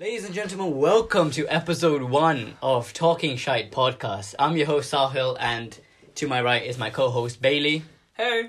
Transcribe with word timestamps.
Ladies 0.00 0.24
and 0.24 0.34
gentlemen, 0.34 0.78
welcome 0.78 1.30
to 1.32 1.46
episode 1.48 2.00
one 2.02 2.54
of 2.62 2.94
Talking 2.94 3.36
Shite 3.36 3.70
podcast. 3.70 4.34
I'm 4.38 4.56
your 4.56 4.64
host 4.64 4.90
Sahil, 4.90 5.36
and 5.38 5.78
to 6.14 6.26
my 6.26 6.40
right 6.40 6.64
is 6.64 6.78
my 6.78 6.88
co-host 6.88 7.42
Bailey. 7.42 7.82
Hey. 8.14 8.48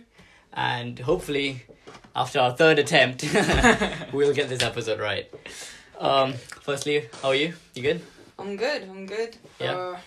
And 0.53 0.97
hopefully, 0.97 1.63
after 2.15 2.39
our 2.39 2.53
third 2.53 2.79
attempt, 2.79 3.23
we'll 4.13 4.33
get 4.33 4.47
this 4.47 4.63
episode 4.63 5.01
right. 5.01 5.29
Um, 5.99 6.35
firstly, 6.61 7.09
how 7.21 7.27
are 7.27 7.35
you? 7.35 7.53
You 7.75 7.81
good? 7.81 8.01
I'm 8.39 8.55
good. 8.55 8.83
I'm 8.83 9.05
good. 9.05 9.35
Yeah. 9.59 9.73
Uh, 9.73 9.97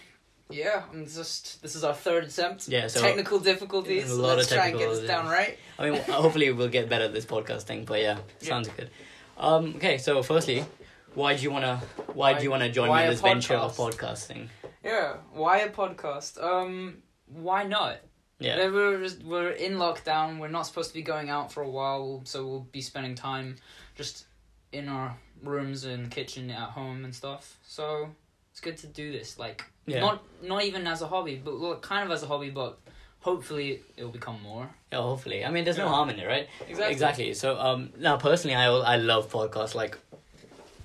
yeah. 0.48 0.84
I'm 0.90 1.04
just. 1.04 1.60
This 1.60 1.74
is 1.74 1.84
our 1.84 1.92
third 1.92 2.24
attempt. 2.24 2.68
Yeah, 2.68 2.86
so- 2.86 3.02
technical 3.02 3.38
difficulties. 3.38 4.10
A 4.10 4.14
lot 4.14 4.30
of 4.30 4.36
Let's 4.38 4.48
try 4.48 4.68
and 4.68 4.78
get 4.78 4.88
technical 4.88 5.00
this 5.02 5.06
down 5.06 5.26
right. 5.26 5.58
I 5.78 5.90
mean, 5.90 6.00
hopefully 6.04 6.50
we'll 6.52 6.68
get 6.68 6.88
better 6.88 7.04
at 7.04 7.12
this 7.12 7.26
podcast 7.26 7.64
thing. 7.64 7.84
But 7.84 8.00
yeah, 8.06 8.16
sounds 8.38 8.68
good. 8.68 8.88
Um, 9.36 9.74
okay, 9.76 9.98
so 9.98 10.22
firstly, 10.22 10.64
why 11.14 11.36
do 11.36 11.42
you 11.42 11.50
wanna 11.50 11.80
why, 12.12 12.34
do 12.34 12.44
you 12.44 12.50
wanna 12.50 12.70
join 12.70 12.88
why 12.88 12.98
me 13.00 13.04
in 13.04 13.10
this 13.10 13.20
venture 13.20 13.54
of 13.54 13.76
podcasting? 13.76 14.48
Yeah. 14.84 15.14
Why 15.32 15.58
a 15.58 15.70
podcast? 15.70 16.42
Um. 16.42 16.98
Why 17.26 17.64
not? 17.64 17.96
Yeah, 18.38 18.68
We're 18.68 19.08
we're 19.24 19.50
in 19.50 19.74
lockdown. 19.74 20.38
We're 20.38 20.48
not 20.48 20.62
supposed 20.66 20.90
to 20.90 20.94
be 20.94 21.02
going 21.02 21.30
out 21.30 21.52
for 21.52 21.62
a 21.62 21.70
while, 21.70 22.20
so 22.24 22.46
we'll 22.46 22.66
be 22.72 22.80
spending 22.82 23.14
time 23.14 23.56
just 23.94 24.26
in 24.72 24.88
our 24.88 25.16
rooms 25.42 25.84
and 25.84 26.10
kitchen 26.10 26.50
at 26.50 26.70
home 26.70 27.04
and 27.04 27.14
stuff. 27.14 27.58
So 27.66 28.10
it's 28.50 28.60
good 28.60 28.76
to 28.78 28.86
do 28.88 29.12
this. 29.12 29.38
Like 29.38 29.64
yeah, 29.86 30.00
not 30.00 30.22
not 30.42 30.64
even 30.64 30.86
as 30.86 31.00
a 31.00 31.06
hobby, 31.06 31.40
but 31.42 31.58
well, 31.58 31.76
kind 31.78 32.04
of 32.04 32.10
as 32.10 32.22
a 32.22 32.26
hobby, 32.26 32.50
but 32.50 32.78
hopefully 33.20 33.80
it'll 33.96 34.10
become 34.10 34.42
more. 34.42 34.68
yeah. 34.92 34.98
Hopefully, 35.00 35.44
I 35.44 35.50
mean, 35.50 35.64
there's 35.64 35.78
no 35.78 35.84
Yeah. 35.86 35.90
harm 35.94 36.10
in 36.10 36.18
it, 36.18 36.26
right? 36.26 36.48
Exactly. 36.68 36.92
Exactly. 36.92 37.34
So 37.34 37.58
um 37.58 37.92
now 37.98 38.16
personally 38.18 38.56
I 38.56 38.66
I 38.66 38.96
love 38.96 39.30
podcasts 39.30 39.74
like 39.74 39.96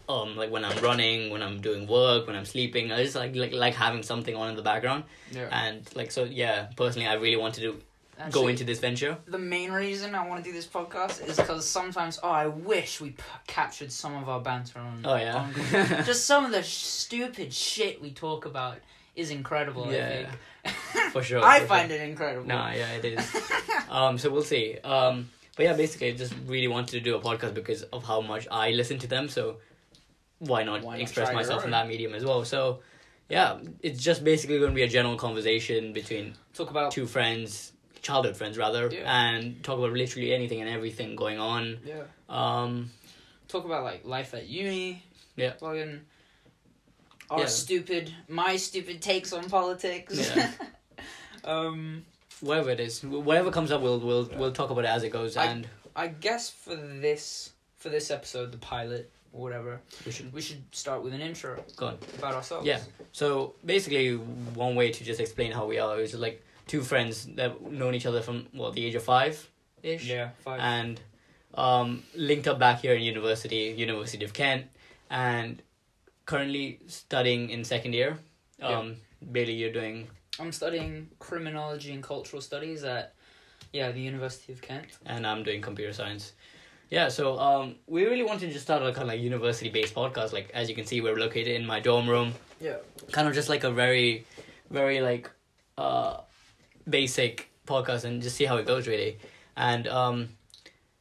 um 0.10 0.36
like 0.36 0.52
when 0.52 0.66
I'm 0.66 0.78
running, 0.84 1.30
when 1.30 1.42
I'm 1.42 1.62
doing 1.62 1.88
work, 1.88 2.28
when 2.28 2.36
I'm 2.36 2.46
sleeping. 2.46 2.92
I 2.92 3.04
just 3.04 3.16
like 3.16 3.36
like 3.36 3.54
like 3.54 3.76
having 3.76 4.04
something 4.04 4.36
on 4.36 4.50
in 4.50 4.56
the 4.56 4.62
background. 4.64 5.04
Yeah. 5.32 5.48
And 5.52 5.88
like 5.96 6.12
so 6.12 6.24
yeah, 6.24 6.68
personally 6.76 7.08
I 7.08 7.14
really 7.14 7.38
want 7.38 7.54
to 7.56 7.62
do 7.62 7.82
go 8.32 8.50
into 8.50 8.66
this 8.66 8.80
venture. 8.80 9.18
the 9.28 9.40
main 9.40 9.72
reason 9.72 10.14
I 10.14 10.28
want 10.28 10.44
to 10.44 10.50
do 10.50 10.54
this 10.54 10.68
podcast 10.68 11.26
is 11.26 11.38
because 11.38 11.66
sometimes 11.66 12.20
oh 12.22 12.30
I 12.30 12.48
wish 12.48 13.00
we 13.00 13.12
p- 13.12 13.24
captured 13.48 13.92
some 13.94 14.16
of 14.16 14.28
our 14.28 14.42
banter 14.42 14.80
on. 14.80 15.02
Oh 15.06 15.16
yeah. 15.16 15.38
on 15.38 15.54
Just 16.06 16.26
some 16.26 16.44
of 16.44 16.52
the 16.52 16.64
sh- 16.64 16.84
stupid 16.84 17.54
shit 17.54 18.02
we 18.02 18.12
talk 18.12 18.46
about 18.46 18.80
is 19.16 19.30
incredible. 19.30 19.92
Yeah, 19.92 20.28
I 20.66 20.70
think. 20.70 21.12
for 21.14 21.24
sure. 21.24 21.44
I 21.44 21.62
for 21.62 21.68
find 21.68 21.90
sure. 21.90 21.98
it 21.98 22.10
incredible. 22.10 22.48
Nah, 22.48 22.72
yeah, 22.72 22.92
it 22.94 23.06
is. 23.06 23.36
um 23.90 24.18
so 24.18 24.30
we'll 24.32 24.42
see. 24.44 24.78
Um 24.84 25.30
but 25.56 25.64
yeah, 25.64 25.74
basically 25.74 26.10
I 26.10 26.14
just 26.14 26.34
really 26.46 26.68
wanted 26.68 26.92
to 26.92 27.00
do 27.00 27.16
a 27.16 27.22
podcast 27.22 27.54
because 27.54 27.84
of 27.84 28.04
how 28.04 28.20
much 28.22 28.48
I 28.52 28.72
listen 28.72 28.98
to 29.00 29.08
them, 29.08 29.30
so 29.30 29.58
why 30.40 30.64
not, 30.64 30.82
Why 30.84 30.98
express 30.98 31.34
myself 31.34 31.64
in 31.66 31.72
that 31.72 31.88
medium 31.88 32.14
as 32.14 32.26
well. 32.26 32.44
So 32.46 32.80
yeah, 33.30 33.60
it's 33.82 34.02
just 34.02 34.24
basically 34.24 34.58
going 34.60 34.72
to 34.72 34.76
be 34.76 34.84
a 34.84 34.88
general 34.88 35.16
conversation 35.18 35.94
between 35.94 36.34
Talk 36.54 36.70
about 36.72 36.92
two 36.92 37.06
friends, 37.06 37.74
childhood 38.02 38.36
friends 38.36 38.58
rather, 38.58 38.90
Yeah. 38.92 39.04
and 39.26 39.62
talk 39.64 39.78
about 39.78 39.94
literally 39.94 40.34
anything 40.34 40.62
and 40.62 40.70
everything 40.70 41.16
going 41.16 41.40
on. 41.40 41.80
yeah. 41.86 42.04
Um, 42.28 42.90
Talk 43.48 43.66
about 43.66 43.84
like 43.84 44.06
life 44.06 44.34
at 44.34 44.48
uni. 44.48 45.04
Yeah. 45.36 45.54
Fucking. 45.54 46.02
Our 47.30 47.40
Yeah. 47.42 47.46
stupid, 47.46 48.14
my 48.28 48.56
stupid 48.58 49.02
takes 49.02 49.34
on 49.34 49.50
politics. 49.50 50.34
Yeah. 50.36 50.52
um. 51.44 52.06
whatever 52.42 52.70
it 52.70 52.80
is, 52.80 53.04
whatever 53.04 53.52
comes 53.52 53.72
up, 53.72 53.82
we'll 53.82 54.00
we'll 54.00 54.30
we'll 54.38 54.52
talk 54.52 54.70
about 54.70 54.86
it 54.86 54.90
as 54.90 55.04
it 55.04 55.10
goes, 55.12 55.36
I- 55.38 55.46
and 55.46 55.68
I 55.96 56.08
guess 56.08 56.50
for 56.50 56.76
this 56.76 57.52
for 57.78 57.90
this 57.90 58.10
episode, 58.12 58.52
the 58.52 58.58
pilot 58.58 59.12
or 59.32 59.42
whatever, 59.42 59.80
we 60.06 60.12
should 60.12 60.32
we 60.34 60.42
should 60.42 60.64
start 60.72 61.04
with 61.04 61.14
an 61.14 61.22
intro 61.22 61.64
go 61.76 61.88
on. 61.88 61.98
about 62.18 62.34
ourselves. 62.36 62.66
Yeah. 62.66 62.80
So 63.12 63.54
basically, 63.66 64.16
one 64.16 64.76
way 64.76 64.92
to 64.92 65.04
just 65.04 65.20
explain 65.20 65.52
how 65.52 65.66
we 65.68 65.80
are 65.80 66.00
is 66.00 66.14
like 66.16 66.44
two 66.68 66.82
friends 66.82 67.26
that 67.36 67.62
known 67.62 67.94
each 67.96 68.06
other 68.06 68.22
from 68.22 68.48
what 68.54 68.74
the 68.74 68.86
age 68.86 68.96
of 68.96 69.04
five 69.04 69.50
ish, 69.84 70.06
Yeah. 70.06 70.30
Five. 70.44 70.60
and 70.62 71.00
um, 71.56 72.04
linked 72.16 72.48
up 72.48 72.60
back 72.60 72.82
here 72.82 72.94
in 72.94 73.02
university, 73.02 73.74
University 73.78 74.24
of 74.26 74.34
Kent, 74.34 74.66
and 75.10 75.62
currently 76.26 76.80
studying 76.88 77.50
in 77.50 77.64
second 77.64 77.94
year. 77.94 78.18
Um, 78.62 78.98
Bailey, 79.32 79.54
you're 79.54 79.72
doing 79.72 80.08
I'm 80.40 80.52
studying 80.52 81.10
criminology 81.20 81.92
and 81.94 82.04
cultural 82.04 82.42
studies 82.42 82.84
at 82.84 83.14
yeah 83.74 83.92
the 83.92 84.02
University 84.02 84.54
of 84.54 84.62
Kent. 84.62 84.86
and 85.06 85.26
I'm 85.26 85.44
doing 85.44 85.62
computer 85.62 85.94
science. 85.94 86.34
Yeah, 86.90 87.10
so 87.10 87.38
um, 87.38 87.76
we 87.88 88.06
really 88.06 88.24
wanted 88.24 88.48
to 88.48 88.54
just 88.54 88.64
start 88.66 88.82
a 88.82 88.86
kind 88.92 89.04
of 89.04 89.08
like 89.10 89.20
university 89.22 89.70
based 89.70 89.94
podcast. 89.94 90.34
Like 90.34 90.50
as 90.54 90.70
you 90.70 90.76
can 90.76 90.86
see, 90.86 91.02
we're 91.02 91.16
located 91.18 91.56
in 91.56 91.66
my 91.66 91.80
dorm 91.80 92.10
room. 92.10 92.34
Yeah. 92.60 92.78
Kind 93.12 93.28
of 93.28 93.34
just 93.34 93.48
like 93.50 93.64
a 93.64 93.72
very, 93.72 94.26
very 94.72 95.00
like, 95.02 95.30
uh, 95.78 96.18
basic 96.90 97.50
podcast, 97.68 98.06
and 98.06 98.22
just 98.22 98.36
see 98.36 98.46
how 98.46 98.58
it 98.58 98.66
goes 98.66 98.88
really. 98.88 99.20
And 99.56 99.88
um, 99.88 100.30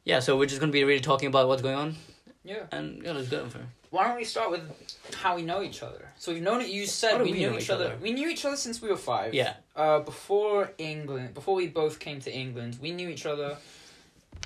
yeah, 0.05 0.19
so 0.19 0.37
we're 0.37 0.45
just 0.45 0.59
gonna 0.59 0.71
be 0.71 0.83
really 0.83 1.01
talking 1.01 1.27
about 1.27 1.47
what's 1.47 1.61
going 1.63 1.75
on, 1.75 1.95
Yeah. 2.43 2.63
and 2.71 3.01
yeah, 3.03 3.13
let's 3.13 3.29
go 3.29 3.47
for. 3.47 3.57
it. 3.59 3.65
Why 3.89 4.07
don't 4.07 4.17
we 4.17 4.23
start 4.23 4.51
with 4.51 4.61
how 5.15 5.35
we 5.35 5.41
know 5.41 5.63
each 5.63 5.81
other? 5.81 6.09
So 6.19 6.31
we've 6.31 6.43
known 6.43 6.61
it. 6.61 6.69
You 6.69 6.85
said 6.85 7.17
we, 7.23 7.31
we 7.31 7.39
knew 7.39 7.55
each 7.55 7.63
each 7.63 7.69
other. 7.71 7.85
other? 7.85 7.95
We 7.99 8.11
knew 8.11 8.29
each 8.29 8.45
other 8.45 8.55
since 8.55 8.79
we 8.83 8.89
were 8.89 8.95
five. 8.97 9.33
Yeah, 9.33 9.53
Uh, 9.75 9.99
before 10.01 10.71
England, 10.77 11.33
before 11.33 11.55
we 11.55 11.65
both 11.67 11.97
came 11.97 12.19
to 12.21 12.31
England, 12.31 12.77
we 12.79 12.91
knew 12.91 13.09
each 13.09 13.25
other 13.25 13.57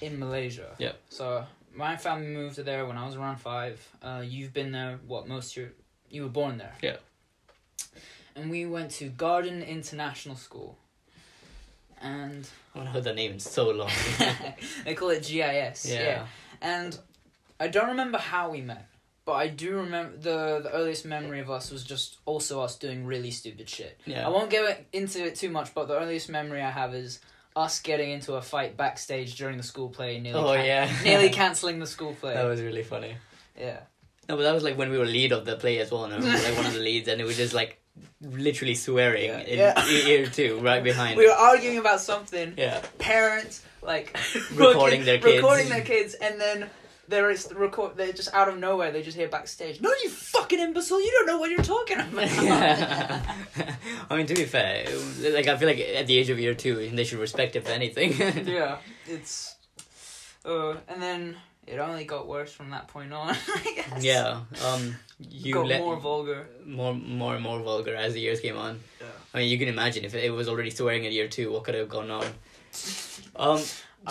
in 0.02 0.20
Malaysia. 0.20 0.76
Yeah. 0.78 0.94
So 1.10 1.46
my 1.76 1.98
family 1.98 2.28
moved 2.28 2.56
to 2.56 2.64
there 2.64 2.86
when 2.86 2.98
I 2.98 3.06
was 3.06 3.16
around 3.16 3.38
five. 3.38 3.86
Uh, 4.02 4.24
you've 4.26 4.54
been 4.54 4.72
there. 4.72 5.00
What 5.08 5.28
most 5.28 5.56
your 5.56 5.70
you 6.10 6.24
were 6.24 6.30
born 6.30 6.58
there. 6.58 6.76
Yeah. 6.82 6.98
And 8.36 8.50
we 8.50 8.66
went 8.66 8.92
to 8.92 9.10
Garden 9.10 9.62
International 9.62 10.36
School. 10.36 10.78
And 12.02 12.48
I 12.76 12.80
haven't 12.80 12.94
heard 12.94 13.04
that 13.06 13.16
name 13.16 13.34
in 13.34 13.40
so 13.40 13.70
long. 13.72 13.90
they 14.86 14.94
call 14.94 15.10
it 15.10 15.24
GIS. 15.24 15.90
yeah. 15.90 16.26
And 16.62 16.98
I 17.60 17.68
don't 17.68 17.90
remember 17.90 18.18
how 18.18 18.50
we 18.50 18.62
met, 18.62 18.88
but 19.26 19.34
I 19.34 19.48
do 19.48 19.78
remember 19.78 20.18
the 20.18 20.60
the 20.64 20.72
earliest 20.72 21.06
memory 21.06 21.40
of 21.40 21.50
us 21.50 21.72
was 21.72 21.84
just 21.84 22.18
also 22.26 22.62
us 22.62 22.78
doing 22.78 23.06
really 23.06 23.32
stupid 23.32 23.70
shit. 23.70 24.00
yeah, 24.06 24.26
I 24.26 24.30
won't 24.30 24.50
get 24.50 24.86
into 24.92 25.24
it 25.26 25.36
too 25.36 25.50
much, 25.50 25.74
but 25.74 25.88
the 25.88 25.98
earliest 25.98 26.30
memory 26.30 26.62
I 26.62 26.72
have 26.72 26.94
is 26.94 27.20
us 27.56 27.80
getting 27.82 28.10
into 28.12 28.34
a 28.34 28.42
fight 28.42 28.76
backstage 28.78 29.36
during 29.36 29.58
the 29.58 29.64
school 29.64 29.90
play, 29.90 30.20
nearly 30.20 30.40
Oh 30.40 30.54
can- 30.56 30.66
yeah, 30.66 30.92
nearly 31.04 31.30
canceling 31.42 31.80
the 31.80 31.88
school 31.88 32.14
play. 32.20 32.34
that 32.34 32.44
was 32.46 32.62
really 32.62 32.84
funny. 32.84 33.16
yeah, 33.60 33.80
No, 34.30 34.36
but 34.38 34.44
that 34.44 34.54
was 34.54 34.64
like 34.64 34.78
when 34.78 34.90
we 34.90 34.98
were 34.98 35.06
lead 35.06 35.32
of 35.32 35.46
the 35.46 35.56
play 35.56 35.80
as 35.80 35.92
well, 35.92 36.06
and 36.06 36.14
I 36.14 36.18
was 36.18 36.26
like 36.48 36.56
one 36.58 36.66
of 36.66 36.74
the 36.74 36.80
leads, 36.80 37.08
and 37.08 37.20
it 37.22 37.26
was 37.26 37.38
just 37.38 37.54
like 37.54 37.80
literally 38.22 38.74
swearing 38.76 39.26
Yeah. 39.30 39.40
in 39.42 39.58
Yeah. 39.60 39.88
ear 39.88 40.26
two, 40.28 40.60
right 40.60 40.84
behind. 40.84 41.18
we 41.18 41.28
were 41.28 41.34
arguing 41.34 41.78
about 41.78 42.02
something. 42.02 42.54
yeah, 42.58 42.82
Parents 42.98 43.62
like 43.82 44.18
Recording 44.56 45.06
their 45.06 45.20
kids. 45.20 45.36
recording 45.42 45.70
their 45.70 45.82
kids, 45.84 46.14
and 46.16 46.40
then. 46.42 46.70
There 47.14 47.30
is 47.30 47.46
the 47.46 47.56
record. 47.56 47.96
They 47.96 48.12
just 48.12 48.34
out 48.34 48.50
of 48.52 48.58
nowhere. 48.58 48.90
They 48.92 49.04
just 49.04 49.16
hear 49.16 49.28
backstage. 49.30 49.80
No, 49.86 49.90
you 50.04 50.10
fucking 50.10 50.60
imbecile! 50.60 51.00
You 51.06 51.12
don't 51.16 51.28
know 51.30 51.38
what 51.42 51.50
you're 51.52 51.62
talking 51.76 52.00
about. 52.08 52.32
yeah. 52.50 53.22
I 54.10 54.12
mean, 54.18 54.26
to 54.26 54.34
be 54.34 54.46
fair, 54.46 54.84
it 54.88 55.34
like 55.38 55.48
I 55.48 55.56
feel 55.58 55.68
like 55.68 55.80
at 55.80 56.08
the 56.08 56.18
age 56.18 56.30
of 56.34 56.40
year 56.40 56.56
two, 56.56 56.76
they 56.98 57.04
should 57.04 57.20
respect 57.20 57.56
if 57.56 57.70
anything. 57.70 58.10
yeah, 58.48 58.78
it's. 59.06 59.56
Uh, 60.44 60.72
and 60.90 61.00
then 61.02 61.38
it 61.68 61.78
only 61.78 62.04
got 62.06 62.28
worse 62.28 62.52
from 62.52 62.72
that 62.72 62.88
point 62.88 63.14
on. 63.14 63.36
I 63.56 63.74
guess. 63.76 64.04
Yeah. 64.04 64.42
Um. 64.66 64.96
You 65.20 65.54
got 65.54 65.68
let 65.68 65.80
more 65.82 66.00
vulgar. 66.00 66.48
more, 66.66 66.94
more 66.96 67.36
and 67.36 67.44
more 67.44 67.60
vulgar 67.62 67.96
as 67.96 68.14
the 68.14 68.20
years 68.22 68.40
came 68.42 68.58
on. 68.58 68.80
Yeah. 69.00 69.08
I 69.34 69.38
mean, 69.38 69.50
you 69.52 69.58
can 69.60 69.68
imagine 69.70 70.04
if 70.04 70.16
it 70.16 70.32
was 70.32 70.50
already 70.50 70.72
swearing 70.72 71.06
at 71.06 71.12
year 71.14 71.28
two, 71.30 71.52
what 71.54 71.64
could 71.64 71.76
have 71.76 71.90
gone 71.90 72.10
on. 72.10 72.26
Um. 73.36 73.60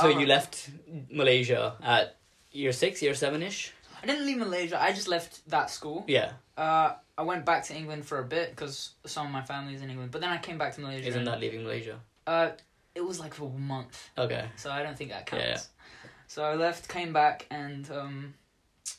So 0.01 0.07
Uh, 0.07 0.19
you 0.21 0.25
left 0.25 0.71
Malaysia 1.11 1.75
at 1.83 2.17
year 2.53 2.73
six, 2.73 3.03
year 3.03 3.15
seven 3.15 3.43
ish. 3.43 3.73
I 4.03 4.07
didn't 4.07 4.27
leave 4.27 4.39
Malaysia. 4.39 4.83
I 4.83 4.93
just 4.93 5.09
left 5.09 5.49
that 5.51 5.71
school. 5.71 6.05
Yeah. 6.09 6.33
Uh, 6.57 6.95
I 7.17 7.23
went 7.23 7.45
back 7.45 7.65
to 7.65 7.75
England 7.75 8.05
for 8.05 8.19
a 8.19 8.25
bit 8.25 8.51
because 8.51 8.95
some 9.07 9.27
of 9.27 9.33
my 9.33 9.43
family 9.43 9.75
is 9.75 9.83
in 9.83 9.91
England. 9.91 10.11
But 10.11 10.21
then 10.21 10.31
I 10.31 10.39
came 10.39 10.59
back 10.59 10.75
to 10.75 10.81
Malaysia. 10.81 11.09
Isn't 11.09 11.25
that 11.25 11.41
leaving 11.41 11.63
Malaysia? 11.63 12.01
Uh, 12.27 12.51
it 12.95 13.05
was 13.05 13.21
like 13.21 13.35
for 13.35 13.45
a 13.45 13.59
month, 13.59 14.11
Okay. 14.19 14.45
so 14.57 14.71
I 14.71 14.83
don't 14.83 14.97
think 14.97 15.11
that 15.11 15.27
counts. 15.27 15.45
Yeah, 15.45 15.51
yeah. 15.53 16.11
So 16.27 16.45
I 16.45 16.55
left, 16.55 16.89
came 16.89 17.13
back, 17.13 17.47
and 17.51 17.89
um, 17.91 18.35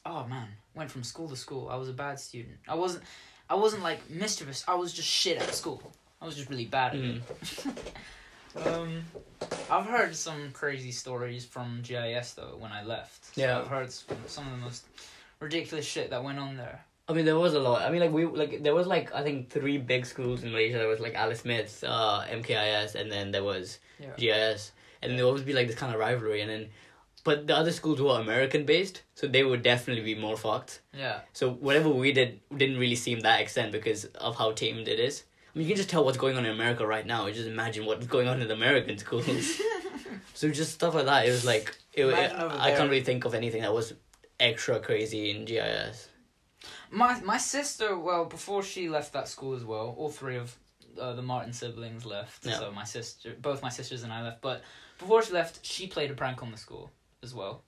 oh 0.06 0.26
man, 0.28 0.48
went 0.76 0.90
from 0.92 1.04
school 1.04 1.28
to 1.30 1.36
school. 1.36 1.70
I 1.70 1.76
was 1.76 1.90
a 1.90 1.94
bad 1.94 2.20
student. 2.20 2.58
I 2.68 2.76
wasn't. 2.76 3.04
I 3.50 3.56
wasn't 3.56 3.84
like 3.84 4.10
mischievous. 4.10 4.64
I 4.68 4.76
was 4.76 4.94
just 4.94 5.08
shit 5.08 5.38
at 5.38 5.54
school. 5.54 5.82
I 6.22 6.26
was 6.26 6.36
just 6.36 6.50
really 6.50 6.66
bad 6.66 6.96
at 6.96 7.02
it. 7.02 7.22
Um, 8.66 9.04
I've 9.70 9.86
heard 9.86 10.16
some 10.16 10.52
crazy 10.52 10.92
stories 10.92 11.46
from 11.46 11.82
GIS 11.84 12.34
though 12.34 12.56
when 12.60 12.72
I 12.72 12.84
left. 12.84 13.36
Yeah. 13.38 13.60
I've 13.60 13.68
heard 13.68 13.92
some, 13.92 14.18
some 14.28 14.46
of 14.48 14.52
the 14.52 14.58
most 14.58 14.86
ridiculous 15.40 15.86
shit 15.86 16.10
that 16.12 16.24
went 16.24 16.40
on 16.40 16.58
there. 16.58 16.86
I 17.08 17.14
mean, 17.14 17.26
there 17.26 17.38
was 17.38 17.54
a 17.54 17.60
lot. 17.60 17.82
I 17.82 17.92
mean, 17.92 18.00
like 18.00 18.12
we 18.12 18.26
like 18.26 18.64
there 18.64 18.74
was 18.74 18.88
like 18.88 19.14
I 19.14 19.24
think 19.24 19.50
three 19.50 19.78
big 19.78 20.06
schools 20.06 20.44
in 20.44 20.52
Malaysia. 20.52 20.78
There 20.78 20.88
was 20.88 21.02
like 21.02 21.16
Alice 21.16 21.42
Smith, 21.42 21.84
uh, 21.86 22.24
MKIS, 22.32 22.96
and 22.96 23.12
then 23.12 23.32
there 23.32 23.44
was 23.44 23.80
Yeah. 24.00 24.14
GIS, 24.18 24.72
and 25.02 25.10
then 25.12 25.18
there 25.18 25.26
would 25.26 25.32
always 25.32 25.44
be 25.44 25.54
like 25.54 25.68
this 25.68 25.76
kind 25.76 25.94
of 25.94 26.00
rivalry. 26.00 26.42
And 26.42 26.50
then 26.50 26.70
but 27.26 27.48
the 27.48 27.56
other 27.56 27.72
schools 27.72 28.02
were 28.02 28.20
American 28.20 28.66
based, 28.66 29.02
so 29.16 29.28
they 29.28 29.44
would 29.44 29.64
definitely 29.64 30.04
be 30.04 30.16
more 30.16 30.38
fucked. 30.38 30.80
Yeah. 30.94 31.22
So 31.34 31.52
whatever 31.52 31.90
we 31.90 32.12
did 32.14 32.40
didn't 32.56 32.78
really 32.78 32.96
seem 32.96 33.20
that 33.22 33.42
extent 33.42 33.72
because 33.74 34.06
of 34.06 34.38
how 34.38 34.52
tamed 34.54 34.88
it 34.88 35.00
is. 35.00 35.24
I 35.54 35.60
mean, 35.60 35.68
you 35.68 35.74
can 35.74 35.78
just 35.78 35.90
tell 35.90 36.04
what's 36.04 36.18
going 36.18 36.36
on 36.36 36.46
in 36.46 36.52
America 36.52 36.86
right 36.86 37.06
now. 37.06 37.30
Just 37.30 37.48
imagine 37.48 37.86
what's 37.86 38.08
going 38.08 38.28
on 38.28 38.42
in 38.42 38.48
the 38.48 38.54
American 38.54 38.98
schools. 38.98 39.62
so 40.34 40.50
just 40.50 40.74
stuff 40.74 40.96
like 40.96 41.06
that. 41.06 41.28
It 41.28 41.32
was 41.32 41.46
like 41.46 41.76
it, 41.94 42.06
it, 42.06 42.32
I 42.34 42.72
can't 42.72 42.90
really 42.90 43.04
think 43.04 43.26
of 43.26 43.36
anything 43.36 43.62
that 43.62 43.74
was 43.74 43.94
extra 44.40 44.80
crazy 44.80 45.30
in 45.30 45.46
GIS. 45.46 46.10
My 46.90 47.20
my 47.22 47.38
sister, 47.38 47.98
well, 47.98 48.26
before 48.26 48.64
she 48.64 48.90
left 48.90 49.14
that 49.14 49.28
school 49.28 49.54
as 49.54 49.64
well, 49.64 49.94
all 49.98 50.10
three 50.10 50.38
of 50.38 50.56
uh, 51.00 51.14
the 51.14 51.22
Martin 51.22 51.54
siblings 51.54 52.06
left. 52.06 52.46
Yeah. 52.46 52.58
So 52.58 52.72
my 52.72 52.84
sister, 52.84 53.36
both 53.40 53.62
my 53.62 53.70
sisters 53.70 54.04
and 54.04 54.12
I 54.12 54.24
left. 54.24 54.42
But 54.42 54.64
before 54.98 55.22
she 55.22 55.34
left, 55.34 55.66
she 55.66 55.88
played 55.88 56.12
a 56.12 56.14
prank 56.14 56.42
on 56.42 56.52
the 56.52 56.58
school 56.58 56.92
as 57.22 57.34
well. 57.34 57.64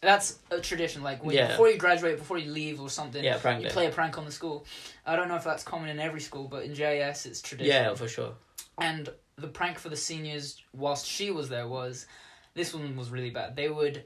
That's 0.00 0.38
a 0.50 0.60
tradition. 0.60 1.02
Like 1.02 1.24
when 1.24 1.34
Yeah. 1.36 1.48
before 1.48 1.68
you 1.68 1.76
graduate, 1.78 2.18
before 2.18 2.38
you 2.38 2.50
leave 2.50 2.80
or 2.80 2.88
something, 2.88 3.22
Yeah, 3.22 3.38
prank 3.38 3.62
you 3.62 3.68
day. 3.68 3.72
play 3.72 3.86
a 3.86 3.90
prank 3.90 4.16
on 4.18 4.24
the 4.24 4.32
school. 4.32 4.64
I 5.04 5.16
don't 5.16 5.28
know 5.28 5.36
if 5.36 5.44
that's 5.44 5.64
common 5.64 5.88
in 5.88 5.98
every 5.98 6.20
school, 6.20 6.46
but 6.48 6.64
in 6.64 6.72
GIS 6.74 7.26
it's 7.26 7.42
tradition. 7.42 7.72
Yeah, 7.72 7.94
for 7.94 8.06
sure. 8.08 8.34
And 8.78 9.08
the 9.36 9.48
prank 9.48 9.78
for 9.78 9.88
the 9.88 9.96
seniors, 9.96 10.62
whilst 10.72 11.06
she 11.06 11.30
was 11.30 11.48
there, 11.48 11.66
was 11.66 12.06
this 12.54 12.72
one 12.74 12.96
was 12.96 13.10
really 13.10 13.30
bad. 13.30 13.56
They 13.56 13.68
would 13.68 14.04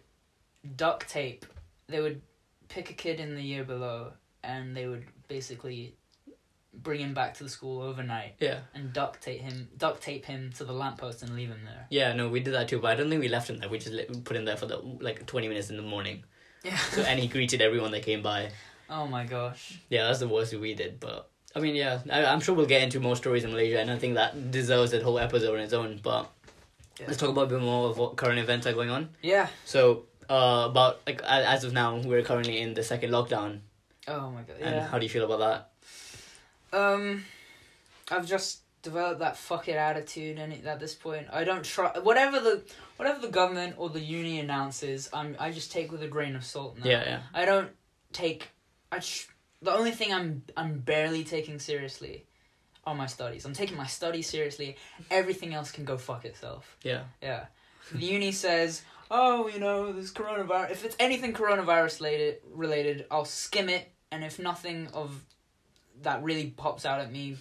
duct 0.76 1.08
tape. 1.08 1.44
They 1.88 2.00
would 2.00 2.22
pick 2.68 2.90
a 2.90 2.94
kid 2.94 3.20
in 3.20 3.34
the 3.34 3.42
year 3.42 3.64
below, 3.64 4.12
and 4.42 4.74
they 4.76 4.86
would 4.86 5.04
basically 5.28 5.96
bring 6.74 7.00
him 7.00 7.14
back 7.14 7.34
to 7.34 7.44
the 7.44 7.50
school 7.50 7.82
overnight 7.82 8.34
Yeah. 8.40 8.60
and 8.74 8.92
duct 8.92 9.22
tape 9.22 9.40
him, 9.40 9.68
duct 9.76 10.02
tape 10.02 10.24
him 10.24 10.52
to 10.56 10.64
the 10.64 10.72
lamppost 10.72 11.22
and 11.22 11.36
leave 11.36 11.48
him 11.50 11.60
there. 11.64 11.86
Yeah, 11.90 12.12
no, 12.14 12.28
we 12.28 12.40
did 12.40 12.54
that 12.54 12.68
too, 12.68 12.78
but 12.80 12.90
I 12.92 12.94
don't 12.94 13.10
think 13.10 13.20
we 13.20 13.28
left 13.28 13.48
him 13.50 13.58
there. 13.58 13.68
We 13.68 13.78
just 13.78 14.24
put 14.24 14.36
him 14.36 14.44
there 14.44 14.56
for 14.56 14.66
the 14.66 14.78
like 14.78 15.26
twenty 15.26 15.48
minutes 15.48 15.70
in 15.70 15.76
the 15.76 15.82
morning. 15.82 16.24
Yeah. 16.64 16.76
So 16.76 17.02
and 17.02 17.18
he 17.20 17.28
greeted 17.28 17.60
everyone 17.60 17.90
that 17.92 18.02
came 18.02 18.22
by. 18.22 18.50
oh 18.90 19.06
my 19.06 19.24
gosh. 19.24 19.78
Yeah, 19.90 20.04
that's 20.06 20.20
the 20.20 20.28
worst 20.28 20.54
we 20.54 20.74
did. 20.74 20.98
But 21.00 21.28
I 21.54 21.60
mean, 21.60 21.74
yeah, 21.74 22.00
I, 22.10 22.24
I'm 22.24 22.40
sure 22.40 22.54
we'll 22.54 22.66
get 22.66 22.82
into 22.82 23.00
more 23.00 23.16
stories 23.16 23.44
in 23.44 23.50
Malaysia, 23.50 23.78
and 23.80 23.90
I 23.90 23.98
think 23.98 24.14
that 24.14 24.50
deserves 24.50 24.92
a 24.94 25.02
whole 25.02 25.18
episode 25.18 25.54
on 25.54 25.60
its 25.60 25.72
own. 25.74 26.00
But 26.02 26.30
Yeah. 26.98 27.06
let's 27.08 27.18
talk 27.18 27.30
about 27.30 27.44
a 27.44 27.54
bit 27.54 27.60
more 27.60 27.90
of 27.90 27.98
what 27.98 28.16
current 28.16 28.38
events 28.38 28.66
are 28.66 28.72
going 28.72 28.90
on. 28.90 29.10
Yeah. 29.22 29.48
So, 29.66 30.04
uh, 30.30 30.68
about 30.70 31.00
like 31.06 31.20
as 31.22 31.64
of 31.64 31.72
now, 31.74 31.98
we're 31.98 32.22
currently 32.22 32.60
in 32.60 32.72
the 32.74 32.82
second 32.82 33.10
lockdown, 33.10 33.60
Oh 34.08 34.30
my 34.30 34.42
god. 34.42 34.56
and 34.60 34.76
Yeah. 34.76 34.86
how 34.88 34.98
do 34.98 35.04
you 35.04 35.10
feel 35.10 35.24
about 35.24 35.40
that? 35.40 35.68
Um, 36.72 37.24
I've 38.10 38.26
just 38.26 38.60
developed 38.82 39.20
that 39.20 39.36
fuck 39.36 39.68
it 39.68 39.76
attitude, 39.76 40.38
and 40.38 40.52
at 40.66 40.80
this 40.80 40.94
point, 40.94 41.28
I 41.32 41.44
don't 41.44 41.64
try 41.64 41.98
whatever 41.98 42.40
the 42.40 42.62
whatever 42.96 43.20
the 43.20 43.28
government 43.28 43.76
or 43.78 43.88
the 43.90 44.00
uni 44.00 44.40
announces. 44.40 45.08
I'm 45.12 45.36
I 45.38 45.50
just 45.52 45.72
take 45.72 45.92
with 45.92 46.02
a 46.02 46.08
grain 46.08 46.34
of 46.36 46.44
salt 46.44 46.78
now. 46.78 46.90
Yeah, 46.90 47.04
yeah, 47.04 47.20
I 47.34 47.44
don't 47.44 47.70
take. 48.12 48.48
I 48.90 48.98
sh- 49.00 49.28
the 49.60 49.72
only 49.72 49.92
thing 49.92 50.12
I'm 50.12 50.42
I'm 50.56 50.78
barely 50.80 51.24
taking 51.24 51.58
seriously 51.58 52.26
are 52.84 52.94
my 52.94 53.06
studies. 53.06 53.44
I'm 53.44 53.52
taking 53.52 53.76
my 53.76 53.86
studies 53.86 54.28
seriously. 54.28 54.76
Everything 55.10 55.54
else 55.54 55.70
can 55.70 55.84
go 55.84 55.96
fuck 55.96 56.24
itself. 56.24 56.76
yeah, 56.82 57.04
Yeah. 57.22 57.46
The 57.92 58.04
uni 58.04 58.32
says, 58.32 58.82
oh, 59.10 59.48
you 59.48 59.60
know, 59.60 59.92
this 59.92 60.12
coronavirus. 60.12 60.70
If 60.70 60.84
it's 60.84 60.96
anything 60.98 61.32
coronavirus 61.32 62.00
related, 62.00 62.38
related, 62.52 63.06
I'll 63.10 63.24
skim 63.24 63.68
it, 63.68 63.92
and 64.10 64.24
if 64.24 64.38
nothing 64.38 64.88
of 64.94 65.24
that 66.02 66.22
really 66.22 66.50
pops 66.56 66.84
out 66.84 67.00
at 67.00 67.12
me, 67.12 67.36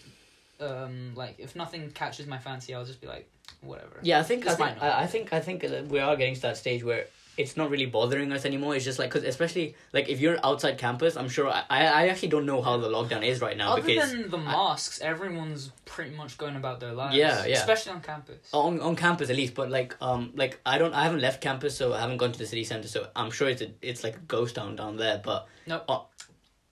um, 0.60 1.14
like 1.16 1.36
if 1.40 1.56
nothing 1.56 1.92
catches 1.92 2.28
my 2.28 2.38
fancy, 2.38 2.74
I'll 2.74 2.86
just 2.86 3.02
be 3.02 3.08
like, 3.08 3.30
whatever. 3.62 4.00
yeah. 4.02 4.20
I 4.20 4.24
think 4.24 4.48
I 4.48 4.56
think 4.56 4.82
I, 4.82 5.04
I 5.04 5.08
think 5.08 5.34
I 5.34 5.40
think 5.40 5.64
we 5.90 6.00
are 6.00 6.16
getting 6.16 6.36
to 6.36 6.42
that 6.42 6.58
stage 6.58 6.84
where 6.84 7.06
it's 7.38 7.56
not 7.56 7.70
really 7.70 7.86
bothering 7.86 8.32
us 8.34 8.44
anymore. 8.46 8.76
It's 8.76 8.84
just 8.84 9.00
like 9.00 9.10
because 9.10 9.24
especially 9.28 9.76
like 9.94 10.10
if 10.10 10.20
you're 10.20 10.38
outside 10.46 10.78
campus, 10.78 11.16
I'm 11.16 11.30
sure 11.30 11.48
I 11.50 11.64
I 11.70 12.08
actually 12.10 12.28
don't 12.28 12.46
know 12.46 12.62
how 12.62 12.78
the 12.78 12.90
lockdown 12.90 13.26
is 13.26 13.40
right 13.42 13.56
now 13.56 13.74
Other 13.74 13.82
because 13.82 14.12
than 14.12 14.30
the 14.30 14.38
masks, 14.38 15.00
everyone's 15.02 15.72
pretty 15.86 16.12
much 16.12 16.38
going 16.38 16.58
about 16.58 16.82
their 16.82 16.92
lives. 16.92 17.16
Yeah, 17.16 17.46
yeah. 17.46 17.56
Especially 17.56 17.94
on 17.94 18.02
campus. 18.02 18.50
on 18.54 18.82
on 18.82 18.96
campus 18.96 19.30
at 19.30 19.38
least. 19.38 19.56
But 19.56 19.72
like 19.72 19.96
um 20.02 20.32
like 20.36 20.60
I 20.66 20.78
don't 20.78 20.94
I 20.94 21.04
haven't 21.04 21.22
left 21.22 21.42
campus, 21.42 21.76
so 21.76 21.94
I 21.94 22.02
haven't 22.02 22.18
gone 22.18 22.34
to 22.34 22.40
the 22.40 22.46
city 22.46 22.66
center. 22.66 22.90
So 22.90 23.08
I'm 23.16 23.32
sure 23.32 23.48
it's 23.48 23.62
a, 23.62 23.72
it's 23.82 24.04
like 24.04 24.18
a 24.18 24.26
ghost 24.28 24.56
town 24.56 24.76
down 24.76 24.98
there. 24.98 25.22
But 25.24 25.48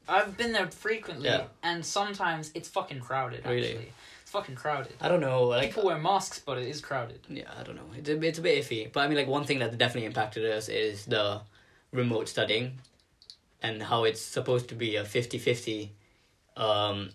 I've 0.10 0.36
been 0.38 0.52
there 0.52 0.68
frequently, 0.72 1.30
Yeah. 1.30 1.46
and 1.64 1.86
sometimes 1.86 2.52
it's 2.56 2.68
fucking 2.68 3.00
crowded. 3.00 3.46
Really? 3.46 3.68
Actually, 3.70 3.92
it's 4.24 4.32
fucking 4.32 4.56
crowded. 4.56 4.94
I 5.00 5.08
don't 5.08 5.22
know 5.22 5.44
like 5.44 5.70
People 5.70 5.86
wear 5.86 5.98
masks, 5.98 6.40
but 6.40 6.58
it 6.58 6.68
is 6.68 6.82
crowded. 6.82 7.20
Yeah, 7.30 7.44
I 7.58 7.64
don't 7.64 7.76
know. 7.76 7.90
It's 7.96 8.10
a, 8.10 8.22
it's 8.22 8.40
a 8.40 8.42
bit 8.42 8.64
iffy. 8.64 8.92
But 8.92 9.02
I 9.02 9.08
mean, 9.08 9.18
like, 9.18 9.28
one 9.28 9.44
thing 9.46 9.60
that 9.60 9.78
definitely 9.78 10.06
impacted 10.06 10.44
us 10.46 10.68
is 10.70 11.06
the 11.06 11.42
remote 11.92 12.28
studying 12.28 12.80
and 13.62 13.84
how 13.84 14.04
it's 14.04 14.22
supposed 14.22 14.68
to 14.70 14.76
be 14.76 14.96
a 14.96 15.04
50 15.06 15.38
50 15.38 15.92
um, 16.58 17.10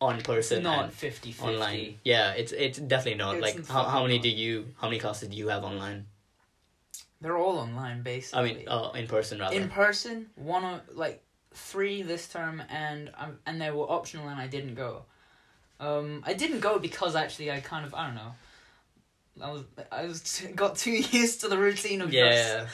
on 0.00 0.20
person 0.20 0.62
Not 0.62 0.84
and 0.84 0.92
50 0.92 1.32
50. 1.32 1.44
online. 1.44 1.98
Yeah, 2.04 2.32
it's 2.32 2.52
it's 2.52 2.78
definitely 2.78 3.18
not. 3.18 3.36
It's 3.36 3.42
like, 3.42 3.66
how, 3.66 3.84
how 3.84 4.02
many 4.02 4.16
not. 4.16 4.22
do 4.22 4.28
you, 4.28 4.66
how 4.80 4.88
many 4.88 5.00
classes 5.00 5.28
do 5.28 5.36
you 5.36 5.48
have 5.48 5.64
online? 5.64 6.06
They're 7.20 7.38
all 7.38 7.58
online, 7.58 8.02
basically. 8.02 8.38
I 8.38 8.44
mean, 8.54 8.68
uh, 8.68 8.90
in 8.94 9.06
person 9.06 9.38
rather. 9.40 9.56
in 9.56 9.70
person, 9.70 10.26
one 10.34 10.64
of 10.64 10.80
like 10.94 11.22
three 11.56 12.02
this 12.02 12.28
term, 12.28 12.62
and 12.68 13.10
um, 13.18 13.38
and 13.46 13.60
they 13.60 13.70
were 13.70 13.90
optional, 13.90 14.28
and 14.28 14.40
I 14.40 14.46
didn't 14.46 14.74
go. 14.74 15.02
Um, 15.80 16.22
I 16.26 16.34
didn't 16.34 16.60
go 16.60 16.78
because 16.78 17.16
actually 17.16 17.50
I 17.50 17.60
kind 17.60 17.84
of 17.84 17.94
I 17.94 18.06
don't 18.06 18.14
know. 18.14 18.32
I 19.42 19.50
was 19.50 19.62
I 19.92 20.06
was 20.06 20.42
got 20.54 20.76
too 20.76 20.92
used 20.92 21.40
to 21.42 21.48
the 21.48 21.58
routine 21.58 22.00
of 22.00 22.10
just 22.10 22.14
yeah. 22.14 22.66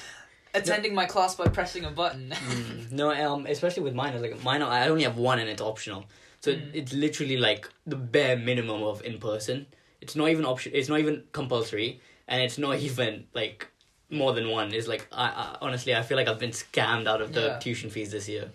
attending 0.54 0.94
my 0.94 1.06
class 1.06 1.34
by 1.34 1.46
pressing 1.46 1.84
a 1.84 1.90
button. 1.90 2.30
Mm, 2.30 2.92
no, 3.00 3.10
um, 3.12 3.46
especially 3.46 3.82
with 3.82 3.94
mine, 3.94 4.20
like 4.20 4.42
mine, 4.42 4.62
I 4.62 4.88
only 4.88 5.04
have 5.04 5.16
one 5.16 5.38
and 5.38 5.48
it's 5.48 5.62
optional. 5.62 6.04
So 6.40 6.52
Mm. 6.52 6.74
it's 6.74 6.92
literally 6.92 7.36
like 7.36 7.68
the 7.86 7.94
bare 7.96 8.36
minimum 8.36 8.82
of 8.82 9.00
in 9.04 9.18
person. 9.18 9.66
It's 10.00 10.16
not 10.16 10.28
even 10.28 10.44
option. 10.44 10.72
It's 10.74 10.88
not 10.88 10.98
even 10.98 11.22
compulsory, 11.30 12.00
and 12.26 12.42
it's 12.42 12.58
not 12.58 12.78
even 12.80 13.26
like 13.32 13.68
more 14.10 14.32
than 14.32 14.50
one. 14.50 14.74
It's 14.74 14.88
like 14.88 15.06
I, 15.12 15.26
I 15.26 15.56
honestly, 15.60 15.94
I 15.94 16.02
feel 16.02 16.16
like 16.16 16.26
I've 16.26 16.40
been 16.40 16.50
scammed 16.50 17.06
out 17.06 17.22
of 17.22 17.32
the 17.32 17.40
Yeah. 17.40 17.58
tuition 17.58 17.90
fees 17.90 18.10
this 18.10 18.28
year. 18.28 18.50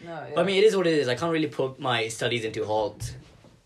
No, 0.00 0.10
yeah. 0.10 0.26
But 0.34 0.42
I 0.42 0.44
mean, 0.44 0.56
it 0.56 0.64
is 0.64 0.76
what 0.76 0.86
it 0.86 0.94
is. 0.94 1.08
I 1.08 1.14
can't 1.14 1.32
really 1.32 1.48
put 1.48 1.78
my 1.78 2.08
studies 2.08 2.44
into 2.44 2.64
halt, 2.64 3.14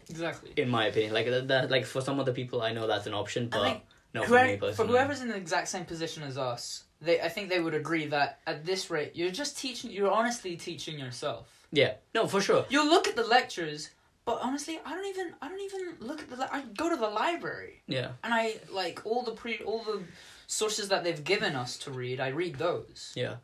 exactly. 0.08 0.52
in 0.56 0.68
my 0.68 0.86
opinion. 0.86 1.12
Like 1.12 1.26
that, 1.26 1.48
that 1.48 1.70
like 1.70 1.84
for 1.84 2.00
some 2.00 2.18
other 2.18 2.32
people, 2.32 2.62
I 2.62 2.72
know 2.72 2.86
that's 2.86 3.06
an 3.06 3.14
option, 3.14 3.48
but 3.48 3.82
not 4.14 4.26
for 4.26 4.32
me 4.32 4.56
Whoever, 4.56 4.72
for 4.72 4.86
whoever's 4.86 5.22
in 5.22 5.28
the 5.28 5.36
exact 5.36 5.68
same 5.68 5.84
position 5.84 6.22
as 6.22 6.38
us, 6.38 6.84
they 7.00 7.20
I 7.20 7.28
think 7.28 7.48
they 7.48 7.60
would 7.60 7.74
agree 7.74 8.06
that 8.06 8.40
at 8.46 8.64
this 8.64 8.90
rate, 8.90 9.12
you're 9.14 9.30
just 9.30 9.58
teaching. 9.58 9.90
You're 9.90 10.10
honestly 10.10 10.56
teaching 10.56 10.98
yourself. 10.98 11.48
Yeah, 11.72 11.94
no, 12.14 12.26
for 12.26 12.40
sure. 12.40 12.66
You 12.68 12.88
look 12.88 13.08
at 13.08 13.16
the 13.16 13.24
lectures, 13.24 13.90
but 14.24 14.38
honestly, 14.42 14.78
I 14.84 14.94
don't 14.94 15.06
even. 15.06 15.34
I 15.40 15.48
don't 15.48 15.60
even 15.60 15.80
look 16.00 16.20
at 16.20 16.30
the. 16.30 16.36
li- 16.36 16.48
I 16.52 16.62
go 16.76 16.90
to 16.90 16.96
the 16.96 17.08
library 17.08 17.82
Yeah, 17.86 18.10
and 18.22 18.32
I 18.32 18.56
like 18.70 19.00
all 19.04 19.22
the 19.22 19.32
pre 19.32 19.58
all 19.58 19.82
the 19.82 20.02
sources 20.46 20.88
that 20.88 21.02
they've 21.02 21.24
given 21.24 21.56
us 21.56 21.78
to 21.78 21.90
read. 21.90 22.20
I 22.20 22.28
read 22.28 22.56
those. 22.56 23.12
Yeah. 23.16 23.36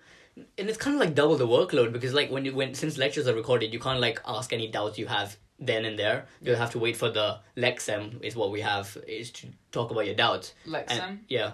And 0.57 0.69
it's 0.69 0.79
kind 0.79 0.95
of 0.95 1.01
like 1.01 1.15
double 1.15 1.37
the 1.37 1.47
workload 1.47 1.93
because 1.93 2.15
like 2.15 2.31
when 2.31 2.45
you 2.45 2.55
when 2.55 2.75
since 2.75 2.99
lectures 2.99 3.27
are 3.27 3.35
recorded, 3.35 3.73
you 3.73 3.81
can't 3.81 4.01
like 4.01 4.21
ask 4.27 4.53
any 4.53 4.69
doubts 4.69 4.99
you 4.99 5.07
have 5.07 5.37
then 5.59 5.85
and 5.85 5.99
there. 5.99 6.27
You'll 6.41 6.57
have 6.57 6.71
to 6.73 6.79
wait 6.79 6.97
for 6.97 7.11
the 7.11 7.41
lexem 7.57 8.23
is 8.23 8.37
what 8.37 8.51
we 8.51 8.61
have 8.61 8.97
is 9.07 9.31
to 9.33 9.49
talk 9.73 9.91
about 9.91 10.07
your 10.07 10.15
doubts. 10.15 10.55
Lexem. 10.67 10.91
And, 10.91 11.19
yeah. 11.29 11.53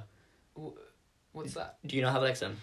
What's 1.32 1.54
that? 1.54 1.78
Do 1.86 1.96
you 1.96 2.02
not 2.02 2.12
have 2.12 2.22
lexem? 2.22 2.54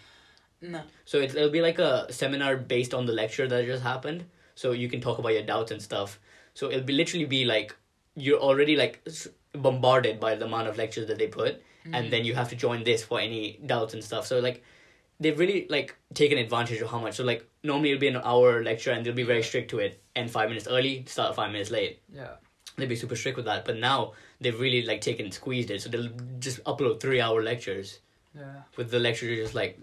No. 0.61 0.81
So 1.05 1.19
it, 1.19 1.35
it'll 1.35 1.49
be 1.49 1.61
like 1.61 1.79
a 1.79 2.11
seminar 2.13 2.55
based 2.55 2.93
on 2.93 3.05
the 3.05 3.13
lecture 3.13 3.47
that 3.47 3.65
just 3.65 3.83
happened. 3.83 4.25
So 4.55 4.71
you 4.73 4.89
can 4.89 5.01
talk 5.01 5.17
about 5.17 5.33
your 5.33 5.43
doubts 5.43 5.71
and 5.71 5.81
stuff. 5.81 6.19
So 6.53 6.69
it'll 6.69 6.83
be 6.83 6.93
literally 6.93 7.25
be 7.25 7.45
like 7.45 7.75
you're 8.15 8.39
already 8.39 8.75
like 8.75 9.05
bombarded 9.53 10.19
by 10.19 10.35
the 10.35 10.45
amount 10.45 10.67
of 10.67 10.77
lectures 10.77 11.07
that 11.07 11.17
they 11.17 11.27
put, 11.27 11.61
and 11.85 11.93
mm-hmm. 11.93 12.09
then 12.09 12.25
you 12.25 12.35
have 12.35 12.49
to 12.49 12.55
join 12.55 12.83
this 12.83 13.03
for 13.03 13.19
any 13.19 13.59
doubts 13.65 13.93
and 13.93 14.03
stuff. 14.03 14.27
So 14.27 14.39
like 14.39 14.63
they've 15.21 15.37
really 15.39 15.67
like 15.69 15.95
taken 16.13 16.37
advantage 16.37 16.81
of 16.81 16.89
how 16.89 16.99
much. 16.99 17.15
So 17.15 17.23
like 17.23 17.47
normally 17.63 17.91
it'll 17.91 18.01
be 18.01 18.07
an 18.09 18.17
hour 18.17 18.61
lecture 18.63 18.91
and 18.91 19.05
they'll 19.05 19.13
be 19.13 19.23
very 19.23 19.43
strict 19.43 19.69
to 19.71 19.79
it. 19.79 20.01
And 20.15 20.29
five 20.29 20.49
minutes 20.49 20.67
early, 20.67 21.05
start 21.07 21.35
five 21.35 21.51
minutes 21.51 21.71
late. 21.71 22.01
Yeah. 22.13 22.31
They'd 22.75 22.89
be 22.89 22.95
super 22.95 23.15
strict 23.15 23.37
with 23.37 23.45
that. 23.45 23.63
But 23.65 23.77
now 23.77 24.13
they've 24.41 24.59
really 24.59 24.81
like 24.85 24.99
taken 25.01 25.31
squeezed 25.31 25.71
it. 25.71 25.81
So 25.81 25.89
they'll 25.89 26.09
just 26.39 26.63
upload 26.65 26.99
three 26.99 27.21
hour 27.21 27.41
lectures 27.43 27.99
Yeah. 28.35 28.61
with 28.77 28.91
the 28.91 28.99
lecturer 28.99 29.35
just 29.35 29.53
like 29.55 29.77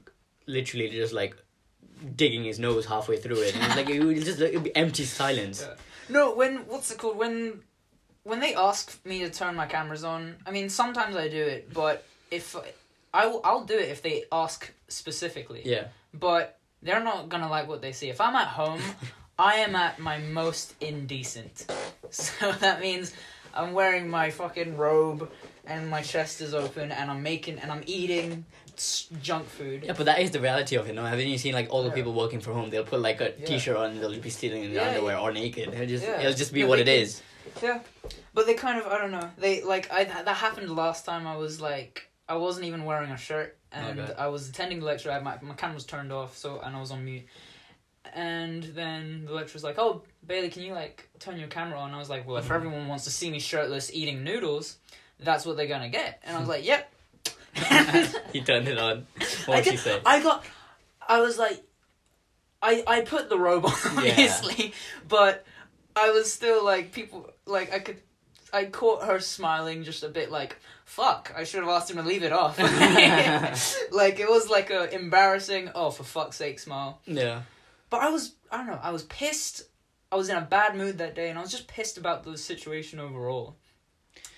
literally 0.47 0.89
just 0.91 1.13
like 1.13 1.35
digging 2.17 2.45
his 2.45 2.59
nose 2.59 2.87
halfway 2.87 3.17
through 3.19 3.41
it 3.43 3.55
and 3.55 3.65
it's 3.65 3.77
like 3.77 3.89
it 3.97 4.03
would 4.05 4.25
just 4.25 4.41
it 4.41 4.55
would 4.55 4.65
be 4.65 4.75
empty 4.77 5.05
silence 5.05 5.63
Yeah. 5.67 5.75
No, 6.11 6.35
when 6.35 6.53
what's 6.71 6.91
it 6.91 6.99
called? 6.99 7.17
When 7.19 7.61
when 8.25 8.41
they 8.41 8.55
ask 8.55 9.05
me 9.07 9.21
to 9.21 9.31
turn 9.31 9.55
my 9.55 9.67
cameras 9.67 10.05
on, 10.05 10.37
I 10.47 10.51
mean 10.51 10.69
sometimes 10.69 11.15
I 11.17 11.29
do 11.29 11.43
it, 11.43 11.73
but 11.73 12.05
if 12.31 12.57
I 13.15 13.27
will, 13.27 13.41
I'll 13.45 13.65
do 13.65 13.79
it 13.79 13.89
if 13.89 14.01
they 14.03 14.25
ask 14.33 14.73
specifically. 14.89 15.63
yeah 15.65 15.89
But 16.15 16.59
they're 16.83 17.03
not 17.03 17.29
gonna 17.29 17.49
like 17.49 17.69
what 17.69 17.81
they 17.83 17.93
see. 17.93 18.09
If 18.09 18.21
I'm 18.21 18.35
at 18.37 18.49
home, 18.49 18.81
I 19.39 19.55
am 19.57 19.75
at 19.77 19.99
my 19.99 20.19
most 20.19 20.75
indecent. 20.81 21.67
So 22.11 22.53
that 22.53 22.81
means 22.81 23.13
I'm 23.53 23.75
wearing 23.75 24.09
my 24.09 24.31
fucking 24.31 24.79
robe 24.79 25.31
and 25.67 25.91
my 25.91 26.01
chest 26.01 26.41
is 26.41 26.55
open 26.55 26.91
and 26.91 27.11
I'm 27.11 27.23
making 27.23 27.59
and 27.59 27.71
I'm 27.71 27.83
eating 27.85 28.47
junk 29.21 29.47
food. 29.47 29.83
Yeah, 29.85 29.93
but 29.93 30.07
that 30.07 30.21
is 30.21 30.31
the 30.31 30.41
reality 30.41 30.77
of 30.77 30.89
it. 30.89 30.95
No, 30.95 31.05
haven't 31.05 31.29
you 31.29 31.37
seen 31.37 31.53
like 31.53 31.69
all 31.71 31.83
the 31.83 31.91
Yeah. 31.91 31.95
people 31.97 32.15
working 32.15 32.41
from 32.41 32.55
home? 32.55 32.71
They'll 32.71 32.85
put 32.85 33.01
like 33.01 33.21
a 33.21 33.35
Yeah. 33.39 33.59
shirt 33.59 33.77
on, 33.77 34.01
they'll 34.01 34.19
be 34.19 34.31
stealing 34.31 34.65
in 34.65 34.73
their 34.73 34.85
Yeah, 34.85 34.89
underwear 34.89 35.19
or 35.19 35.33
naked. 35.33 35.69
It'll 35.75 35.87
just 35.87 36.05
Yeah. 36.07 36.21
it'll 36.21 36.33
just 36.45 36.55
be 36.55 36.65
what 36.65 36.79
it 36.79 36.89
is. 36.89 37.21
Yeah, 37.63 37.81
but 38.33 38.47
they 38.47 38.55
kind 38.55 38.81
of 38.81 38.87
I 38.87 38.97
don't 38.97 39.11
know. 39.11 39.31
They 39.37 39.63
like 39.63 39.93
I 39.93 40.05
that 40.05 40.37
happened 40.37 40.71
last 40.75 41.05
time. 41.05 41.27
I 41.27 41.37
was 41.37 41.61
like 41.61 42.09
I 42.27 42.37
wasn't 42.37 42.65
even 42.65 42.87
wearing 42.87 43.11
a 43.11 43.19
shirt, 43.19 43.58
and 43.73 44.01
Okay. 44.01 44.15
I 44.19 44.27
was 44.29 44.49
attending 44.49 44.81
the 44.81 44.87
lecture. 44.87 45.11
I 45.11 45.15
had 45.15 45.25
my 45.25 45.39
my 45.43 45.55
camera 45.55 45.75
was 45.75 45.85
turned 45.85 46.13
off, 46.13 46.37
so 46.37 46.61
and 46.61 46.75
I 46.77 46.81
was 46.81 46.91
on 46.91 47.05
mute. 47.05 47.25
And 48.15 48.63
then 48.63 49.25
the 49.27 49.33
lecturer 49.33 49.55
was 49.55 49.65
like, 49.65 49.79
"Oh, 49.79 50.03
Bailey, 50.27 50.49
can 50.49 50.63
you 50.63 50.73
like 50.73 51.09
turn 51.19 51.39
your 51.39 51.49
camera 51.49 51.79
on?" 51.79 51.93
I 51.93 51.99
was 51.99 52.09
like, 52.09 52.27
"Well, 52.27 52.39
if 52.39 52.47
Mhm. 52.49 52.55
everyone 52.55 52.89
wants 52.89 53.05
to 53.05 53.11
see 53.11 53.31
me 53.31 53.39
shirtless 53.39 53.93
eating 53.93 54.25
noodles, 54.25 54.79
that's 55.21 55.45
what 55.45 55.57
they're 55.57 55.67
gonna 55.67 55.91
get." 55.91 56.21
And 56.25 56.37
I 56.37 56.41
was 56.41 56.49
like, 56.55 56.65
"Yep." 56.65 56.91
he 58.33 58.41
turned 58.41 58.69
it 58.69 58.79
on. 58.79 59.07
I 59.21 59.25
What 59.47 59.65
she 59.65 59.77
said. 59.77 60.03
I 60.07 60.23
got, 60.23 60.45
I 61.07 61.21
was 61.21 61.39
like, 61.39 61.63
I 62.63 62.83
I 62.87 63.01
put 63.03 63.29
the 63.29 63.39
robe 63.39 63.67
on 63.67 63.73
obviously, 63.97 64.73
but 65.07 65.45
I 65.95 66.11
was 66.11 66.33
still 66.33 66.65
like 66.65 66.93
people 66.93 67.31
like 67.47 67.73
I 67.73 67.79
could, 67.81 68.01
I 68.53 68.67
caught 68.67 69.05
her 69.05 69.21
smiling 69.21 69.85
just 69.85 70.03
a 70.03 70.09
bit 70.09 70.31
like 70.31 70.57
fuck. 70.85 71.33
I 71.37 71.45
should 71.45 71.61
have 71.61 71.69
asked 71.69 71.91
him 71.91 71.97
to 71.97 72.03
leave 72.03 72.23
it 72.23 72.33
off. 72.33 72.59
like 73.93 74.19
it 74.21 74.29
was 74.29 74.49
like 74.49 74.71
a 74.71 74.93
embarrassing 74.95 75.71
oh 75.75 75.91
for 75.91 76.05
fuck's 76.05 76.37
sake 76.37 76.59
smile. 76.59 77.01
Yeah. 77.07 77.43
But 77.91 78.03
I 78.03 78.11
was 78.11 78.35
I 78.51 78.59
don't 78.59 78.67
know 78.67 78.81
I 78.83 78.91
was 78.91 79.05
pissed. 79.05 79.63
I 80.11 80.17
was 80.17 80.31
in 80.31 80.37
a 80.37 80.41
bad 80.43 80.75
mood 80.75 80.99
that 80.99 81.15
day, 81.15 81.29
and 81.29 81.39
I 81.39 81.43
was 81.43 81.51
just 81.51 81.69
pissed 81.69 81.99
about 81.99 82.25
the 82.25 82.39
situation 82.39 82.99
overall. 82.99 83.57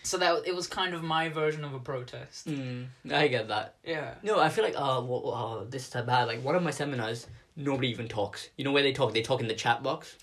So 0.03 0.17
that 0.19 0.43
it 0.47 0.55
was 0.55 0.67
kind 0.67 0.95
of 0.95 1.03
my 1.05 1.29
version 1.29 1.65
of 1.65 1.75
a 1.75 1.79
protest. 1.79 2.49
Mm, 2.49 2.87
I 3.13 3.29
get 3.29 3.49
that. 3.49 3.77
Yeah. 3.85 4.15
No, 4.23 4.41
I 4.41 4.49
feel 4.49 4.65
like 4.65 4.75
uh, 4.75 5.01
well, 5.05 5.33
uh 5.33 5.65
this 5.71 5.87
is 5.87 6.03
bad. 6.05 6.25
Like 6.25 6.43
one 6.43 6.57
of 6.57 6.63
my 6.63 6.71
seminars, 6.71 7.27
nobody 7.55 7.89
even 7.91 8.09
talks. 8.09 8.49
You 8.57 8.65
know 8.65 8.73
where 8.73 8.83
they 8.83 8.93
talk? 8.93 9.13
They 9.13 9.23
talk 9.23 9.41
in 9.41 9.49
the 9.49 9.55
chat 9.55 9.83
box. 9.83 10.17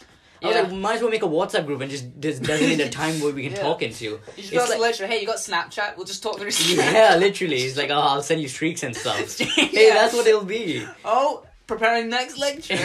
I 0.43 0.47
was 0.47 0.55
Yeah. 0.55 0.61
like, 0.63 0.71
might 0.73 0.95
as 0.95 1.01
well 1.01 1.09
make 1.11 1.23
a 1.23 1.27
WhatsApp 1.27 1.65
group 1.65 1.81
and 1.81 1.89
just 1.89 2.05
just 2.19 2.43
designate 2.43 2.79
a 2.85 2.89
time 3.01 3.19
where 3.19 3.33
we 3.33 3.43
can 3.43 3.53
Yeah. 3.53 3.61
talk 3.63 3.81
into. 3.81 4.03
You 4.05 4.19
just 4.37 4.53
It's 4.53 4.69
like- 4.69 4.79
lecture. 4.79 5.07
Hey, 5.07 5.19
you 5.21 5.27
got 5.27 5.37
Snapchat? 5.37 5.97
We'll 5.97 6.05
just 6.05 6.21
talk 6.23 6.37
through 6.37 6.49
Snapchat. 6.51 6.93
Yeah, 6.93 7.15
literally. 7.17 7.57
It's 7.63 7.77
like, 7.77 7.89
oh, 7.89 7.95
I'll 7.99 8.21
send 8.23 8.41
you 8.41 8.47
streaks 8.47 8.83
and 8.83 8.95
stuff. 8.95 9.39
Yeah. 9.57 9.65
Hey, 9.65 9.89
that's 9.89 10.13
what 10.13 10.27
it'll 10.27 10.43
be. 10.45 10.85
Oh, 11.05 11.43
preparing 11.67 12.09
next 12.09 12.37
lecture. 12.37 12.75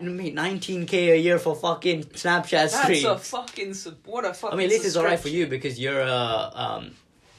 Mate, 0.00 0.34
19k 0.34 1.12
a 1.12 1.16
year 1.16 1.38
for 1.38 1.54
fucking 1.54 2.04
Snapchat 2.04 2.68
streaks. 2.68 3.02
That's 3.04 3.32
a 3.32 3.36
fucking 3.36 3.74
what 4.04 4.24
a 4.24 4.30
I 4.30 4.32
fucking. 4.32 4.58
mean, 4.58 4.66
at 4.66 4.70
least 4.72 4.84
it's 4.86 4.96
alright 4.96 5.20
for 5.20 5.28
you 5.28 5.46
because 5.46 5.78
you're 5.78 6.02
uh 6.02 6.50
um 6.54 6.90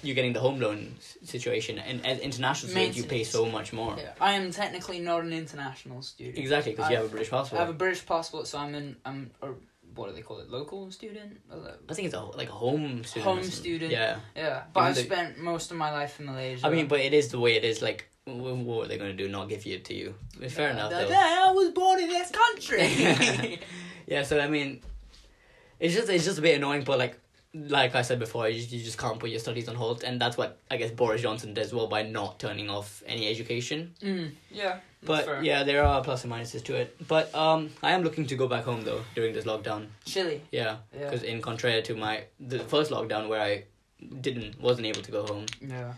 you're 0.04 0.16
getting 0.16 0.34
the 0.34 0.40
home 0.40 0.60
loan 0.60 0.96
situation, 1.24 1.78
and 1.80 2.06
as 2.06 2.20
international 2.20 2.70
students 2.72 2.98
you 2.98 3.04
pay 3.04 3.24
so 3.24 3.46
much 3.46 3.74
more. 3.74 3.96
Yeah, 3.98 4.14
I 4.22 4.34
am 4.34 4.52
technically 4.52 5.00
not 5.00 5.24
an 5.24 5.34
international 5.34 6.02
student. 6.02 6.38
Exactly, 6.38 6.72
because 6.74 6.90
you 6.90 6.98
have 6.98 7.06
a 7.06 7.10
British 7.10 7.30
passport. 7.30 7.60
I 7.60 7.66
have 7.66 7.74
a 7.74 7.78
British 7.78 8.06
passport, 8.06 8.48
so 8.48 8.58
I'm 8.60 8.76
an 8.76 8.96
I'm 9.06 9.32
a, 9.42 9.50
what 9.96 10.08
do 10.10 10.16
they 10.16 10.22
call 10.22 10.40
it? 10.40 10.50
Local 10.50 10.90
student. 10.92 11.42
Uh, 11.52 11.56
I 11.90 11.94
think 11.94 12.06
it's 12.06 12.16
a, 12.16 12.22
like 12.22 12.50
a 12.50 12.54
home 12.54 13.04
student. 13.04 13.26
Home 13.26 13.44
student. 13.44 13.92
Yeah, 13.92 14.20
Yeah, 14.36 14.64
but 14.74 14.80
Even 14.82 14.90
I've 14.90 14.96
though- 14.96 15.02
spent 15.16 15.38
most 15.40 15.72
of 15.72 15.78
my 15.78 15.92
life 15.92 16.20
in 16.20 16.28
Malaysia. 16.28 16.66
I 16.66 16.70
mean, 16.70 16.88
but 16.88 17.00
it 17.02 17.14
is 17.14 17.30
the 17.30 17.40
way 17.40 17.56
it 17.56 17.64
is. 17.66 17.82
Like, 17.82 18.08
what 18.26 18.86
are 18.86 18.88
they 18.88 18.98
gonna 18.98 19.14
do? 19.14 19.28
Not 19.28 19.50
give 19.50 19.66
it 19.66 19.86
to 19.86 19.94
you? 19.94 20.16
Fair 20.50 20.70
Uh, 20.70 20.74
enough, 20.74 20.92
though. 20.92 21.10
I 21.12 21.52
was 21.52 21.72
born 21.72 22.00
in 22.00 22.10
this 22.10 22.32
country. 22.32 23.60
Yeah, 24.08 24.24
so 24.24 24.40
I 24.40 24.48
mean, 24.48 24.82
it's 25.80 25.94
just 25.94 26.10
it's 26.10 26.26
just 26.26 26.40
a 26.40 26.42
bit 26.42 26.56
annoying, 26.56 26.84
but 26.84 26.98
like 26.98 27.19
like 27.54 27.96
I 27.96 28.02
said 28.04 28.20
before, 28.20 28.48
you 28.48 28.60
just, 28.60 28.72
you 28.72 28.84
just 28.84 28.98
can't 28.98 29.20
put 29.20 29.30
your 29.32 29.40
studies 29.40 29.68
on 29.68 29.76
hold, 29.76 30.04
and 30.04 30.22
that's 30.22 30.38
what 30.38 30.60
I 30.70 30.78
guess 30.78 30.92
Boris 30.92 31.22
Johnson 31.22 31.54
does 31.54 31.74
well 31.74 31.88
by 31.88 32.04
not 32.04 32.40
turning 32.40 32.70
off 32.70 33.02
any 33.08 33.28
education. 33.28 33.94
mm, 34.02 34.32
yeah, 34.52 34.80
But 35.04 35.26
fair. 35.26 35.44
yeah, 35.44 35.64
there 35.64 35.84
are 35.84 36.04
plus 36.04 36.24
and 36.24 36.32
minuses 36.34 36.64
to 36.66 36.76
it. 36.76 36.96
But 37.08 37.34
um, 37.34 37.72
I 37.82 37.92
am 37.92 38.04
looking 38.04 38.28
to 38.28 38.36
go 38.36 38.48
back 38.48 38.66
home 38.66 38.84
though 38.84 39.02
during 39.16 39.34
this 39.34 39.46
lockdown. 39.46 39.88
Chile. 40.06 40.42
Yeah, 40.52 40.78
Yeah. 40.94 41.06
because 41.06 41.24
in 41.24 41.42
contrary 41.42 41.82
to 41.82 41.96
my 41.96 42.26
the 42.40 42.60
first 42.60 42.92
lockdown 42.92 43.28
where 43.30 43.42
I 43.42 43.64
didn't 44.22 44.62
wasn't 44.62 44.86
able 44.88 45.02
to 45.02 45.12
go 45.12 45.26
home. 45.26 45.46
Yeah. 45.60 45.94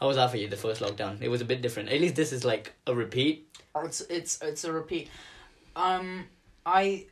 How 0.00 0.06
was 0.06 0.16
that 0.16 0.30
for 0.30 0.36
you? 0.36 0.48
The 0.48 0.56
first 0.56 0.80
lockdown, 0.80 1.20
it 1.20 1.28
was 1.28 1.40
a 1.40 1.44
bit 1.44 1.60
different. 1.60 1.88
At 1.90 2.00
least 2.00 2.14
this 2.14 2.32
is 2.32 2.44
like 2.44 2.72
a 2.86 2.94
repeat. 2.94 3.46
Oh, 3.74 3.84
It's 3.84 4.00
it's 4.02 4.40
it's 4.40 4.64
a 4.64 4.72
repeat. 4.72 5.08
Um, 5.76 6.24
I 6.64 7.06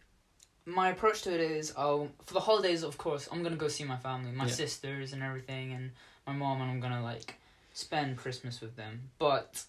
my 0.66 0.90
approach 0.90 1.22
to 1.22 1.32
it 1.32 1.40
is 1.40 1.72
oh 1.76 2.08
for 2.24 2.34
the 2.34 2.40
holidays 2.40 2.82
of 2.82 2.98
course 2.98 3.28
I'm 3.30 3.42
gonna 3.42 3.56
go 3.56 3.68
see 3.68 3.84
my 3.84 3.96
family, 3.96 4.32
my 4.32 4.46
Yeah. 4.46 4.50
sisters 4.52 5.12
and 5.12 5.22
everything, 5.22 5.72
and 5.72 5.92
my 6.26 6.32
mom, 6.32 6.60
and 6.60 6.70
I'm 6.70 6.80
gonna 6.80 7.02
like 7.02 7.36
spend 7.72 8.16
Christmas 8.18 8.60
with 8.60 8.76
them. 8.76 9.10
But 9.18 9.64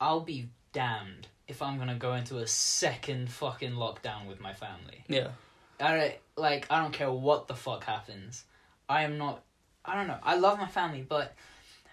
I'll 0.00 0.20
be 0.20 0.48
damned 0.72 1.26
if 1.48 1.60
I'm 1.62 1.78
gonna 1.78 1.96
go 1.96 2.14
into 2.14 2.38
a 2.38 2.46
second 2.46 3.30
fucking 3.30 3.72
lockdown 3.72 4.26
with 4.26 4.40
my 4.40 4.54
family. 4.54 5.04
Yeah, 5.08 5.28
I 5.80 6.18
like 6.36 6.66
I 6.70 6.80
don't 6.80 6.92
care 6.92 7.10
what 7.10 7.48
the 7.48 7.54
fuck 7.56 7.84
happens. 7.84 8.44
I 8.88 9.02
am 9.02 9.18
not. 9.18 9.42
I 9.84 9.94
don't 9.96 10.06
know. 10.06 10.18
I 10.22 10.36
love 10.36 10.58
my 10.58 10.66
family, 10.68 11.02
but 11.02 11.34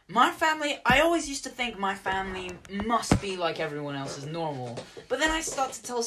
my 0.08 0.30
family. 0.32 0.78
I 0.86 1.00
always 1.02 1.28
used 1.30 1.44
to 1.46 1.50
think 1.50 1.80
my 1.80 1.96
family 1.96 2.52
must 2.86 3.20
be 3.22 3.38
like 3.38 3.60
everyone 3.60 3.96
else's 3.96 4.26
normal. 4.26 4.78
But 5.10 5.20
then 5.20 5.32
I 5.32 5.42
start 5.42 5.74
to 5.74 5.82
tell. 5.84 6.06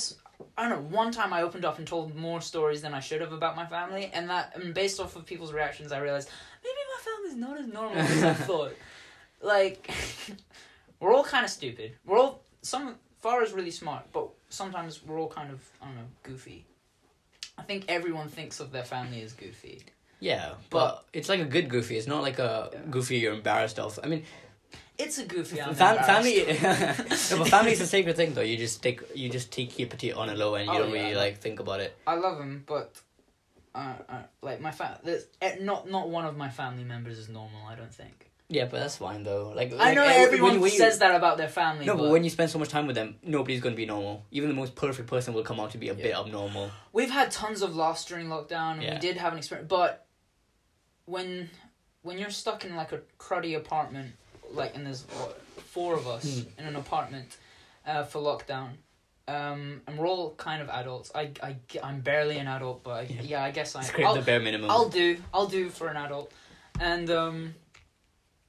I 0.58 0.68
don't 0.68 0.70
know. 0.90 0.96
One 0.96 1.12
time 1.12 1.32
I 1.32 1.42
opened 1.42 1.64
up 1.64 1.78
and 1.78 1.86
told 1.86 2.14
more 2.14 2.40
stories 2.40 2.82
than 2.82 2.94
I 2.94 3.00
should 3.00 3.20
have 3.20 3.32
about 3.32 3.56
my 3.56 3.66
family, 3.66 4.10
and 4.12 4.28
that 4.30 4.52
and 4.56 4.72
based 4.74 5.00
off 5.00 5.16
of 5.16 5.24
people's 5.26 5.52
reactions, 5.52 5.92
I 5.92 5.98
realized 5.98 6.28
maybe 6.62 6.76
my 6.94 7.02
family's 7.12 7.36
not 7.36 7.60
as 7.60 7.66
normal 7.72 7.98
as 7.98 8.22
I 8.22 8.34
thought. 8.48 8.74
Like, 9.42 9.90
we're 11.00 11.14
all 11.14 11.24
kind 11.24 11.44
of 11.44 11.50
stupid. 11.50 11.92
We're 12.04 12.18
all 12.18 12.42
some. 12.62 12.96
Farah's 13.24 13.52
really 13.52 13.70
smart, 13.70 14.04
but 14.12 14.28
sometimes 14.50 15.02
we're 15.04 15.18
all 15.18 15.28
kind 15.28 15.50
of 15.50 15.60
I 15.82 15.86
don't 15.86 15.96
know 15.96 16.02
goofy. 16.22 16.64
I 17.58 17.62
think 17.62 17.86
everyone 17.88 18.28
thinks 18.28 18.60
of 18.60 18.70
their 18.72 18.84
family 18.84 19.22
as 19.22 19.32
goofy. 19.32 19.82
yeah, 20.20 20.52
but, 20.70 21.04
it's 21.14 21.28
like 21.30 21.40
a 21.40 21.44
good 21.46 21.68
goofy. 21.70 21.96
It's 21.96 22.06
not 22.06 22.22
like 22.22 22.38
a 22.38 22.70
Yeah. 22.72 22.80
goofy 22.90 23.16
you're 23.18 23.32
embarrassed 23.32 23.78
of. 23.78 23.98
I 24.04 24.08
mean, 24.08 24.24
It's 24.98 25.18
a 25.18 25.24
goofy. 25.26 25.60
I'm 25.60 25.74
Fam- 25.74 26.02
family, 26.04 26.44
no, 26.46 26.94
but 27.38 27.48
family 27.48 27.72
is 27.72 27.80
a 27.80 27.86
sacred 27.86 28.16
thing, 28.16 28.32
though. 28.34 28.40
You 28.40 28.56
just 28.56 28.82
take, 28.82 29.02
you 29.14 29.28
just 29.28 29.52
take 29.52 29.70
keep 29.70 29.92
it 30.02 30.12
on 30.14 30.28
a 30.30 30.34
low, 30.34 30.54
and 30.54 30.66
you 30.66 30.72
Oh, 30.72 30.78
don't 30.78 30.94
yeah. 30.94 31.02
really 31.02 31.14
like 31.14 31.38
think 31.38 31.60
about 31.60 31.80
it. 31.80 31.96
I 32.06 32.14
love 32.14 32.38
him, 32.40 32.64
but 32.66 32.94
uh, 33.74 33.94
uh, 34.08 34.22
like 34.42 34.60
my 34.60 34.70
fa- 34.70 35.00
eh, 35.42 35.56
not 35.60 35.90
not 35.90 36.08
one 36.08 36.24
of 36.24 36.36
my 36.36 36.48
family 36.48 36.84
members 36.84 37.18
is 37.18 37.28
normal. 37.28 37.60
I 37.68 37.74
don't 37.74 37.92
think. 37.92 38.30
Yeah, 38.48 38.66
but 38.66 38.78
that's 38.78 38.96
fine 38.98 39.22
though. 39.24 39.52
Like 39.54 39.72
I 39.72 39.76
like, 39.76 39.94
know 39.96 40.04
eh, 40.04 40.06
when- 40.06 40.20
everyone 40.22 40.60
when 40.60 40.70
you- 40.72 40.78
says 40.78 40.98
that 41.00 41.14
about 41.14 41.36
their 41.36 41.48
family. 41.48 41.84
No, 41.84 41.94
but, 41.96 42.04
but 42.04 42.10
when 42.12 42.24
you 42.24 42.30
spend 42.30 42.48
so 42.50 42.58
much 42.58 42.68
time 42.70 42.86
with 42.86 42.94
them, 42.96 43.16
nobody's 43.22 43.60
gonna 43.60 43.74
be 43.76 43.86
normal. 43.86 44.24
Even 44.30 44.48
the 44.48 44.54
most 44.54 44.74
perfect 44.76 45.08
person 45.08 45.34
will 45.34 45.42
come 45.42 45.60
out 45.60 45.72
to 45.72 45.78
be 45.78 45.88
a 45.90 45.94
bit 45.94 46.14
abnormal. 46.16 46.70
we've 46.92 47.10
had 47.10 47.30
tons 47.30 47.60
of 47.60 47.74
loss 47.76 48.04
during 48.06 48.28
lockdown, 48.28 48.74
and 48.74 48.82
Yeah. 48.82 48.94
we 48.94 49.00
did 49.00 49.16
have 49.18 49.32
an 49.32 49.38
experience. 49.38 49.68
But 49.68 50.06
when 51.06 51.50
when 52.02 52.18
you're 52.18 52.30
stuck 52.30 52.64
in 52.64 52.76
like 52.76 52.92
a 52.92 53.00
cruddy 53.18 53.56
apartment, 53.56 54.12
like 54.56 54.74
and 54.76 54.86
there's 54.86 55.02
what, 55.18 55.40
four 55.58 55.94
of 55.94 56.06
us 56.08 56.40
Hmm. 56.40 56.60
in 56.60 56.66
an 56.66 56.76
apartment 56.76 57.36
uh, 57.86 58.02
for 58.04 58.20
lockdown. 58.20 58.70
Um, 59.28 59.80
and 59.88 59.98
we're 59.98 60.06
all 60.06 60.34
kind 60.36 60.62
of 60.62 60.68
adults. 60.68 61.10
I, 61.14 61.30
I, 61.42 61.56
I'm 61.82 62.00
barely 62.00 62.38
an 62.38 62.46
adult, 62.46 62.84
but 62.84 62.90
I, 62.90 63.00
Yeah. 63.02 63.22
yeah. 63.22 63.44
I 63.44 63.50
guess 63.50 63.74
I. 63.74 63.84
I'll- 64.04 64.14
the 64.14 64.22
bare 64.22 64.38
minimum. 64.40 64.70
I'll 64.70 64.88
do. 64.88 65.16
I'll 65.34 65.48
do 65.48 65.68
for 65.68 65.88
an 65.88 65.96
adult, 65.96 66.30
and 66.80 67.10
um, 67.10 67.54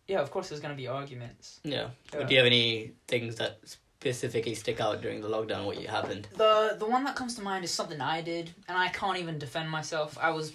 yeah, 0.08 0.20
of 0.20 0.30
course, 0.30 0.50
there's 0.50 0.62
gonna 0.62 0.76
be 0.76 0.88
arguments. 0.88 1.60
yeah. 1.64 1.90
Yeah. 2.14 2.24
Do 2.26 2.32
you 2.34 2.38
have 2.40 2.46
any 2.46 2.92
things 3.08 3.36
that 3.38 3.60
specifically 3.66 4.54
stick 4.54 4.80
out 4.80 5.02
during 5.02 5.20
the 5.22 5.28
lockdown? 5.30 5.66
What 5.66 5.82
you 5.82 5.88
happened? 5.88 6.28
The 6.38 6.76
the 6.78 6.86
one 6.86 7.04
that 7.06 7.16
comes 7.16 7.34
to 7.38 7.42
mind 7.42 7.64
is 7.66 7.72
something 7.72 8.00
I 8.00 8.22
did, 8.22 8.54
and 8.68 8.78
I 8.78 8.90
can't 8.90 9.18
even 9.18 9.40
defend 9.40 9.72
myself. 9.72 10.16
I 10.22 10.30
was, 10.30 10.54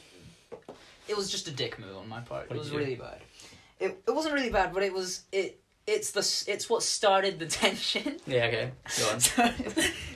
it 1.08 1.16
was 1.16 1.30
just 1.32 1.48
a 1.48 1.50
dick 1.50 1.80
move 1.80 1.96
on 1.96 2.08
my 2.08 2.20
part. 2.20 2.48
What 2.48 2.54
it 2.56 2.58
was 2.60 2.68
did 2.68 2.74
you 2.74 2.78
do? 2.78 2.84
really 2.84 2.94
bad. 2.96 3.20
It 3.82 4.02
it 4.06 4.14
wasn't 4.14 4.34
really 4.34 4.50
bad, 4.50 4.72
but 4.72 4.82
it 4.82 4.92
was 4.92 5.24
it. 5.32 5.58
It's 5.86 6.12
the 6.12 6.20
it's 6.52 6.70
what 6.70 6.82
started 6.82 7.38
the 7.38 7.46
tension. 7.62 8.16
Yeah. 8.26 8.46
Okay. 8.46 8.70
Go 8.98 9.08
on. 9.10 9.20
So 9.20 9.44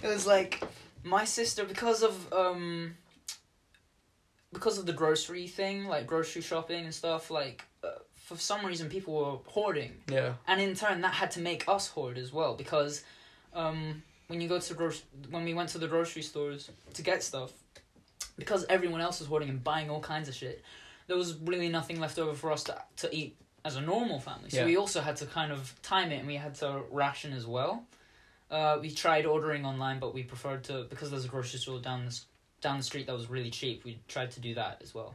it 0.03 0.15
was 0.15 0.27
like 0.27 0.63
my 1.03 1.25
sister 1.25 1.65
because 1.65 2.03
of 2.03 2.33
um 2.33 2.95
because 4.53 4.79
of 4.79 4.87
the 4.87 4.93
grocery 4.93 5.47
thing, 5.49 5.87
like 5.87 6.07
grocery 6.07 6.43
shopping 6.43 6.85
and 6.85 6.95
stuff. 6.95 7.31
Like 7.31 7.65
uh, 7.85 7.89
for 8.15 8.37
some 8.37 8.65
reason, 8.65 8.89
people 8.89 9.15
were 9.15 9.39
hoarding, 9.53 9.93
Yeah. 10.09 10.35
and 10.47 10.61
in 10.61 10.75
turn, 10.75 11.01
that 11.03 11.15
had 11.15 11.31
to 11.33 11.41
make 11.41 11.69
us 11.69 11.89
hoard 11.89 12.19
as 12.19 12.33
well 12.33 12.55
because 12.55 13.03
um 13.55 14.03
when 14.29 14.41
you 14.41 14.49
go 14.49 14.59
to 14.59 14.75
gro- 14.75 14.91
when 15.31 15.45
we 15.45 15.55
went 15.55 15.69
to 15.71 15.79
the 15.79 15.89
grocery 15.89 16.23
stores 16.23 16.71
to 16.95 17.03
get 17.03 17.23
stuff, 17.23 17.53
because 18.39 18.65
everyone 18.69 19.01
else 19.01 19.21
was 19.21 19.29
hoarding 19.29 19.49
and 19.49 19.63
buying 19.63 19.89
all 19.91 20.01
kinds 20.01 20.29
of 20.29 20.35
shit, 20.35 20.63
there 21.07 21.17
was 21.17 21.37
really 21.39 21.69
nothing 21.69 21.99
left 22.01 22.19
over 22.19 22.35
for 22.35 22.51
us 22.53 22.63
to 22.65 22.81
to 22.99 23.15
eat 23.15 23.37
as 23.67 23.75
a 23.77 23.81
normal 23.81 24.21
family. 24.21 24.49
So 24.49 24.59
Yeah. 24.61 24.67
we 24.67 24.77
also 24.77 25.01
had 25.01 25.17
to 25.17 25.27
kind 25.27 25.51
of 25.53 25.75
time 25.83 26.13
it, 26.13 26.19
and 26.19 26.27
we 26.29 26.37
had 26.37 26.55
to 26.57 26.83
ration 26.91 27.33
as 27.33 27.47
well. 27.47 27.85
Uh, 28.49 28.79
we 28.81 28.93
tried 28.93 29.27
ordering 29.27 29.67
online, 29.67 29.99
but 29.99 30.15
we 30.15 30.23
preferred 30.23 30.63
to 30.65 30.85
because 30.85 31.11
there's 31.11 31.25
a 31.25 31.29
grocery 31.29 31.59
store 31.59 31.81
down 31.81 32.07
the 32.07 32.19
down 32.63 32.79
the 32.79 32.83
street 32.85 33.07
that 33.07 33.13
was 33.15 33.29
really 33.29 33.51
cheap. 33.51 33.85
We 33.85 33.99
tried 34.09 34.31
to 34.33 34.41
do 34.41 34.55
that 34.55 34.81
as 34.83 34.95
well. 34.95 35.15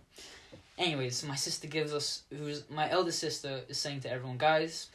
Anyways, 0.77 1.23
my 1.23 1.35
sister 1.35 1.67
gives 1.67 1.93
us, 1.93 2.23
who's 2.29 2.69
my 2.69 2.89
eldest 2.89 3.19
sister, 3.19 3.61
is 3.67 3.77
saying 3.79 4.01
to 4.01 4.09
everyone, 4.11 4.37
guys, 4.37 4.89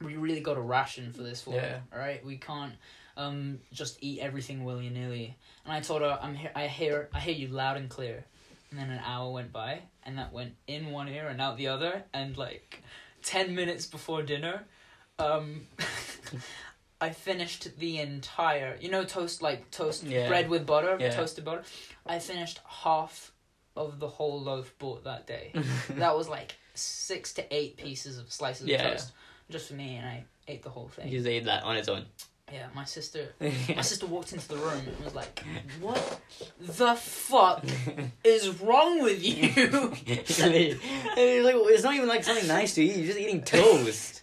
we 0.00 0.16
really 0.16 0.40
got 0.40 0.56
a 0.56 0.60
ration 0.60 1.12
for 1.12 1.22
this 1.22 1.46
one. 1.46 1.56
Yeah. 1.56 1.80
All 1.92 1.98
right, 1.98 2.24
we 2.24 2.36
can't 2.36 2.74
um 3.16 3.58
just 3.72 3.98
eat 4.00 4.20
everything 4.20 4.64
willy 4.64 4.88
nilly. 4.88 5.36
And 5.64 5.72
I 5.72 5.80
told 5.80 6.02
her, 6.02 6.16
I'm 6.22 6.34
he- 6.36 6.54
I 6.54 6.68
hear 6.68 7.08
I 7.12 7.18
hear 7.18 7.34
you 7.34 7.48
loud 7.48 7.76
and 7.76 7.88
clear. 7.90 8.24
And 8.70 8.78
then 8.78 8.90
an 8.90 9.00
hour 9.04 9.32
went 9.32 9.52
by, 9.52 9.80
and 10.04 10.18
that 10.18 10.32
went 10.32 10.54
in 10.66 10.90
one 10.90 11.08
ear 11.08 11.28
and 11.28 11.40
out 11.40 11.56
the 11.56 11.68
other, 11.68 12.04
and 12.12 12.36
like 12.36 12.82
ten 13.22 13.54
minutes 13.54 13.86
before 13.86 14.22
dinner, 14.22 14.64
um. 15.18 15.66
I 17.00 17.10
finished 17.10 17.78
the 17.78 17.98
entire, 17.98 18.76
you 18.80 18.90
know, 18.90 19.04
toast 19.04 19.40
like 19.40 19.70
toast 19.70 20.02
Yeah. 20.02 20.26
bread 20.26 20.48
with 20.48 20.66
butter, 20.66 20.96
Yeah. 20.98 21.10
toasted 21.10 21.44
butter. 21.44 21.62
I 22.04 22.18
finished 22.18 22.58
half 22.66 23.30
of 23.76 24.00
the 24.00 24.08
whole 24.08 24.40
loaf 24.40 24.76
bought 24.80 25.04
that 25.04 25.24
day. 25.24 25.52
that 25.90 26.16
was 26.16 26.28
like 26.28 26.56
six 26.74 27.32
to 27.34 27.54
eight 27.54 27.76
pieces 27.76 28.18
of 28.18 28.32
slices 28.32 28.66
Yeah. 28.66 28.84
of 28.84 28.92
toast 28.94 29.12
just 29.48 29.68
for 29.68 29.74
me, 29.74 29.94
and 29.94 30.04
I 30.08 30.24
ate 30.48 30.64
the 30.64 30.70
whole 30.70 30.88
thing. 30.88 31.06
He 31.06 31.16
just 31.18 31.28
ate 31.28 31.44
that 31.44 31.62
on 31.62 31.76
its 31.76 31.86
own. 31.88 32.04
Yeah, 32.52 32.66
my 32.74 32.84
sister. 32.84 33.34
My 33.40 33.82
sister 33.82 34.06
walked 34.06 34.32
into 34.32 34.48
the 34.48 34.56
room 34.56 34.82
and 34.86 35.04
was 35.04 35.14
like, 35.14 35.44
"What 35.80 36.20
the 36.60 36.94
fuck 36.94 37.64
is 38.24 38.60
wrong 38.60 39.02
with 39.02 39.22
you?" 39.22 39.90
He's 40.04 40.40
like, 40.40 40.78
it's 41.16 41.84
not 41.84 41.94
even 41.94 42.08
like 42.08 42.24
something 42.24 42.46
nice 42.48 42.74
to 42.76 42.82
eat. 42.84 42.96
You're 42.96 43.06
just 43.06 43.18
eating 43.18 43.42
toast. 43.42 44.22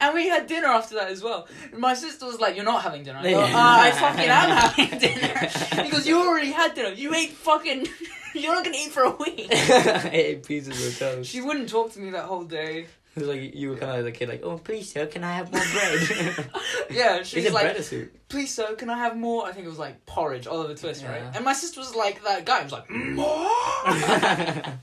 and 0.00 0.14
we 0.14 0.28
had 0.28 0.46
dinner 0.46 0.68
after 0.68 0.94
that 0.96 1.08
as 1.10 1.22
well. 1.22 1.48
My 1.76 1.92
sister 1.94 2.24
was 2.26 2.40
like, 2.40 2.56
"You're 2.56 2.64
not 2.64 2.82
having 2.82 3.02
dinner." 3.04 3.18
I 3.18 3.22
go, 3.22 3.28
Yeah. 3.40 3.52
"Ah, 3.54 3.82
I 3.82 3.90
fucking 3.92 4.30
am 4.30 4.50
having 4.50 4.98
dinner 4.98 5.84
because 5.84 6.06
you 6.06 6.18
already 6.20 6.52
had 6.52 6.74
dinner. 6.74 6.90
You 6.94 7.14
ate 7.14 7.32
fucking. 7.32 7.86
You're 8.32 8.54
not 8.54 8.64
gonna 8.64 8.76
eat 8.76 8.92
for 8.92 9.02
a 9.02 9.10
week. 9.10 9.48
Eight 9.50 10.46
pieces 10.46 10.86
of 10.86 10.96
toast. 10.98 11.28
She 11.30 11.40
wouldn't 11.40 11.68
talk 11.68 11.92
to 11.94 11.98
me 12.00 12.10
that 12.12 12.24
whole 12.26 12.44
day. 12.44 12.86
It 13.20 13.26
was 13.26 13.36
like 13.36 13.54
you 13.54 13.70
were 13.70 13.76
kind 13.76 13.98
of 13.98 14.04
like 14.04 14.14
a 14.14 14.18
kid, 14.18 14.28
like, 14.28 14.42
oh 14.42 14.58
please 14.58 14.92
sir, 14.92 15.06
can 15.06 15.24
I 15.24 15.32
have 15.32 15.52
more 15.52 15.62
bread? 15.72 16.50
Yeah, 16.90 17.22
she's 17.22 17.44
it 17.44 17.52
like, 17.52 17.64
bread 17.64 17.76
or 17.76 17.82
soup? 17.82 18.16
please 18.28 18.54
sir, 18.54 18.74
can 18.74 18.88
I 18.88 18.98
have 18.98 19.16
more? 19.16 19.46
I 19.46 19.52
think 19.52 19.66
it 19.66 19.68
was 19.68 19.78
like 19.78 20.06
porridge, 20.06 20.46
Oliver 20.46 20.74
Twist, 20.74 21.04
right? 21.04 21.22
And 21.34 21.44
my 21.44 21.52
sister 21.52 21.80
was 21.80 21.94
like 21.94 22.22
that 22.24 22.46
guy. 22.46 22.62
Was 22.62 22.72
like, 22.72 22.88
more. 22.90 23.26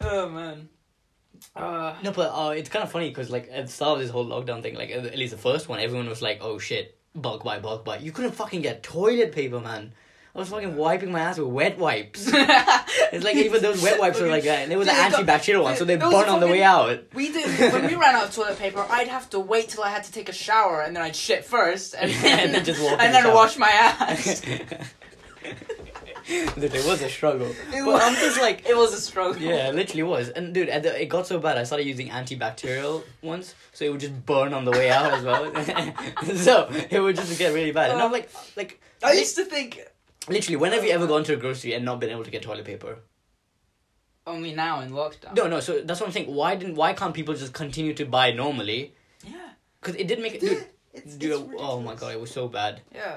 oh 0.00 0.28
man. 0.28 0.68
Uh, 1.56 1.94
no, 2.02 2.12
but 2.12 2.30
uh, 2.30 2.50
it's 2.50 2.68
kind 2.68 2.82
of 2.82 2.90
funny 2.90 3.08
because 3.08 3.30
like 3.30 3.48
at 3.50 3.66
the 3.66 3.72
start 3.72 3.96
of 3.96 4.00
this 4.00 4.10
whole 4.10 4.26
lockdown 4.26 4.62
thing, 4.62 4.74
like 4.74 4.90
at 4.90 5.16
least 5.16 5.32
the 5.32 5.38
first 5.38 5.68
one, 5.68 5.80
everyone 5.80 6.08
was 6.08 6.22
like, 6.22 6.38
oh 6.40 6.58
shit, 6.58 6.98
bulk 7.14 7.44
buy, 7.44 7.58
bulk 7.58 7.84
buy. 7.84 7.98
You 7.98 8.12
couldn't 8.12 8.32
fucking 8.32 8.62
get 8.62 8.82
toilet 8.82 9.32
paper, 9.32 9.60
man. 9.60 9.92
I 10.34 10.38
was 10.38 10.48
fucking 10.48 10.76
wiping 10.76 11.12
my 11.12 11.20
ass 11.20 11.38
with 11.38 11.48
wet 11.48 11.78
wipes. 11.78 12.30
It's 13.12 13.24
like 13.24 13.36
even 13.36 13.60
those 13.60 13.82
wet 13.82 14.00
wipes 14.00 14.18
are 14.22 14.28
like 14.28 14.44
that, 14.44 14.60
and 14.60 14.72
it 14.72 14.76
was 14.76 14.88
an 14.88 14.94
got- 14.94 15.12
antibacterial 15.26 15.62
one, 15.64 15.76
so 15.76 15.84
they 15.84 15.96
burn 15.96 16.28
on 16.30 16.40
the 16.40 16.46
way 16.46 16.62
out. 16.62 17.02
we 17.14 17.30
did 17.30 17.46
when 17.72 17.86
we 17.86 17.94
ran 17.94 18.14
out 18.14 18.24
of 18.28 18.34
toilet 18.34 18.58
paper. 18.58 18.86
I'd 18.88 19.08
have 19.08 19.28
to 19.30 19.40
wait 19.40 19.68
till 19.68 19.84
I 19.84 19.90
had 19.90 20.04
to 20.04 20.12
take 20.12 20.30
a 20.30 20.32
shower, 20.32 20.80
and 20.80 20.96
then 20.96 21.02
I'd 21.02 21.14
shit 21.14 21.44
first, 21.44 21.94
and 21.94 22.10
then, 22.10 22.38
And 22.46 22.54
then 22.54 22.64
just 22.64 22.80
walk 22.82 22.98
and 23.00 23.14
the 23.14 23.20
then 23.22 23.34
wash 23.34 23.58
my 23.58 23.68
ass. 23.68 24.40
dude, 26.60 26.74
it 26.74 26.86
was 26.86 27.02
a 27.02 27.08
struggle. 27.10 27.48
It 27.48 27.56
but 27.72 27.86
was- 27.86 28.02
I'm 28.02 28.14
just 28.14 28.40
like, 28.40 28.66
it 28.68 28.76
was 28.76 28.94
a 28.94 29.00
struggle. 29.00 29.40
yeah, 29.42 29.68
it 29.68 29.74
literally 29.74 30.04
was. 30.04 30.30
And 30.30 30.54
dude, 30.54 30.68
at 30.70 30.82
the, 30.82 31.02
it 31.02 31.06
got 31.10 31.26
so 31.26 31.38
bad, 31.38 31.58
I 31.58 31.64
started 31.64 31.86
using 31.86 32.08
antibacterial 32.08 33.02
ones, 33.22 33.54
so 33.72 33.84
it 33.84 33.90
would 33.90 34.00
just 34.00 34.24
burn 34.24 34.54
on 34.54 34.64
the 34.64 34.70
way 34.70 34.90
out 34.90 35.12
as 35.12 35.22
well. 35.24 35.52
so 36.36 36.70
it 36.90 37.00
would 37.00 37.16
just 37.16 37.38
get 37.38 37.52
really 37.52 37.72
bad. 37.72 37.90
And 37.90 38.00
I'm 38.00 38.08
uh, 38.08 38.12
like, 38.12 38.30
like, 38.56 38.80
I 39.04 39.12
used 39.12 39.36
to 39.36 39.44
think 39.44 39.80
literally, 40.28 40.56
when 40.56 40.72
have 40.72 40.84
you 40.84 40.90
ever 40.90 41.06
gone 41.06 41.24
to 41.24 41.34
a 41.34 41.36
grocery 41.36 41.72
and 41.74 41.84
not 41.84 42.00
been 42.00 42.10
able 42.10 42.24
to 42.24 42.30
get 42.30 42.42
toilet 42.42 42.64
paper? 42.64 42.98
only 44.26 44.54
now 44.54 44.80
in 44.80 44.90
lockdown. 44.92 45.34
No, 45.36 45.48
no. 45.48 45.58
So 45.60 45.80
that's 45.80 46.00
what 46.00 46.06
I'm 46.06 46.12
saying. 46.12 46.32
Why 46.32 46.54
didn't? 46.54 46.76
Why 46.76 46.92
can't 46.92 47.12
people 47.14 47.34
just 47.34 47.52
continue 47.52 47.92
to 47.94 48.04
buy 48.04 48.30
normally? 48.32 48.94
Yeah. 49.24 49.50
Because 49.80 49.96
it 49.96 50.06
didn't 50.06 50.22
make 50.22 50.34
it. 50.34 50.40
Dude, 50.40 50.64
It's, 50.94 51.16
dude, 51.16 51.32
it's 51.32 51.54
oh 51.58 51.80
my 51.80 51.94
god, 51.96 52.12
it 52.12 52.20
was 52.20 52.30
so 52.30 52.46
bad. 52.48 52.80
Yeah. 52.94 53.16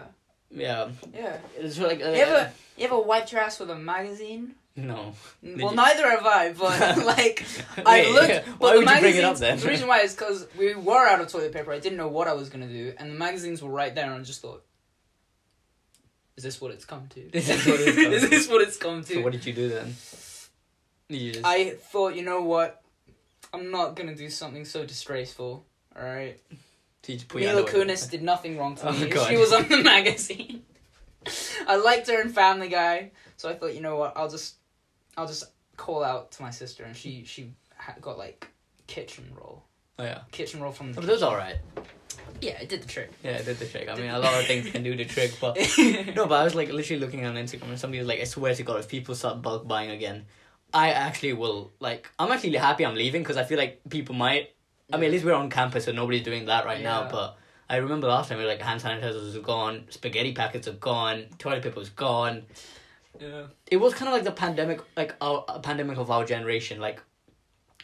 Yeah, 0.49 0.89
Yeah. 1.13 1.37
it's 1.57 1.77
like 1.79 2.01
uh, 2.01 2.09
You 2.09 2.21
ever 2.21 2.51
you 2.77 2.85
ever 2.85 2.99
wiped 2.99 3.31
your 3.31 3.41
ass 3.41 3.59
with 3.59 3.69
a 3.69 3.75
magazine? 3.75 4.55
no. 4.77 5.13
well, 5.43 5.71
you- 5.71 5.75
neither 5.75 6.09
have 6.09 6.25
I, 6.25 6.53
but 6.53 6.97
like 7.13 7.45
I 7.85 8.09
looked. 8.11 8.47
why 8.47 8.55
but 8.59 8.77
would 8.77 8.87
the 8.87 8.93
you 8.95 8.99
bring 9.01 9.15
it 9.17 9.23
up 9.23 9.37
then? 9.37 9.59
The 9.59 9.67
reason 9.67 9.87
why 9.87 9.99
is 9.99 10.13
because 10.15 10.47
we 10.57 10.73
were 10.75 11.05
out 11.07 11.19
of 11.21 11.27
toilet 11.27 11.51
paper. 11.53 11.71
I 11.71 11.79
didn't 11.79 11.97
know 11.99 12.07
what 12.07 12.27
I 12.27 12.33
was 12.33 12.49
gonna 12.49 12.67
do, 12.67 12.93
and 12.97 13.11
the 13.11 13.15
magazines 13.15 13.61
were 13.61 13.69
right 13.69 13.93
there, 13.93 14.05
and 14.05 14.13
I 14.15 14.23
just 14.23 14.41
thought, 14.41 14.63
"Is 16.37 16.43
this 16.43 16.59
what 16.61 16.71
it's 16.71 16.85
come 16.85 17.07
to? 17.09 17.19
Is 17.37 17.47
this 17.47 17.65
what 17.65 17.79
it's 17.79 17.95
come 17.95 18.13
Is 18.13 18.23
to? 18.23 18.27
this 18.29 18.47
what 18.49 18.61
it's 18.61 18.77
come 18.77 19.03
to?" 19.03 19.13
So 19.13 19.21
what 19.21 19.31
did 19.31 19.45
you 19.45 19.53
do 19.53 19.69
then? 19.69 19.95
You 21.09 21.33
just, 21.33 21.45
I 21.45 21.71
thought, 21.71 22.15
you 22.15 22.23
know 22.23 22.41
what? 22.41 22.81
I'm 23.53 23.69
not 23.71 23.95
gonna 23.95 24.15
do 24.15 24.29
something 24.29 24.65
so 24.65 24.85
disgraceful. 24.85 25.65
All 25.95 26.03
right. 26.03 26.39
so 27.03 27.11
you 27.13 27.15
just 27.19 27.27
put 27.29 27.41
your 27.41 27.53
Mila 27.53 27.67
Kunis 27.69 28.09
did 28.09 28.23
nothing 28.23 28.57
wrong 28.57 28.75
to 28.75 28.89
Oh, 28.89 28.91
me. 28.91 29.07
God. 29.09 29.29
She 29.29 29.37
was 29.37 29.53
on 29.53 29.69
the 29.69 29.81
magazine. 29.83 30.63
I 31.67 31.75
liked 31.77 32.07
her 32.07 32.21
in 32.21 32.29
Family 32.29 32.67
Guy, 32.69 33.11
so 33.37 33.49
I 33.49 33.53
thought, 33.55 33.73
you 33.73 33.81
know 33.81 33.95
what? 33.97 34.13
I'll 34.15 34.29
just, 34.29 34.55
I'll 35.17 35.27
just 35.27 35.45
call 35.77 36.03
out 36.03 36.31
to 36.33 36.41
my 36.43 36.51
sister, 36.51 36.83
and 36.83 36.95
she 36.95 37.23
she 37.25 37.51
got 38.01 38.17
like 38.17 38.47
kitchen 38.87 39.25
roll, 39.35 39.63
Oh 39.99 40.03
yeah. 40.03 40.21
kitchen 40.31 40.59
roll 40.61 40.71
from 40.71 40.91
the. 40.91 40.99
Oh, 40.99 41.01
but 41.01 41.07
those 41.07 41.21
are 41.23 41.31
alright. 41.31 41.57
Yeah, 42.41 42.61
it 42.61 42.69
did 42.69 42.83
the 42.83 42.87
trick. 42.87 43.11
Yeah, 43.23 43.31
it 43.31 43.45
did 43.45 43.57
the 43.57 43.65
trick. 43.65 43.89
I 43.89 43.95
mean, 43.95 44.09
a 44.09 44.19
lot 44.19 44.33
of 44.39 44.45
things 44.47 44.69
can 44.69 44.83
do 44.83 44.95
the 44.95 45.05
trick, 45.05 45.37
but 45.39 45.55
no. 46.15 46.27
But 46.27 46.41
I 46.41 46.43
was 46.43 46.55
like 46.55 46.71
literally 46.71 46.99
looking 46.99 47.25
on 47.25 47.35
Instagram, 47.35 47.69
and 47.69 47.79
somebody 47.79 47.99
was 47.99 48.07
like, 48.07 48.19
"I 48.19 48.25
swear 48.25 48.53
to 48.53 48.63
God, 48.63 48.79
if 48.79 48.87
people 48.87 49.15
start 49.15 49.41
bulk 49.41 49.67
buying 49.67 49.91
again, 49.91 50.25
I 50.73 50.91
actually 50.91 51.33
will 51.33 51.71
like. 51.79 52.09
I'm 52.19 52.31
actually 52.31 52.55
happy 52.57 52.85
I'm 52.85 52.95
leaving 52.95 53.23
because 53.23 53.37
I 53.37 53.43
feel 53.43 53.57
like 53.57 53.81
people 53.89 54.15
might. 54.15 54.51
I 54.91 54.97
mean, 54.97 55.05
at 55.05 55.11
least 55.11 55.25
we're 55.25 55.33
on 55.33 55.49
campus, 55.49 55.85
so 55.85 55.91
nobody's 55.91 56.23
doing 56.23 56.45
that 56.45 56.65
right 56.65 56.83
now. 56.83 57.09
But 57.09 57.37
I 57.69 57.77
remember 57.77 58.07
last 58.07 58.29
time 58.29 58.37
we 58.37 58.43
were 58.43 58.49
like 58.49 58.61
hand 58.61 58.81
sanitizers 58.81 59.35
are 59.35 59.39
gone, 59.39 59.85
spaghetti 59.89 60.33
packets 60.33 60.67
are 60.67 60.73
gone, 60.73 61.25
toilet 61.39 61.63
paper 61.63 61.79
was 61.79 61.89
gone. 61.89 62.43
Yeah. 63.19 63.43
It 63.71 63.77
was 63.77 63.93
kind 63.93 64.07
of 64.07 64.13
like 64.13 64.23
the 64.23 64.31
pandemic, 64.31 64.81
like 64.95 65.15
our 65.21 65.45
a 65.47 65.59
pandemic 65.59 65.97
of 65.97 66.11
our 66.11 66.25
generation. 66.25 66.79
Like 66.79 67.01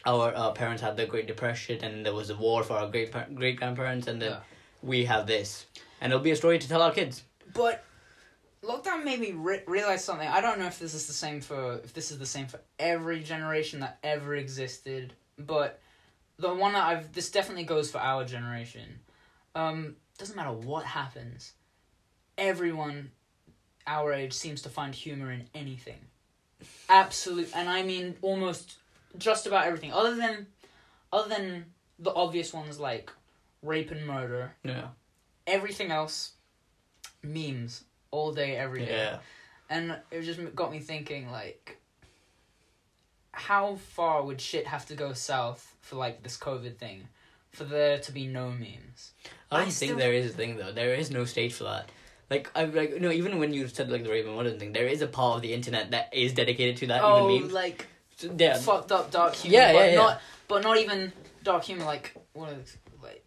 our 0.04 0.34
uh, 0.34 0.50
parents 0.52 0.82
had 0.82 0.96
the 0.96 1.06
Great 1.06 1.26
Depression, 1.26 1.82
and 1.84 2.04
there 2.04 2.14
was 2.14 2.30
a 2.30 2.36
war 2.36 2.62
for 2.62 2.74
our 2.74 2.88
great 2.88 3.12
par- 3.12 3.28
great 3.34 3.56
grandparents, 3.56 4.06
and 4.06 4.20
then 4.20 4.32
Yeah. 4.32 4.40
we 4.82 5.04
have 5.04 5.26
this, 5.26 5.66
and 6.00 6.12
it'll 6.12 6.22
be 6.22 6.30
a 6.32 6.36
story 6.36 6.58
to 6.58 6.68
tell 6.68 6.82
our 6.82 6.92
kids. 6.92 7.22
But 7.54 7.84
lockdown 8.62 9.04
made 9.04 9.20
me 9.20 9.32
re- 9.32 9.62
realize 9.66 10.04
something. 10.04 10.26
I 10.28 10.40
don't 10.40 10.58
know 10.58 10.66
if 10.66 10.78
this 10.78 10.94
is 10.94 11.06
the 11.06 11.12
same 11.12 11.40
for 11.40 11.74
if 11.84 11.92
this 11.92 12.10
is 12.10 12.18
the 12.18 12.26
same 12.26 12.46
for 12.46 12.60
every 12.78 13.22
generation 13.22 13.80
that 13.80 13.98
ever 14.02 14.34
existed, 14.36 15.12
but 15.38 15.80
the 16.38 16.52
one 16.52 16.72
that 16.72 16.84
I've 16.84 17.12
this 17.12 17.30
definitely 17.30 17.64
goes 17.64 17.90
for 17.90 17.98
our 17.98 18.24
generation. 18.24 19.00
Um, 19.54 19.96
doesn't 20.18 20.34
matter 20.36 20.52
what 20.52 20.84
happens, 20.84 21.52
everyone 22.38 23.10
our 23.86 24.12
age 24.12 24.32
seems 24.32 24.62
to 24.62 24.68
find 24.68 24.94
humor 24.94 25.30
in 25.32 25.48
anything. 25.54 25.98
Absolute, 26.88 27.50
and 27.54 27.68
I 27.68 27.82
mean 27.82 28.16
almost 28.22 28.76
just 29.18 29.46
about 29.46 29.66
everything, 29.66 29.92
other 29.92 30.14
than 30.16 30.46
other 31.12 31.28
than 31.28 31.66
the 31.98 32.12
obvious 32.14 32.52
ones 32.52 32.80
like 32.80 33.10
rape 33.62 33.90
and 33.90 34.06
murder 34.06 34.54
Yeah. 34.64 34.88
everything 35.46 35.90
else 35.90 36.32
memes 37.22 37.84
all 38.10 38.32
day 38.32 38.56
every 38.56 38.84
day 38.86 38.96
Yeah. 38.96 39.18
and 39.70 39.96
it 40.10 40.22
just 40.22 40.40
got 40.56 40.72
me 40.72 40.80
thinking 40.80 41.30
like 41.30 41.78
how 43.32 43.76
far 43.76 44.22
would 44.22 44.40
shit 44.40 44.66
have 44.66 44.86
to 44.86 44.94
go 44.94 45.12
south 45.12 45.74
for 45.80 45.96
like 45.96 46.22
this 46.22 46.36
covid 46.36 46.76
thing 46.76 47.08
for 47.50 47.64
there 47.64 47.98
to 47.98 48.12
be 48.12 48.26
no 48.26 48.50
memes 48.50 49.12
I 49.50 49.58
don't 49.58 49.68
I 49.68 49.70
think 49.70 49.90
still- 49.90 49.98
there 49.98 50.12
is 50.14 50.26
a 50.32 50.34
thing 50.34 50.56
though. 50.56 50.72
There 50.72 50.94
is 50.94 51.10
no 51.10 51.26
stage 51.26 51.52
for 51.52 51.64
that. 51.64 51.90
Like 52.30 52.50
I 52.54 52.64
like 52.64 52.98
no 53.00 53.10
even 53.10 53.38
when 53.38 53.52
you 53.52 53.68
said 53.68 53.90
like 53.90 54.02
the 54.02 54.08
Raven 54.10 54.34
Modern 54.34 54.58
thing, 54.58 54.72
there 54.72 54.86
is 54.86 55.02
a 55.02 55.06
part 55.06 55.36
of 55.36 55.42
the 55.42 55.52
internet 55.52 55.90
that 55.90 56.08
is 56.14 56.32
dedicated 56.32 56.78
to 56.78 56.86
that. 56.86 57.02
oh 57.04 57.28
even 57.30 57.42
memes. 57.42 57.52
like 57.52 57.80
So, 57.82 57.86
yeah. 58.24 58.56
fucked 58.56 58.92
up 58.92 59.10
dark 59.10 59.34
humor 59.34 59.56
Yeah, 59.56 59.72
but 59.72 59.78
yeah, 59.78 59.86
yeah. 59.86 59.94
not 59.96 60.20
but 60.48 60.62
not 60.62 60.78
even 60.78 61.12
dark 61.42 61.64
humor 61.64 61.84
like 61.84 62.14
what 62.32 62.50
are 62.50 62.54
those, 62.54 62.76
like 63.02 63.24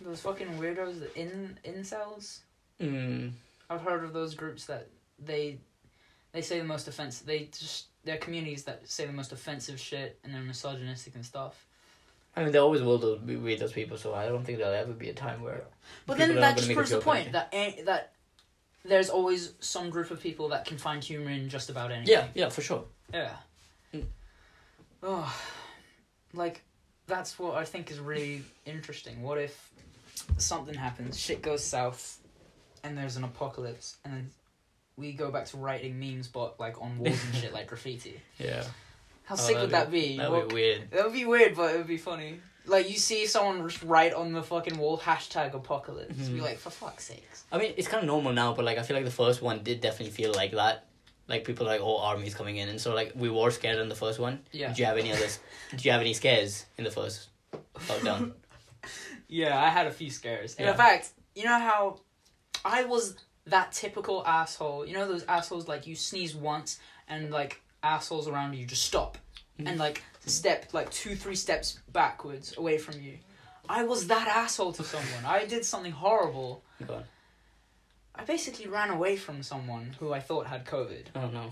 those 0.00 0.20
fucking 0.20 0.48
weirdos 0.58 1.00
the 1.00 1.18
in 1.18 1.58
incels 1.64 2.40
Mm, 2.80 3.32
I've 3.70 3.80
heard 3.80 4.04
of 4.04 4.12
those 4.12 4.34
groups 4.34 4.66
that 4.66 4.88
they 5.18 5.58
they 6.32 6.42
say 6.42 6.58
the 6.58 6.64
most 6.64 6.88
offensive. 6.88 7.26
They 7.26 7.48
just 7.58 7.86
they're 8.04 8.18
communities 8.18 8.64
that 8.64 8.88
say 8.88 9.06
the 9.06 9.12
most 9.12 9.32
offensive 9.32 9.80
shit 9.80 10.18
and 10.22 10.34
they're 10.34 10.42
misogynistic 10.42 11.14
and 11.14 11.24
stuff. 11.24 11.66
I 12.36 12.42
mean, 12.42 12.52
there 12.52 12.60
always 12.60 12.82
will 12.82 13.16
be 13.16 13.56
those 13.56 13.72
people, 13.72 13.96
so 13.96 14.14
I 14.14 14.28
don't 14.28 14.44
think 14.44 14.58
there'll 14.58 14.74
ever 14.74 14.92
be 14.92 15.08
a 15.08 15.14
time 15.14 15.42
where. 15.42 15.64
But 16.06 16.18
then 16.18 16.34
that 16.34 16.56
just 16.56 16.68
gonna 16.68 16.68
make 16.68 16.72
a 16.72 16.74
proves 16.74 16.90
the 16.90 17.00
point 17.00 17.32
that 17.32 17.50
that 17.86 18.12
there's 18.84 19.08
always 19.08 19.54
some 19.60 19.88
group 19.88 20.10
of 20.10 20.20
people 20.20 20.50
that 20.50 20.66
can 20.66 20.76
find 20.76 21.02
humor 21.02 21.30
in 21.30 21.48
just 21.48 21.70
about 21.70 21.90
anything. 21.90 22.12
Yeah, 22.12 22.26
yeah, 22.34 22.50
for 22.50 22.60
sure. 22.60 22.84
Yeah. 23.12 23.32
Oh, 25.02 25.34
like 26.34 26.62
that's 27.06 27.38
what 27.38 27.54
I 27.56 27.64
think 27.64 27.90
is 27.90 27.98
really 27.98 28.42
interesting. 28.64 29.22
What 29.22 29.38
if 29.38 29.70
something 30.38 30.74
happens, 30.74 31.18
shit 31.18 31.42
goes 31.42 31.62
south, 31.64 32.18
and 32.82 32.96
there's 32.96 33.16
an 33.16 33.24
apocalypse, 33.24 33.96
and 34.04 34.12
then 34.14 34.30
we 34.96 35.12
go 35.12 35.30
back 35.30 35.46
to 35.46 35.56
writing 35.58 35.98
memes, 36.00 36.28
but 36.28 36.58
like 36.58 36.80
on 36.80 36.98
walls 36.98 37.22
and 37.26 37.34
shit, 37.34 37.52
like 37.52 37.66
graffiti. 37.68 38.20
Yeah. 38.38 38.64
How 39.24 39.34
Oh, 39.34 39.38
sick 39.38 39.56
would 39.56 39.70
that 39.70 39.90
that'd 39.90 39.92
be? 39.92 40.16
That'd 40.16 40.32
What- 40.32 40.48
be 40.50 40.54
weird. 40.54 40.90
That 40.92 41.04
would 41.04 41.12
be 41.12 41.24
weird, 41.24 41.56
but 41.56 41.74
it 41.74 41.78
would 41.78 41.86
be 41.88 41.98
funny. 41.98 42.40
like 42.68 42.90
you 42.90 42.96
see 42.96 43.26
someone 43.26 43.68
just 43.68 43.82
write 43.84 44.12
on 44.12 44.32
the 44.32 44.42
fucking 44.42 44.76
wall 44.76 44.98
hashtag 44.98 45.54
apocalypse. 45.54 46.14
Be 46.16 46.38
Mhm. 46.38 46.42
like, 46.42 46.58
for 46.58 46.70
fuck's 46.70 47.04
sakes. 47.04 47.44
I 47.52 47.58
mean, 47.58 47.74
it's 47.76 47.86
kind 47.86 48.02
of 48.02 48.06
normal 48.08 48.32
now, 48.32 48.54
but 48.54 48.64
like 48.64 48.76
I 48.78 48.82
feel 48.82 48.96
like 48.96 49.04
the 49.04 49.10
first 49.12 49.40
one 49.42 49.62
did 49.62 49.80
definitely 49.80 50.10
feel 50.12 50.32
like 50.34 50.50
that. 50.52 50.84
Like 51.28 51.44
people 51.44 51.66
are 51.66 51.70
like, 51.70 51.80
oh, 51.80 51.98
army's 51.98 52.34
coming 52.34 52.56
in, 52.56 52.68
and 52.68 52.80
so 52.80 52.94
like 52.94 53.12
we 53.16 53.28
were 53.30 53.50
scared 53.50 53.78
in 53.78 53.88
the 53.88 53.94
first 53.96 54.18
one. 54.20 54.40
Yeah. 54.52 54.72
do 54.72 54.80
you 54.80 54.86
have 54.86 54.96
any 54.98 55.12
others? 55.12 55.38
do 55.76 55.82
you 55.84 55.90
have 55.92 56.00
any 56.00 56.14
scares 56.14 56.66
in 56.78 56.84
the 56.84 56.90
first 56.90 57.28
lockdown? 57.88 58.32
Yeah, 59.28 59.60
I 59.60 59.70
had 59.70 59.88
a 59.88 59.90
few 59.90 60.08
scares. 60.10 60.54
And 60.54 60.66
Yeah. 60.66 60.70
in 60.72 60.76
fact, 60.76 61.10
you 61.34 61.44
know 61.44 61.58
how 61.58 61.98
I 62.64 62.84
was 62.84 63.16
that 63.46 63.72
typical 63.72 64.24
asshole. 64.24 64.86
You 64.86 64.94
know 64.94 65.08
those 65.08 65.24
assholes 65.24 65.66
like 65.66 65.86
you 65.86 65.96
sneeze 65.96 66.34
once 66.36 66.78
and 67.08 67.32
like 67.32 67.60
assholes 67.82 68.28
around 68.28 68.54
you 68.54 68.64
just 68.66 68.84
stop 68.84 69.18
Mhm. 69.58 69.68
and 69.68 69.78
like 69.80 70.02
step 70.26 70.72
like 70.72 70.90
two 70.92 71.16
three 71.16 71.34
steps 71.34 71.80
backwards 71.92 72.56
away 72.56 72.78
from 72.78 73.00
you. 73.00 73.18
I 73.68 73.82
was 73.82 74.06
that 74.06 74.28
asshole 74.28 74.72
to 74.74 74.84
someone. 74.84 75.24
I 75.24 75.44
did 75.44 75.64
something 75.64 75.90
horrible. 75.92 76.62
Go 76.86 76.94
on. 76.94 77.04
I 78.18 78.24
basically 78.24 78.66
ran 78.66 78.90
away 78.90 79.16
from 79.16 79.42
someone 79.42 79.94
who 79.98 80.12
I 80.12 80.20
thought 80.20 80.46
had 80.46 80.64
COVID. 80.64 81.06
Oh 81.14 81.28
no. 81.28 81.50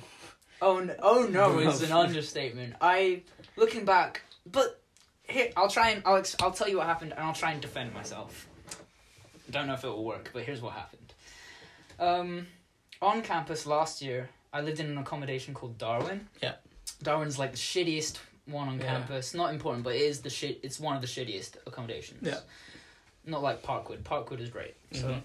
Oh 0.62 0.80
no! 0.80 0.94
Oh 1.02 1.26
no! 1.30 1.58
is 1.68 1.82
an 1.82 1.92
understatement. 1.92 2.74
I 2.80 3.22
looking 3.56 3.84
back, 3.84 4.22
but 4.50 4.80
here 5.24 5.50
I'll 5.56 5.68
try 5.68 5.90
and 5.90 6.02
I'll 6.06 6.16
ex- 6.16 6.36
I'll 6.40 6.52
tell 6.52 6.68
you 6.68 6.78
what 6.78 6.86
happened, 6.86 7.12
and 7.12 7.20
I'll 7.20 7.34
try 7.34 7.52
and 7.52 7.60
defend 7.60 7.92
myself. 7.92 8.48
Don't 9.50 9.66
know 9.66 9.74
if 9.74 9.84
it 9.84 9.88
will 9.88 10.04
work, 10.04 10.30
but 10.32 10.44
here's 10.44 10.62
what 10.62 10.72
happened. 10.72 11.12
Um, 11.98 12.46
on 13.02 13.22
campus 13.22 13.66
last 13.66 14.00
year, 14.00 14.30
I 14.52 14.62
lived 14.62 14.80
in 14.80 14.86
an 14.86 14.98
accommodation 14.98 15.52
called 15.54 15.76
Darwin. 15.78 16.28
Yeah. 16.42 16.54
Darwin's 17.02 17.38
like 17.38 17.52
the 17.52 17.58
shittiest 17.58 18.18
one 18.46 18.68
on 18.68 18.78
Yeah. 18.78 18.86
campus. 18.86 19.34
Not 19.34 19.52
important, 19.52 19.84
but 19.84 19.94
it 19.94 20.00
is 20.02 20.20
the 20.22 20.30
shit. 20.30 20.60
It's 20.62 20.80
one 20.80 20.96
of 20.96 21.02
the 21.02 21.08
shittiest 21.08 21.56
accommodations. 21.66 22.26
Yeah. 22.26 22.40
Not 23.26 23.42
like 23.42 23.62
Parkwood. 23.62 24.02
Parkwood 24.02 24.40
is 24.40 24.48
great. 24.50 24.74
So. 24.92 25.08
Mhm. 25.08 25.22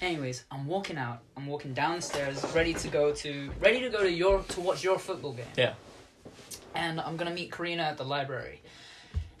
Anyways, 0.00 0.44
I'm 0.50 0.66
walking 0.66 0.96
out. 0.96 1.20
I'm 1.36 1.46
walking 1.46 1.74
downstairs, 1.74 2.44
ready 2.54 2.74
to 2.74 2.88
go 2.88 3.12
to 3.12 3.50
ready 3.60 3.80
to 3.80 3.90
go 3.90 4.02
to 4.02 4.10
your 4.10 4.42
to 4.42 4.60
watch 4.60 4.82
your 4.84 4.98
football 4.98 5.32
game. 5.32 5.46
Yeah. 5.56 5.74
And 6.74 7.00
I'm 7.00 7.16
gonna 7.16 7.30
meet 7.32 7.50
Karina 7.52 7.82
at 7.82 7.96
the 7.96 8.04
library. 8.04 8.62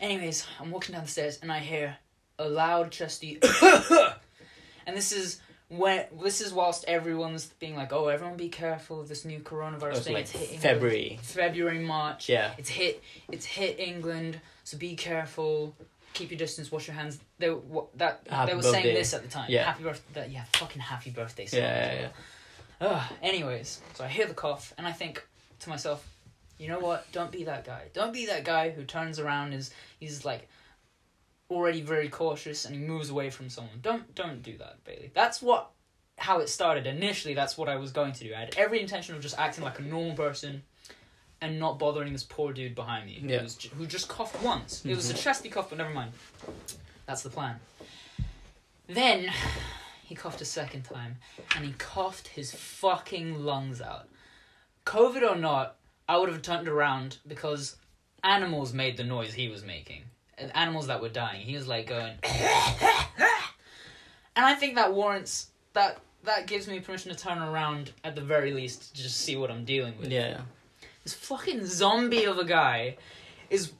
Anyways, 0.00 0.46
I'm 0.58 0.70
walking 0.70 0.94
down 0.94 1.04
the 1.04 1.10
stairs 1.10 1.38
and 1.42 1.52
I 1.52 1.58
hear 1.58 1.96
a 2.38 2.48
loud, 2.48 2.90
chesty, 2.90 3.38
and 4.86 4.96
this 4.96 5.12
is 5.12 5.40
when 5.68 6.04
this 6.22 6.40
is 6.40 6.52
whilst 6.52 6.84
everyone's 6.86 7.46
being 7.58 7.76
like, 7.76 7.92
"Oh, 7.92 8.08
everyone, 8.08 8.36
be 8.36 8.48
careful 8.48 9.00
of 9.00 9.08
this 9.08 9.24
new 9.24 9.40
coronavirus 9.40 9.90
was 9.90 10.00
thing. 10.00 10.14
like 10.14 10.22
it's 10.22 10.32
hitting 10.32 10.58
February. 10.58 11.18
February, 11.22 11.78
March. 11.78 12.28
Yeah. 12.28 12.52
It's 12.58 12.68
hit. 12.70 13.02
It's 13.30 13.46
hit 13.46 13.78
England. 13.78 14.40
So 14.64 14.78
be 14.78 14.96
careful. 14.96 15.76
Keep 16.14 16.30
your 16.32 16.38
distance. 16.38 16.70
Wash 16.72 16.86
your 16.86 16.96
hands. 16.96 17.18
They 17.38 17.50
were- 17.50 17.56
what 17.56 17.98
that 17.98 18.26
Happy 18.28 18.50
they 18.50 18.56
were 18.56 18.62
saying 18.62 18.94
this 18.94 19.14
at 19.14 19.22
the 19.22 19.28
time. 19.28 19.46
Yeah. 19.48 19.64
Happy 19.64 19.82
birthday. 19.84 20.28
Yeah. 20.28 20.44
Fucking 20.54 20.82
happy 20.82 21.10
birthday. 21.10 21.46
Yeah, 21.52 21.92
yeah, 21.92 22.00
yeah. 22.00 22.86
Ugh. 22.88 23.12
Anyways, 23.22 23.80
so 23.94 24.04
I 24.04 24.08
hear 24.08 24.26
the 24.26 24.34
cough 24.34 24.72
and 24.78 24.86
I 24.86 24.92
think 24.92 25.26
to 25.60 25.68
myself, 25.68 26.06
you 26.58 26.68
know 26.68 26.78
what? 26.80 27.10
Don't 27.12 27.30
be 27.30 27.44
that 27.44 27.64
guy. 27.64 27.88
Don't 27.92 28.12
be 28.12 28.26
that 28.26 28.44
guy 28.44 28.70
who 28.70 28.84
turns 28.84 29.18
around 29.18 29.52
is 29.52 29.70
he's 29.98 30.24
like 30.24 30.48
already 31.50 31.80
very 31.80 32.08
cautious 32.08 32.64
and 32.64 32.74
he 32.74 32.80
moves 32.80 33.10
away 33.10 33.30
from 33.30 33.48
someone. 33.48 33.78
Don't 33.82 34.14
don't 34.14 34.42
do 34.42 34.56
that, 34.58 34.82
Bailey. 34.84 35.10
That's 35.14 35.40
what 35.42 35.70
how 36.18 36.40
it 36.40 36.48
started. 36.48 36.86
Initially, 36.86 37.34
that's 37.34 37.56
what 37.56 37.68
I 37.68 37.76
was 37.76 37.92
going 37.92 38.12
to 38.12 38.24
do. 38.24 38.34
I 38.34 38.40
had 38.40 38.54
every 38.56 38.80
intention 38.80 39.14
of 39.14 39.22
just 39.22 39.38
acting 39.38 39.64
like 39.64 39.78
a 39.78 39.82
normal 39.82 40.14
person 40.14 40.62
and 41.40 41.58
not 41.58 41.78
bothering 41.78 42.12
this 42.12 42.24
poor 42.24 42.52
dude 42.52 42.74
behind 42.74 43.06
me 43.06 43.20
Yeah. 43.22 43.38
who, 43.38 43.44
was, 43.44 43.62
who 43.78 43.86
just 43.86 44.08
coughed 44.08 44.42
once. 44.42 44.84
It 44.84 44.94
was 44.94 45.10
a 45.10 45.14
mm-hmm. 45.14 45.22
chesty 45.22 45.48
cough, 45.48 45.70
but 45.70 45.78
never 45.78 45.90
mind. 45.90 46.12
That's 47.06 47.22
the 47.22 47.30
plan. 47.30 47.56
Then 48.86 49.30
he 50.04 50.14
coughed 50.14 50.40
a 50.40 50.44
second 50.44 50.82
time 50.82 51.16
and 51.56 51.64
he 51.64 51.72
coughed 51.72 52.28
his 52.28 52.52
fucking 52.52 53.44
lungs 53.44 53.80
out. 53.80 54.08
COVID 54.84 55.22
or 55.28 55.36
not, 55.36 55.76
I 56.08 56.16
would 56.16 56.28
have 56.28 56.42
turned 56.42 56.68
around 56.68 57.18
because 57.26 57.76
animals 58.24 58.72
made 58.72 58.96
the 58.96 59.04
noise 59.04 59.34
he 59.34 59.48
was 59.48 59.64
making. 59.64 60.02
Animals 60.54 60.86
that 60.88 61.00
were 61.00 61.08
dying. 61.08 61.42
He 61.42 61.54
was 61.54 61.68
like 61.68 61.86
going. 61.86 62.14
and 62.24 63.26
I 64.36 64.54
think 64.54 64.74
that 64.76 64.92
warrants. 64.92 65.48
That 65.74 66.00
that 66.24 66.46
gives 66.46 66.66
me 66.66 66.80
permission 66.80 67.14
to 67.14 67.16
turn 67.16 67.38
around 67.38 67.92
at 68.02 68.14
the 68.14 68.20
very 68.20 68.52
least 68.52 68.96
to 68.96 69.02
just 69.02 69.18
see 69.18 69.36
what 69.36 69.50
I'm 69.50 69.64
dealing 69.64 69.94
with. 69.98 70.10
Yeah. 70.10 70.40
This 71.04 71.14
fucking 71.14 71.66
zombie 71.66 72.24
of 72.24 72.38
a 72.38 72.44
guy 72.44 72.96
is 73.48 73.72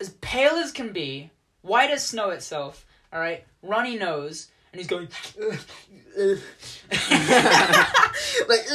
as 0.00 0.10
pale 0.20 0.54
as 0.54 0.72
can 0.72 0.92
be, 0.92 1.30
white 1.60 1.90
as 1.90 2.04
snow 2.04 2.30
itself, 2.30 2.86
alright? 3.12 3.44
Runny 3.62 3.96
nose, 3.96 4.50
and 4.72 4.80
he's 4.80 4.88
going 4.88 5.08
like 8.48 8.66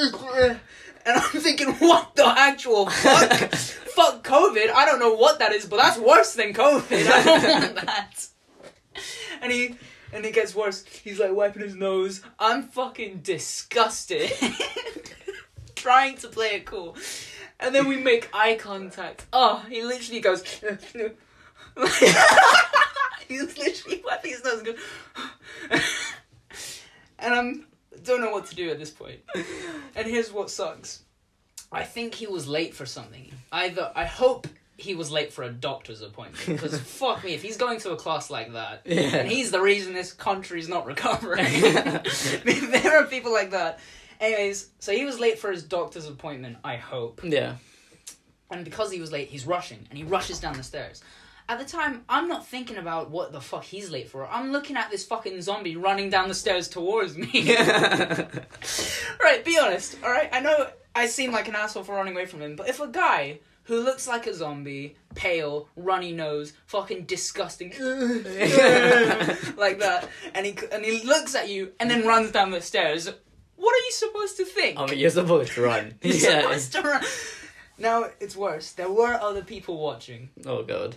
and 1.05 1.15
I'm 1.15 1.21
thinking, 1.21 1.73
what 1.75 2.15
the 2.15 2.27
actual 2.27 2.89
fuck? 2.89 3.55
fuck 3.97 4.23
COVID. 4.23 4.71
I 4.71 4.85
don't 4.85 4.99
know 4.99 5.13
what 5.13 5.39
that 5.39 5.53
is, 5.53 5.65
but 5.65 5.77
that's 5.77 5.97
worse 5.97 6.33
than 6.33 6.53
COVID. 6.53 7.07
I 7.07 7.23
don't 7.23 7.63
want 7.63 7.75
that. 7.85 8.27
And 9.41 9.51
he 9.51 9.75
and 10.13 10.25
it 10.25 10.33
gets 10.33 10.53
worse. 10.53 10.85
He's 10.85 11.19
like 11.19 11.33
wiping 11.33 11.63
his 11.63 11.75
nose. 11.75 12.21
I'm 12.37 12.63
fucking 12.63 13.21
disgusted. 13.23 14.31
Trying 15.75 16.17
to 16.17 16.27
play 16.27 16.55
it 16.55 16.65
cool. 16.65 16.95
And 17.59 17.73
then 17.73 17.87
we 17.87 17.97
make 17.97 18.29
eye 18.33 18.55
contact. 18.55 19.25
Oh, 19.33 19.65
he 19.69 19.83
literally 19.83 20.19
goes. 20.21 20.43
He's 23.27 23.57
literally 23.57 24.01
wiping 24.05 24.31
his 24.31 24.43
nose 24.43 24.59
and 24.59 24.65
goes. 24.65 25.81
and 27.19 27.33
I'm 27.33 27.65
don't 28.03 28.21
know 28.21 28.31
what 28.31 28.45
to 28.47 28.55
do 28.55 28.69
at 28.69 28.79
this 28.79 28.91
point. 28.91 29.19
And 29.95 30.07
here's 30.07 30.31
what 30.31 30.49
sucks. 30.49 31.01
I 31.71 31.83
think 31.83 32.13
he 32.15 32.27
was 32.27 32.47
late 32.47 32.73
for 32.73 32.85
something. 32.85 33.31
Either 33.51 33.91
I 33.95 34.05
hope 34.05 34.47
he 34.77 34.93
was 34.95 35.11
late 35.11 35.33
for 35.33 35.43
a 35.43 35.49
doctor's 35.51 36.01
appointment 36.01 36.45
because 36.45 36.79
fuck 36.99 37.23
me 37.23 37.33
if 37.33 37.41
he's 37.41 37.57
going 37.57 37.79
to 37.79 37.91
a 37.91 37.95
class 37.95 38.29
like 38.29 38.53
that 38.53 38.83
Yeah. 38.85 39.01
and 39.17 39.27
he's 39.29 39.49
the 39.51 39.59
reason 39.59 39.93
this 39.93 40.13
country's 40.13 40.69
not 40.69 40.85
recovering. 40.85 41.43
there 41.61 42.97
are 43.01 43.05
people 43.05 43.33
like 43.33 43.51
that. 43.51 43.79
Anyways, 44.19 44.69
so 44.79 44.91
he 44.91 45.05
was 45.05 45.19
late 45.19 45.39
for 45.39 45.51
his 45.51 45.63
doctor's 45.63 46.07
appointment. 46.07 46.57
I 46.63 46.75
hope. 46.75 47.21
Yeah. 47.23 47.55
And 48.49 48.63
because 48.63 48.91
he 48.91 48.99
was 48.99 49.11
late, 49.11 49.27
he's 49.27 49.45
rushing 49.45 49.85
and 49.89 49.97
he 49.97 50.03
rushes 50.03 50.39
down 50.39 50.55
the 50.55 50.63
stairs. 50.63 51.03
At 51.49 51.59
the 51.59 51.65
time, 51.65 52.03
I'm 52.09 52.27
not 52.27 52.45
thinking 52.45 52.77
about 52.77 53.09
what 53.09 53.31
the 53.31 53.39
fuck 53.39 53.63
he's 53.63 53.89
late 53.89 54.09
for. 54.09 54.27
I'm 54.27 54.51
looking 54.51 54.75
at 54.75 54.91
this 54.91 55.05
fucking 55.05 55.41
zombie 55.41 55.77
running 55.77 56.09
down 56.09 56.27
the 56.27 56.33
stairs 56.33 56.67
towards 56.67 57.17
me. 57.17 57.55
right, 57.57 59.45
be 59.45 59.57
honest, 59.57 59.95
alright? 60.03 60.29
I 60.33 60.41
know 60.41 60.67
I 60.93 61.07
seem 61.07 61.31
like 61.31 61.47
an 61.47 61.55
asshole 61.55 61.83
for 61.83 61.95
running 61.95 62.13
away 62.15 62.25
from 62.25 62.41
him, 62.41 62.57
but 62.57 62.67
if 62.67 62.81
a 62.81 62.87
guy 62.87 63.39
who 63.63 63.81
looks 63.81 64.07
like 64.07 64.27
a 64.27 64.33
zombie, 64.33 64.95
pale, 65.15 65.69
runny 65.75 66.11
nose, 66.11 66.53
fucking 66.65 67.03
disgusting, 67.05 67.69
like 69.57 69.79
that, 69.79 70.09
and 70.33 70.45
he 70.45 70.57
and 70.71 70.83
he 70.83 71.03
looks 71.03 71.35
at 71.35 71.49
you 71.49 71.71
and 71.79 71.91
then 71.91 72.07
runs 72.07 72.31
down 72.31 72.49
the 72.51 72.61
stairs, 72.61 73.09
what 73.57 73.75
are 73.75 73.85
you 73.85 73.91
supposed 73.91 74.37
to 74.37 74.45
think? 74.45 74.79
I 74.79 74.85
mean, 74.85 74.99
you're 74.99 75.09
supposed 75.09 75.51
to 75.53 75.61
run. 75.61 75.95
You're 76.01 76.15
yeah. 76.15 76.41
supposed 76.41 76.73
to 76.73 76.81
run. 76.81 77.03
Now 77.77 78.05
it's 78.19 78.35
worse. 78.35 78.71
There 78.71 78.89
were 78.89 79.13
other 79.13 79.43
people 79.43 79.77
watching. 79.77 80.29
Oh 80.45 80.63
god. 80.63 80.95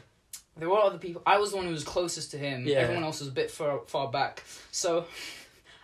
There 0.56 0.68
were 0.68 0.78
other 0.78 0.98
people. 0.98 1.22
I 1.26 1.38
was 1.38 1.50
the 1.50 1.56
one 1.56 1.66
who 1.66 1.72
was 1.72 1.84
closest 1.84 2.32
to 2.32 2.38
him. 2.38 2.66
Yeah. 2.66 2.76
Everyone 2.78 3.04
else 3.04 3.20
was 3.20 3.28
a 3.28 3.32
bit 3.32 3.50
far 3.50 3.80
far 3.86 4.10
back. 4.10 4.44
So 4.70 5.06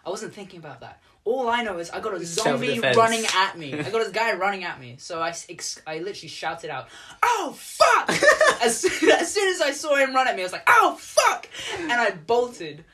I 0.05 0.11
wasn't 0.11 0.35
thinking 0.35 0.61
about 0.61 0.81
that. 0.81 1.01
All 1.25 1.49
I 1.49 1.65
know 1.65 1.79
is 1.79 1.91
I 1.91 1.99
got 1.99 2.15
a 2.15 2.25
zombie 2.25 2.79
running 2.79 3.25
at 3.35 3.59
me. 3.59 3.75
I 3.75 3.91
got 3.91 3.99
this 3.99 4.13
guy 4.13 4.35
running 4.35 4.63
at 4.63 4.79
me. 4.81 4.95
So 4.99 5.21
I, 5.21 5.35
ex- 5.49 5.83
I 5.85 5.99
literally 5.99 6.29
shouted 6.29 6.71
out, 6.71 6.87
"Oh 7.21 7.53
fuck!" 7.59 8.11
as, 8.63 8.79
soon, 8.81 9.11
as 9.11 9.35
soon 9.35 9.49
as 9.49 9.61
I 9.61 9.73
saw 9.73 9.97
him 9.97 10.15
run 10.15 10.29
at 10.29 10.37
me, 10.37 10.43
I 10.43 10.45
was 10.45 10.53
like, 10.53 10.69
"Oh 10.69 10.97
fuck!" 11.01 11.49
And 11.81 11.91
I 11.93 12.13
bolted. 12.13 12.85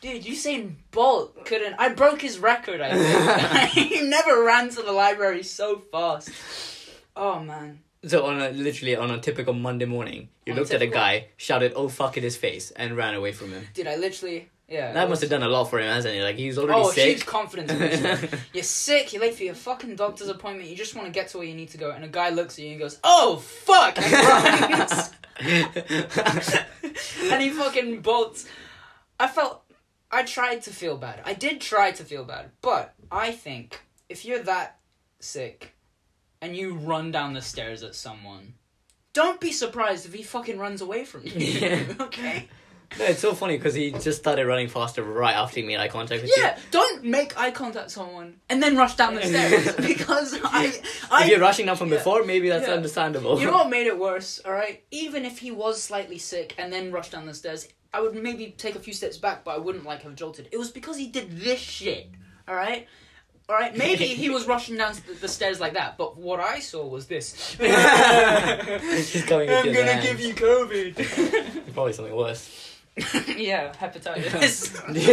Dude, 0.00 0.24
Usain 0.24 0.74
Bolt 0.90 1.44
couldn't. 1.46 1.74
I 1.78 1.88
broke 1.90 2.20
his 2.20 2.38
record. 2.38 2.80
I 2.80 3.66
think 3.68 3.88
he 3.92 4.02
never 4.02 4.42
ran 4.44 4.68
to 4.70 4.82
the 4.82 4.92
library 4.92 5.42
so 5.42 5.78
fast. 5.90 6.30
Oh 7.16 7.40
man. 7.40 7.80
So 8.04 8.26
on 8.26 8.40
a 8.40 8.50
literally 8.50 8.94
on 8.94 9.10
a 9.10 9.18
typical 9.18 9.54
Monday 9.54 9.86
morning, 9.86 10.28
you 10.44 10.52
On 10.52 10.58
a 10.58 10.60
looked 10.60 10.72
at 10.74 10.82
a 10.82 10.86
guy, 10.86 11.28
shouted 11.36 11.72
"Oh 11.74 11.88
fuck" 11.88 12.16
in 12.16 12.22
his 12.22 12.36
face, 12.36 12.70
and 12.72 12.96
ran 12.96 13.14
away 13.14 13.32
from 13.32 13.50
him. 13.52 13.66
Dude, 13.74 13.86
I 13.86 13.96
literally 13.96 14.48
yeah. 14.68 14.92
That 14.92 15.08
must 15.08 15.20
have 15.22 15.30
done 15.30 15.42
a 15.44 15.48
lot 15.48 15.64
for 15.70 15.78
him, 15.78 15.86
hasn't 15.86 16.14
it? 16.14 16.22
Like 16.22 16.36
he's 16.36 16.58
already 16.58 16.80
Oh, 16.80 16.90
sick. 16.90 17.06
huge 17.16 17.26
confidence. 17.26 17.72
You're 18.52 18.64
sick. 18.64 19.12
You're 19.12 19.22
late 19.22 19.34
for 19.34 19.44
your 19.44 19.54
fucking 19.54 19.94
doctor's 19.96 20.28
appointment. 20.28 20.68
You 20.68 20.76
just 20.76 20.94
want 20.94 21.06
to 21.06 21.12
get 21.12 21.28
to 21.28 21.38
where 21.38 21.46
you 21.46 21.54
need 21.54 21.70
to 21.70 21.78
go, 21.78 21.90
and 21.90 22.04
a 22.04 22.08
guy 22.08 22.30
looks 22.30 22.58
at 22.58 22.64
you 22.64 22.72
and 22.72 22.80
goes, 22.80 22.98
"Oh 23.02 23.36
fuck!" 23.36 23.96
and 23.98 24.12
runs. 24.12 25.10
and 27.30 27.42
he 27.42 27.50
fucking 27.50 28.00
bolts. 28.00 28.46
I 29.18 29.28
felt. 29.28 29.62
I 30.16 30.22
tried 30.22 30.62
to 30.62 30.70
feel 30.70 30.96
bad. 30.96 31.20
I 31.26 31.34
did 31.34 31.60
try 31.60 31.90
to 31.92 32.02
feel 32.02 32.24
bad, 32.24 32.46
but 32.62 32.94
I 33.10 33.32
think 33.32 33.80
if 34.08 34.24
you're 34.24 34.42
that 34.44 34.78
sick, 35.20 35.74
and 36.40 36.56
you 36.56 36.74
run 36.74 37.10
down 37.10 37.34
the 37.34 37.42
stairs 37.42 37.82
at 37.82 37.94
someone, 37.94 38.54
don't 39.12 39.40
be 39.40 39.52
surprised 39.52 40.06
if 40.06 40.14
he 40.14 40.22
fucking 40.22 40.58
runs 40.58 40.80
away 40.80 41.04
from 41.04 41.22
you. 41.26 41.32
Yeah. 41.36 41.82
okay. 42.00 42.48
No, 42.98 43.04
it's 43.04 43.20
so 43.20 43.34
funny 43.34 43.56
because 43.58 43.74
he 43.74 43.90
just 43.90 44.18
started 44.18 44.46
running 44.46 44.68
faster 44.68 45.02
right 45.02 45.34
after 45.34 45.60
he 45.60 45.66
made 45.66 45.78
eye 45.78 45.88
contact 45.88 46.22
with 46.22 46.32
Yeah, 46.36 46.56
don't 46.70 47.02
make 47.04 47.36
eye 47.38 47.50
contact 47.50 47.86
with 47.86 47.92
someone 47.92 48.36
and 48.48 48.62
then 48.62 48.76
rush 48.76 48.94
down 48.94 49.16
the 49.16 49.22
stairs 49.32 49.74
because 49.76 50.38
I. 50.42 50.72
I 51.10 51.24
If 51.24 51.30
you're 51.30 51.40
rushing 51.40 51.66
down 51.66 51.76
from 51.76 51.88
yeah. 51.90 51.96
before, 51.98 52.24
maybe 52.24 52.48
that's 52.48 52.68
Yeah. 52.68 52.74
understandable. 52.74 53.38
You 53.40 53.46
know 53.48 53.54
what 53.54 53.70
made 53.70 53.86
it 53.88 53.98
worse, 53.98 54.40
alright? 54.46 54.84
Even 54.92 55.24
if 55.26 55.38
he 55.40 55.50
was 55.50 55.82
slightly 55.82 56.18
sick 56.18 56.54
and 56.58 56.72
then 56.72 56.92
rushed 56.92 57.12
down 57.12 57.26
the 57.26 57.34
stairs, 57.34 57.66
I 57.96 58.00
would 58.00 58.14
maybe 58.14 58.54
take 58.64 58.74
a 58.76 58.78
few 58.86 58.92
steps 58.92 59.16
back, 59.16 59.42
but 59.44 59.52
I 59.52 59.58
wouldn't 59.58 59.84
like 59.84 60.02
have 60.02 60.14
jolted. 60.14 60.48
It 60.52 60.58
was 60.58 60.70
because 60.70 60.96
he 60.98 61.06
did 61.06 61.30
this 61.46 61.60
shit, 61.60 62.10
alright? 62.48 62.86
Alright, 63.48 63.76
maybe 63.76 64.06
he 64.06 64.28
was 64.28 64.46
rushing 64.46 64.76
down 64.76 64.92
the- 65.06 65.14
the 65.14 65.28
stairs 65.28 65.60
like 65.60 65.74
that, 65.74 65.96
but 65.96 66.16
what 66.16 66.40
I 66.40 66.58
saw 66.58 66.84
was 66.86 67.06
this. 67.06 67.26
He's 67.54 69.24
coming 69.24 69.48
I'm 69.50 69.66
gonna 69.72 69.92
hands. 69.92 70.04
give 70.06 70.20
you 70.20 70.34
COVID. 70.34 71.72
Probably 71.74 71.92
something 71.92 72.14
worse. 72.14 72.42
yeah, 73.36 73.72
hepatitis. 73.74 74.58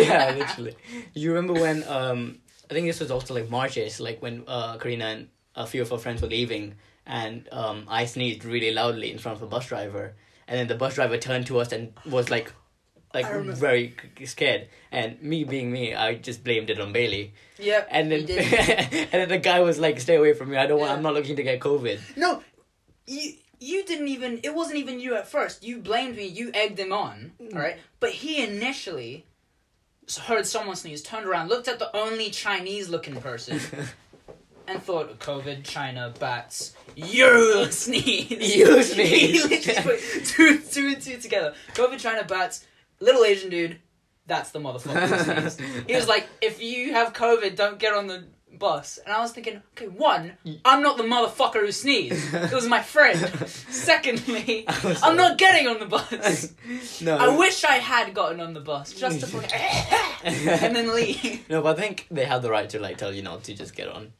yeah, 0.08 0.34
literally. 0.38 0.76
You 1.14 1.34
remember 1.34 1.54
when 1.54 1.84
um 1.88 2.40
I 2.70 2.74
think 2.74 2.88
this 2.88 3.00
was 3.00 3.12
also 3.12 3.34
like 3.34 3.50
Marchish, 3.50 4.00
like 4.00 4.22
when 4.22 4.44
uh 4.48 4.78
Karina 4.78 5.06
and 5.06 5.28
a 5.56 5.66
few 5.68 5.82
of 5.82 5.90
her 5.90 5.98
friends 5.98 6.22
were 6.22 6.28
leaving 6.30 6.76
and 7.06 7.48
um 7.52 7.86
I 7.88 8.06
sneezed 8.06 8.46
really 8.46 8.72
loudly 8.72 9.12
in 9.12 9.20
front 9.20 9.38
of 9.38 9.44
a 9.44 9.48
bus 9.48 9.68
driver 9.68 10.16
and 10.48 10.58
then 10.60 10.68
the 10.68 10.76
bus 10.76 10.96
driver 10.96 11.18
turned 11.18 11.46
to 11.48 11.60
us 11.60 11.72
and 11.72 11.94
was 12.06 12.30
like 12.30 12.52
like 13.14 13.30
very 13.32 13.96
scared 14.26 14.68
and 14.92 15.22
me 15.22 15.44
being 15.44 15.72
me 15.72 15.94
I 15.94 16.16
just 16.16 16.44
blamed 16.44 16.70
it 16.70 16.80
on 16.80 16.92
Bailey 16.94 17.34
yeah, 17.60 17.86
and 17.90 18.12
then 18.12 18.22
and 18.30 19.10
then 19.12 19.30
the 19.30 19.38
guy 19.38 19.60
was 19.62 19.80
like 19.80 20.00
stay 20.00 20.16
away 20.16 20.34
from 20.34 20.50
me 20.50 20.58
I 20.58 20.66
don't 20.68 20.80
want 20.80 20.90
Yeah. 20.90 20.98
I'm 20.98 21.04
not 21.04 21.14
looking 21.14 21.36
to 21.36 21.44
get 21.44 21.60
covid 21.60 22.00
No, 22.18 22.42
you 23.08 23.34
you 23.60 23.86
didn't 23.86 24.10
even. 24.10 24.42
It 24.44 24.54
wasn't 24.54 24.78
even 24.78 25.00
you 25.00 25.16
at 25.16 25.26
first. 25.28 25.64
You 25.64 25.78
blamed 25.80 26.18
me. 26.18 26.26
You 26.26 26.52
egged 26.54 26.78
him 26.78 26.92
on. 26.92 27.32
Mm. 27.42 27.56
All 27.56 27.62
right, 27.62 27.78
but 28.02 28.10
he 28.10 28.44
initially 28.44 29.26
heard 30.24 30.46
someone 30.46 30.76
sneeze, 30.76 31.02
turned 31.02 31.26
around, 31.26 31.48
looked 31.48 31.70
at 31.70 31.80
the 31.80 31.96
only 31.96 32.30
Chinese-looking 32.30 33.22
person, 33.22 33.62
and 34.68 34.84
thought, 34.84 35.18
"COVID, 35.20 35.64
China, 35.64 36.14
bats, 36.20 36.74
you 36.96 37.66
sneeze." 37.72 38.56
You 38.56 38.84
sneeze. 38.84 39.46
he 39.46 39.50
literally 39.50 39.82
put 39.82 40.26
two, 40.26 40.60
two 40.60 40.88
and 40.88 41.02
two 41.02 41.18
together. 41.18 41.54
COVID, 41.74 42.00
China, 42.00 42.26
bats, 42.26 42.66
little 43.04 43.24
Asian 43.24 43.50
dude. 43.50 43.80
That's 44.26 44.52
the 44.52 44.60
motherfucker 44.60 45.42
who 45.42 45.50
sneezed. 45.50 45.62
He 45.90 45.96
was 45.96 46.08
like, 46.08 46.28
if 46.42 46.62
you 46.62 46.94
have 46.94 47.12
COVID, 47.14 47.56
don't 47.58 47.78
get 47.78 47.94
on 47.94 48.08
the 48.08 48.24
bus. 48.58 48.98
And 49.04 49.14
I 49.14 49.20
was 49.20 49.32
thinking, 49.34 49.62
okay, 49.74 49.88
one, 49.88 50.38
I'm 50.64 50.82
not 50.82 50.96
the 50.96 51.04
motherfucker 51.04 51.60
who 51.60 51.72
sneezed. 51.72 52.34
It 52.34 52.54
was 52.54 52.68
my 52.68 52.82
friend. 52.82 53.20
Secondly, 53.48 54.64
I'm 54.68 54.94
like- 54.94 55.16
not 55.18 55.38
getting 55.38 55.68
on 55.68 55.80
the 55.80 55.88
bus. 55.88 56.54
no 57.02 57.18
I 57.18 57.36
wish 57.38 57.66
I 57.66 57.76
had 57.80 58.14
gotten 58.14 58.40
on 58.40 58.54
the 58.54 58.62
bus 58.62 58.94
just 58.94 59.20
to 59.20 59.28
fucking 59.28 59.52
and 60.24 60.76
then 60.76 60.96
leave. 60.96 61.50
No, 61.50 61.62
but 61.62 61.78
I 61.78 61.82
think 61.82 62.08
they 62.10 62.26
have 62.26 62.42
the 62.42 62.50
right 62.50 62.70
to 62.70 62.80
like 62.80 62.98
tell 62.98 63.14
you 63.14 63.24
not 63.24 63.44
to 63.46 63.54
just 63.54 63.76
get 63.76 63.90
on. 63.90 64.14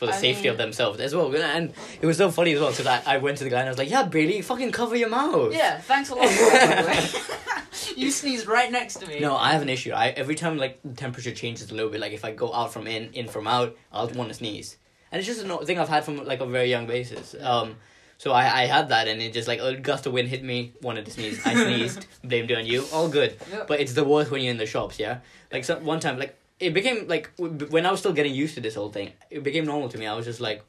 For 0.00 0.06
the 0.06 0.12
I 0.14 0.16
safety 0.16 0.44
mean- 0.44 0.52
of 0.52 0.56
themselves 0.56 0.98
as 0.98 1.14
well. 1.14 1.30
And 1.36 1.74
it 2.00 2.06
was 2.06 2.16
so 2.16 2.30
funny 2.30 2.52
as 2.54 2.60
well 2.60 2.70
because 2.70 2.86
I, 2.86 3.02
I 3.04 3.18
went 3.18 3.36
to 3.36 3.44
the 3.44 3.50
guy 3.50 3.58
and 3.60 3.68
I 3.68 3.70
was 3.70 3.76
like, 3.76 3.90
yeah, 3.90 4.04
Bailey, 4.04 4.40
fucking 4.40 4.72
cover 4.72 4.96
your 4.96 5.10
mouth. 5.10 5.52
Yeah, 5.52 5.78
thanks 5.78 6.08
a 6.08 6.14
lot. 6.14 6.26
For 6.26 6.50
that, 6.50 6.76
by 6.76 6.82
the 6.82 6.88
way. 6.88 7.96
you 7.96 8.10
sneezed 8.10 8.46
right 8.46 8.72
next 8.72 8.94
to 9.00 9.06
me. 9.06 9.20
No, 9.20 9.36
I 9.36 9.52
have 9.52 9.60
an 9.60 9.68
issue. 9.68 9.92
I 9.92 10.08
every 10.08 10.36
time 10.36 10.56
like 10.56 10.80
the 10.82 10.94
temperature 10.94 11.32
changes 11.32 11.70
a 11.70 11.74
little 11.74 11.90
bit, 11.90 12.00
like 12.00 12.12
if 12.12 12.24
I 12.24 12.32
go 12.32 12.50
out 12.54 12.72
from 12.72 12.86
in, 12.86 13.12
in 13.12 13.28
from 13.28 13.46
out, 13.46 13.76
I'll 13.92 14.08
want 14.08 14.30
to 14.30 14.34
sneeze, 14.34 14.78
and 15.12 15.18
it's 15.18 15.26
just 15.26 15.44
a 15.44 15.66
thing 15.66 15.78
I've 15.78 15.90
had 15.90 16.02
from 16.06 16.24
like 16.24 16.40
a 16.40 16.46
very 16.46 16.70
young 16.70 16.86
basis. 16.86 17.34
Um, 17.38 17.76
so 18.16 18.32
I, 18.32 18.62
I 18.62 18.66
had 18.66 18.88
that, 18.88 19.06
and 19.06 19.20
it 19.20 19.34
just 19.34 19.48
like 19.48 19.60
a 19.60 19.76
gust 19.76 20.06
of 20.06 20.14
wind 20.14 20.28
hit 20.28 20.42
me, 20.42 20.72
wanted 20.80 21.04
to 21.04 21.10
sneeze. 21.10 21.46
I 21.46 21.52
sneezed, 21.66 22.06
blamed 22.24 22.50
it 22.50 22.56
on 22.56 22.64
you, 22.64 22.86
all 22.90 23.10
good. 23.10 23.36
Yep. 23.50 23.66
But 23.68 23.80
it's 23.80 23.92
the 23.92 24.04
worst 24.04 24.30
when 24.30 24.40
you're 24.40 24.50
in 24.50 24.56
the 24.56 24.66
shops, 24.66 24.98
yeah. 24.98 25.18
Like 25.52 25.64
so, 25.64 25.78
one 25.78 26.00
time, 26.00 26.18
like 26.18 26.39
it 26.60 26.74
became 26.74 27.08
like 27.08 27.30
when 27.38 27.86
I 27.86 27.90
was 27.90 28.00
still 28.00 28.12
getting 28.12 28.34
used 28.34 28.54
to 28.56 28.60
this 28.60 28.74
whole 28.74 28.90
thing, 28.90 29.12
it 29.30 29.42
became 29.42 29.64
normal 29.64 29.88
to 29.88 29.98
me. 29.98 30.06
I 30.06 30.14
was 30.14 30.26
just 30.26 30.40
like 30.40 30.62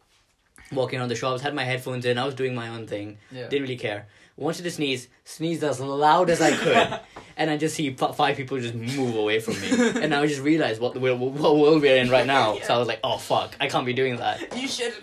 walking 0.72 1.00
around 1.00 1.10
the 1.10 1.16
shops, 1.16 1.42
had 1.42 1.54
my 1.54 1.64
headphones 1.66 2.06
in, 2.06 2.18
I 2.18 2.26
was 2.26 2.34
doing 2.36 2.56
my 2.56 2.70
own 2.70 2.88
thing, 2.88 3.18
Yeah. 3.32 3.48
didn't 3.50 3.64
really 3.64 3.78
care. 3.78 4.08
Wanted 4.38 4.64
to 4.64 4.72
sneeze, 4.72 5.10
sneezed 5.26 5.64
as 5.64 5.82
loud 5.82 6.30
as 6.30 6.42
I 6.42 6.52
could, 6.64 7.00
and 7.36 7.52
I 7.52 7.58
just 7.58 7.76
see 7.76 7.94
five 7.94 8.38
people 8.38 8.58
just 8.60 8.74
move 8.74 9.16
away 9.16 9.40
from 9.42 9.60
me, 9.60 9.70
and 10.02 10.16
I 10.16 10.26
just 10.26 10.42
realized 10.42 10.80
what 10.80 10.94
the 10.94 11.02
world, 11.02 11.20
what 11.20 11.58
world 11.58 11.82
we're 11.82 11.98
in 11.98 12.10
right 12.10 12.26
now. 12.26 12.58
So 12.64 12.74
I 12.74 12.78
was 12.78 12.88
like, 12.88 13.02
oh 13.04 13.18
fuck, 13.18 13.56
I 13.60 13.68
can't 13.68 13.86
be 13.86 13.94
doing 13.94 14.16
that. 14.18 14.58
You 14.58 14.68
should. 14.68 14.94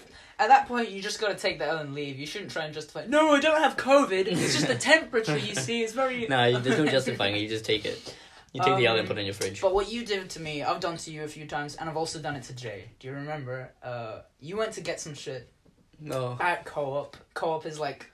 At 0.41 0.49
that 0.49 0.69
point, 0.69 0.91
you 0.91 1.03
just 1.03 1.21
gotta 1.21 1.35
take 1.35 1.59
the 1.59 1.67
L 1.67 1.79
and 1.79 1.95
leave. 1.95 2.17
You 2.19 2.25
shouldn't 2.27 2.53
try 2.53 2.65
and 2.65 2.73
justify. 2.73 3.05
No, 3.07 3.35
I 3.35 3.41
don't 3.41 3.61
have 3.61 3.77
COVID. 3.77 4.27
It's 4.29 4.55
just 4.55 4.69
the 4.69 4.75
temperature 4.95 5.37
you 5.37 5.55
see. 5.55 5.83
It's 5.83 5.93
very. 5.93 6.27
no, 6.29 6.59
there's 6.61 6.79
no 6.79 6.87
justifying 6.87 7.35
it. 7.37 7.41
You 7.41 7.49
just 7.49 7.65
take 7.65 7.85
it. 7.85 8.15
You 8.53 8.63
take 8.63 8.77
the 8.77 8.87
L 8.87 8.95
and 8.95 9.01
Um, 9.03 9.07
put 9.07 9.17
it 9.19 9.21
in 9.21 9.27
your 9.27 9.35
fridge. 9.35 9.61
But 9.61 9.75
what 9.75 9.91
you 9.93 10.05
did 10.05 10.31
to 10.31 10.41
me, 10.41 10.63
I've 10.63 10.81
done 10.81 10.97
to 10.97 11.11
you 11.11 11.25
a 11.25 11.29
few 11.29 11.47
times, 11.47 11.77
and 11.77 11.89
I've 11.89 11.97
also 11.97 12.19
done 12.19 12.35
it 12.37 12.45
to 12.45 12.55
Jay. 12.55 12.85
Do 12.99 13.07
you 13.09 13.15
remember? 13.15 13.71
Uh, 13.83 14.21
you 14.41 14.57
went 14.57 14.73
to 14.73 14.81
get 14.81 15.01
some 15.01 15.15
shit 15.15 15.53
No. 16.01 16.37
at 16.41 16.65
Co-op. 16.65 17.17
Co-op 17.35 17.67
is 17.67 17.79
like 17.79 18.11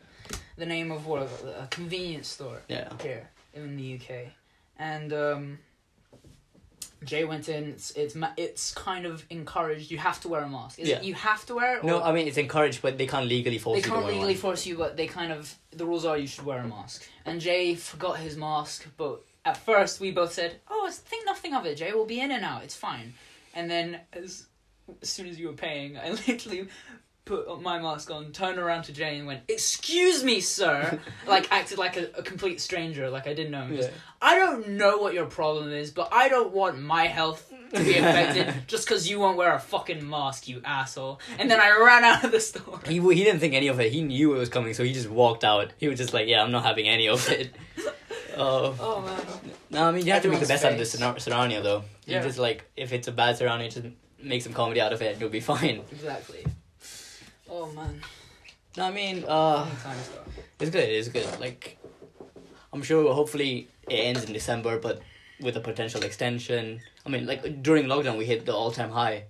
the 0.57 0.67
name 0.67 0.91
of 0.91 1.07
what 1.07 1.23
a 1.63 1.67
convenience 1.71 2.29
store 2.29 2.61
Yeah. 2.69 2.89
here 3.03 3.29
in 3.55 3.77
the 3.77 3.95
UK, 3.95 4.33
and 4.79 5.13
um, 5.13 5.59
Jay 7.05 7.25
went 7.25 7.49
in. 7.49 7.65
It's 7.71 7.91
it's 7.93 8.17
it's 8.37 8.73
kind 8.75 9.05
of 9.07 9.25
encouraged. 9.31 9.91
You 9.91 9.99
have 9.99 10.21
to 10.23 10.29
wear 10.29 10.43
a 10.43 10.49
mask. 10.49 10.79
Is 10.79 10.89
Yeah. 10.89 10.97
it 10.99 11.05
you 11.05 11.15
have 11.15 11.45
to 11.47 11.55
wear 11.55 11.77
it? 11.79 11.85
No, 11.85 12.03
I 12.03 12.13
mean 12.13 12.27
it's 12.27 12.39
encouraged, 12.39 12.81
but 12.83 12.97
they 12.99 13.07
can't 13.07 13.27
legally 13.27 13.59
force 13.59 13.77
you. 13.77 13.83
they 13.83 13.89
can't 13.89 14.07
legally 14.07 14.35
force 14.35 14.65
you, 14.67 14.77
but 14.79 14.97
they 14.97 15.07
kind 15.07 15.31
of 15.31 15.55
the 15.73 15.85
rules 15.85 16.05
are 16.05 16.17
you 16.17 16.27
should 16.27 16.45
wear 16.47 16.59
a 16.61 16.67
mask. 16.67 17.07
And 17.27 17.41
Jay 17.41 17.75
forgot 17.75 18.19
his 18.19 18.37
mask, 18.37 18.87
but 18.97 19.23
at 19.45 19.57
first 19.57 20.01
we 20.01 20.11
both 20.11 20.33
said, 20.33 20.61
"Oh, 20.69 20.89
think 20.91 21.27
nothing 21.27 21.55
of 21.55 21.67
it. 21.67 21.77
Jay 21.77 21.93
We'll 21.93 22.07
be 22.07 22.21
in 22.21 22.31
and 22.31 22.45
out. 22.45 22.63
It's 22.63 22.77
fine." 22.77 23.15
And 23.55 23.71
then 23.71 24.01
as 24.13 24.47
as 25.03 25.09
soon 25.09 25.27
as 25.27 25.39
you 25.39 25.47
were 25.49 25.55
paying, 25.55 25.97
I 25.99 26.11
literally 26.29 26.69
put 27.25 27.63
my 27.63 27.79
mask 27.79 28.11
on, 28.11 28.33
turned 28.33 28.59
around 28.59 28.83
to 28.85 28.93
Jay 28.93 29.17
and 29.17 29.27
went, 29.27 29.43
"Excuse 29.49 30.23
me, 30.23 30.41
sir," 30.41 30.99
like 31.27 31.51
acted 31.51 31.79
like 31.79 31.97
a, 31.97 32.09
a 32.19 32.23
complete 32.23 32.61
stranger, 32.61 33.09
like 33.11 33.27
I 33.27 33.35
didn't 33.35 33.51
know 33.53 33.63
him. 33.63 33.77
Just, 33.77 33.91
Yeah. 33.91 33.97
I 34.21 34.37
don't 34.37 34.69
know 34.71 34.99
what 34.99 35.15
your 35.15 35.27
problem 35.27 35.71
is, 35.73 35.91
but 35.91 36.09
I 36.13 36.29
don't 36.29 36.53
want 36.53 36.81
my 36.81 37.07
health 37.07 37.53
to 37.73 37.83
be 37.83 37.97
affected 37.97 38.55
just 38.67 38.87
because 38.87 39.09
you 39.09 39.19
won't 39.19 39.37
wear 39.37 39.55
a 39.55 39.59
fucking 39.59 40.09
mask, 40.09 40.49
you 40.49 40.63
asshole. 40.65 41.21
And 41.39 41.51
then 41.51 41.61
I 41.61 41.71
ran 41.79 42.05
out 42.05 42.25
of 42.25 42.31
the 42.33 42.41
store. 42.41 42.81
He 42.87 43.01
he 43.01 43.25
didn't 43.25 43.41
think 43.41 43.55
any 43.55 43.69
of 43.69 43.81
it. 43.81 43.93
He 43.93 44.03
knew 44.03 44.35
it 44.35 44.39
was 44.39 44.49
coming, 44.49 44.75
so 44.75 44.85
he 44.85 44.93
just 44.93 45.09
walked 45.09 45.45
out. 45.45 45.73
He 45.79 45.89
was 45.89 45.99
just 45.99 46.13
like, 46.13 46.29
"Yeah, 46.29 46.43
I'm 46.43 46.53
not 46.53 46.65
having 46.65 46.89
any 46.89 47.09
of 47.09 47.29
it." 47.31 47.55
Uh, 48.37 48.75
Oh 48.81 49.01
man. 49.03 49.21
no, 49.71 49.85
I 49.89 49.93
mean 49.93 50.07
you 50.07 50.13
have 50.13 50.23
to 50.23 50.29
make 50.29 50.41
the 50.41 50.45
Everyone's 50.45 50.49
best 50.49 50.65
out 50.65 50.73
of 50.73 50.79
the 50.79 50.85
face. 50.85 50.97
scenar- 50.97 51.21
scenario, 51.21 51.63
though. 51.63 51.85
You 52.07 52.15
Yeah. 52.15 52.23
just 52.23 52.39
like 52.39 52.65
if 52.77 52.93
it's 52.93 53.09
a 53.09 53.13
bad 53.13 53.37
scenario, 53.37 53.69
just 53.69 53.87
make 54.23 54.43
some 54.43 54.53
comedy 54.53 54.81
out 54.81 54.93
of 54.93 55.01
it, 55.03 55.13
and 55.13 55.21
you'll 55.21 55.31
be 55.31 55.41
fine. 55.41 55.83
Exactly. 55.93 56.45
Oh 57.49 57.67
man. 57.73 58.01
No, 58.77 58.85
I 58.87 58.91
mean, 58.91 59.25
uh, 59.29 59.65
times 59.83 60.11
it's 60.59 60.71
good. 60.71 60.89
It's 60.89 61.09
good. 61.09 61.29
Like, 61.39 61.79
I'm 62.73 62.83
sure. 62.83 63.13
Hopefully, 63.15 63.69
it 63.89 63.95
ends 63.95 64.25
in 64.25 64.33
December, 64.33 64.79
but 64.81 65.01
with 65.41 65.57
a 65.57 65.61
potential 65.61 66.03
extension. 66.03 66.81
I 67.07 67.09
mean, 67.11 67.27
like 67.27 67.63
during 67.63 67.87
lockdown, 67.87 68.19
we 68.19 68.25
hit 68.25 68.47
the 68.47 68.53
all-time 68.55 68.91
high 68.91 69.25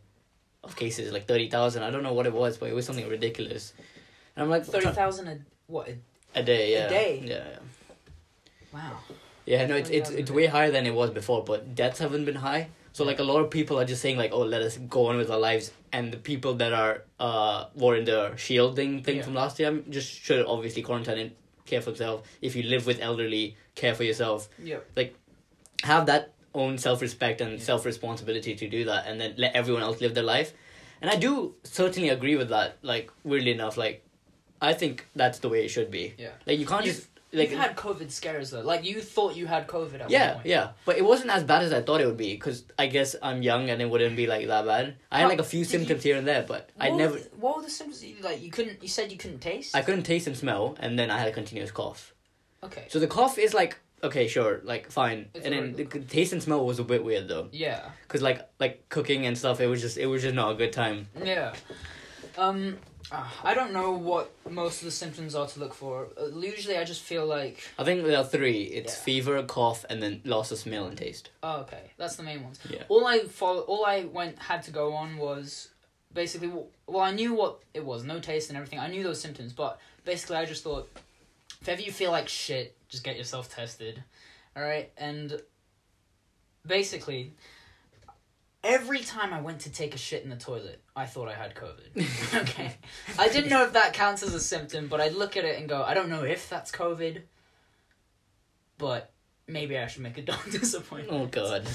of 0.62 0.76
cases, 0.76 1.12
like 1.12 1.26
thirty 1.26 1.50
thousand. 1.50 1.82
I 1.82 1.90
don't 1.90 2.02
know 2.02 2.14
what 2.14 2.26
it 2.26 2.32
was, 2.32 2.56
but 2.56 2.70
it 2.70 2.74
was 2.74 2.86
something 2.86 3.06
ridiculous. 3.08 3.74
And 4.36 4.44
I'm 4.44 4.50
like 4.50 4.64
Thirty 4.64 4.88
thousand 4.90 5.28
a 5.28 5.38
what? 5.66 5.88
A, 5.88 6.40
a 6.40 6.42
day. 6.42 6.72
Yeah. 6.72 6.88
day? 6.88 7.22
Yeah. 7.22 7.34
yeah. 7.34 7.58
Wow. 8.74 8.98
Yeah, 9.46 9.66
no, 9.66 9.76
it's 9.76 9.90
it's 9.90 10.10
it's 10.10 10.30
way 10.30 10.46
higher 10.46 10.70
than 10.70 10.86
it 10.86 10.94
was 10.94 11.10
before, 11.10 11.44
but 11.44 11.74
deaths 11.74 11.98
haven't 11.98 12.24
been 12.24 12.36
high. 12.36 12.68
So 12.92 13.04
like 13.04 13.18
a 13.18 13.24
lot 13.24 13.40
of 13.40 13.50
people 13.50 13.78
are 13.78 13.84
just 13.84 14.00
saying 14.00 14.16
like, 14.16 14.32
oh, 14.32 14.42
let 14.42 14.62
us 14.62 14.78
go 14.78 15.06
on 15.08 15.16
with 15.18 15.30
our 15.30 15.38
lives, 15.38 15.70
and 15.92 16.12
the 16.12 16.16
people 16.16 16.54
that 16.54 16.72
are 16.72 17.02
uh 17.20 17.66
were 17.74 17.96
in 17.96 18.04
the 18.06 18.34
shielding 18.36 19.02
thing 19.02 19.16
Yeah. 19.16 19.22
from 19.22 19.34
last 19.34 19.58
year 19.58 19.82
just 19.90 20.10
should 20.10 20.46
obviously 20.46 20.80
quarantine 20.82 21.18
and 21.18 21.30
care 21.66 21.80
for 21.82 21.90
themselves. 21.90 22.26
If 22.40 22.56
you 22.56 22.62
live 22.62 22.86
with 22.86 23.00
elderly, 23.00 23.56
care 23.74 23.94
for 23.94 24.04
yourself. 24.04 24.48
Yeah. 24.62 24.78
Like, 24.96 25.14
Have 25.82 26.06
that 26.06 26.32
own 26.54 26.78
self 26.78 27.02
respect 27.02 27.40
and 27.42 27.52
Yeah. 27.58 27.64
self 27.70 27.84
responsibility 27.84 28.54
to 28.54 28.66
do 28.68 28.84
that, 28.86 29.06
and 29.06 29.20
then 29.20 29.34
let 29.36 29.54
everyone 29.54 29.82
else 29.82 30.00
live 30.00 30.14
their 30.14 30.24
life. 30.36 30.52
And 31.02 31.10
I 31.10 31.16
do 31.16 31.54
certainly 31.64 32.08
agree 32.08 32.36
with 32.36 32.48
that. 32.48 32.78
Like 32.80 33.10
weirdly 33.24 33.50
enough, 33.50 33.76
like 33.76 33.96
I 34.62 34.72
think 34.72 35.04
that's 35.14 35.38
the 35.40 35.50
way 35.50 35.64
it 35.66 35.68
should 35.68 35.90
be. 35.90 36.14
Yeah. 36.16 36.30
Like 36.46 36.58
you 36.58 36.64
can't 36.64 36.86
You've- 36.86 36.98
just 37.00 37.08
like 37.34 37.50
you 37.50 37.56
had 37.56 37.76
COVID 37.76 38.10
scares 38.10 38.50
though. 38.50 38.60
Like 38.62 38.84
you 38.84 39.00
thought 39.00 39.36
you 39.36 39.46
had 39.46 39.66
COVID 39.66 40.00
at 40.00 40.10
yeah, 40.10 40.26
one 40.26 40.34
point. 40.36 40.46
yeah, 40.46 40.68
but 40.84 40.96
it 40.96 41.04
wasn't 41.04 41.30
as 41.30 41.44
bad 41.44 41.62
as 41.62 41.72
I 41.72 41.82
thought 41.82 42.00
it 42.00 42.06
would 42.06 42.16
be 42.16 42.34
because 42.34 42.64
I 42.78 42.86
guess 42.86 43.16
I'm 43.22 43.42
young 43.42 43.70
and 43.70 43.82
it 43.82 43.88
wouldn't 43.90 44.16
be 44.16 44.26
like 44.26 44.46
that 44.46 44.64
bad. 44.66 44.96
I 45.10 45.20
had 45.20 45.28
like 45.28 45.38
a 45.40 45.44
few 45.44 45.64
symptoms 45.64 46.02
here 46.02 46.16
and 46.16 46.26
there, 46.26 46.44
but 46.46 46.70
I 46.78 46.90
never, 46.90 47.16
the, 47.16 47.28
what 47.38 47.56
were 47.56 47.62
the 47.62 47.70
symptoms? 47.70 48.04
Like 48.22 48.42
you 48.42 48.50
couldn't. 48.50 48.82
You 48.82 48.88
said 48.88 49.10
you 49.12 49.18
couldn't 49.18 49.40
taste. 49.40 49.74
I 49.76 49.82
couldn't 49.82 50.04
taste 50.04 50.26
and 50.26 50.36
smell, 50.36 50.76
and 50.80 50.98
then 50.98 51.10
I 51.10 51.18
had 51.18 51.28
a 51.28 51.32
continuous 51.32 51.70
cough. 51.70 52.14
okay. 52.62 52.86
So 52.88 52.98
the 52.98 53.06
cough 53.08 53.38
is 53.38 53.54
like 53.54 53.78
okay, 54.02 54.28
sure, 54.28 54.60
like 54.64 54.90
fine, 54.90 55.30
It's 55.32 55.46
and 55.46 55.54
then 55.54 55.72
the 55.72 55.84
taste 56.00 56.34
and 56.34 56.42
smell 56.42 56.66
was 56.66 56.78
a 56.78 56.84
bit 56.84 57.02
weird 57.02 57.26
though, 57.26 57.48
Yeah. 57.52 57.88
because 58.06 58.20
like 58.20 58.46
like 58.60 58.86
cooking 58.90 59.24
and 59.26 59.36
stuff, 59.36 59.60
it 59.60 59.66
was 59.66 59.80
just 59.80 59.96
it 59.96 60.06
was 60.06 60.20
just 60.22 60.34
not 60.34 60.52
a 60.52 60.54
good 60.54 60.72
time. 60.74 61.08
Yeah. 61.24 61.54
Um, 62.36 62.78
I 63.42 63.54
don't 63.54 63.72
know 63.72 63.92
what 63.92 64.32
most 64.50 64.78
of 64.80 64.86
the 64.86 64.90
symptoms 64.90 65.34
are 65.34 65.46
to 65.46 65.60
look 65.60 65.74
for. 65.74 66.08
Uh, 66.20 66.36
usually, 66.38 66.76
I 66.78 66.84
just 66.84 67.02
feel 67.02 67.26
like, 67.26 67.62
I 67.78 67.84
think 67.84 68.02
there 68.04 68.18
are 68.18 68.24
three. 68.24 68.62
It's 68.64 68.94
Yeah. 68.96 69.02
fever, 69.04 69.42
cough, 69.44 69.84
and 69.90 70.02
then 70.02 70.20
loss 70.24 70.50
of 70.50 70.58
smell 70.58 70.86
and 70.86 70.96
taste. 70.96 71.30
oh, 71.42 71.60
okay, 71.60 71.90
that's 71.96 72.16
the 72.16 72.22
main 72.22 72.42
ones. 72.42 72.58
Yeah. 72.68 72.82
All 72.88 73.06
I 73.06 73.20
follow, 73.20 73.60
all 73.62 73.84
I 73.84 74.04
went 74.04 74.38
had 74.38 74.62
to 74.64 74.70
go 74.70 74.94
on 74.94 75.16
was 75.18 75.68
basically. 76.12 76.48
Well, 76.86 77.02
I 77.04 77.12
knew 77.12 77.34
what 77.34 77.60
it 77.74 77.84
was, 77.84 78.04
no 78.04 78.20
taste 78.20 78.48
and 78.48 78.56
everything. 78.56 78.78
I 78.78 78.88
knew 78.88 79.02
those 79.02 79.20
symptoms, 79.20 79.52
but 79.52 79.78
basically, 80.04 80.36
I 80.36 80.44
just 80.46 80.64
thought, 80.64 80.88
if 81.60 81.68
ever 81.68 81.82
you 81.82 81.92
feel 81.92 82.10
like 82.10 82.28
shit, 82.28 82.76
just 82.88 83.04
get 83.04 83.16
yourself 83.16 83.54
tested. 83.54 84.02
All 84.56 84.62
right, 84.62 84.90
and 84.96 85.40
basically. 86.66 87.32
Every 88.64 89.00
time 89.00 89.34
I 89.34 89.40
went 89.42 89.60
to 89.60 89.70
take 89.70 89.94
a 89.94 89.98
shit 89.98 90.24
in 90.24 90.30
the 90.30 90.36
toilet, 90.36 90.82
I 90.96 91.04
thought 91.04 91.28
I 91.28 91.34
had 91.34 91.54
COVID. 91.54 92.34
okay. 92.42 92.74
I 93.18 93.28
didn't 93.28 93.50
know 93.50 93.62
if 93.64 93.74
that 93.74 93.92
counts 93.92 94.22
as 94.22 94.32
a 94.32 94.40
symptom, 94.40 94.88
but 94.88 95.02
I'd 95.02 95.12
look 95.14 95.36
at 95.36 95.44
it 95.44 95.58
and 95.58 95.68
go, 95.68 95.82
I 95.82 95.92
don't 95.92 96.08
know 96.08 96.24
if 96.24 96.48
that's 96.48 96.72
COVID, 96.72 97.20
but 98.78 99.12
maybe 99.46 99.76
I 99.78 99.86
should 99.86 100.02
make 100.02 100.16
a 100.16 100.22
doctor's 100.32 100.74
appointment. 100.74 101.12
Oh 101.22 101.26
god. 101.26 101.66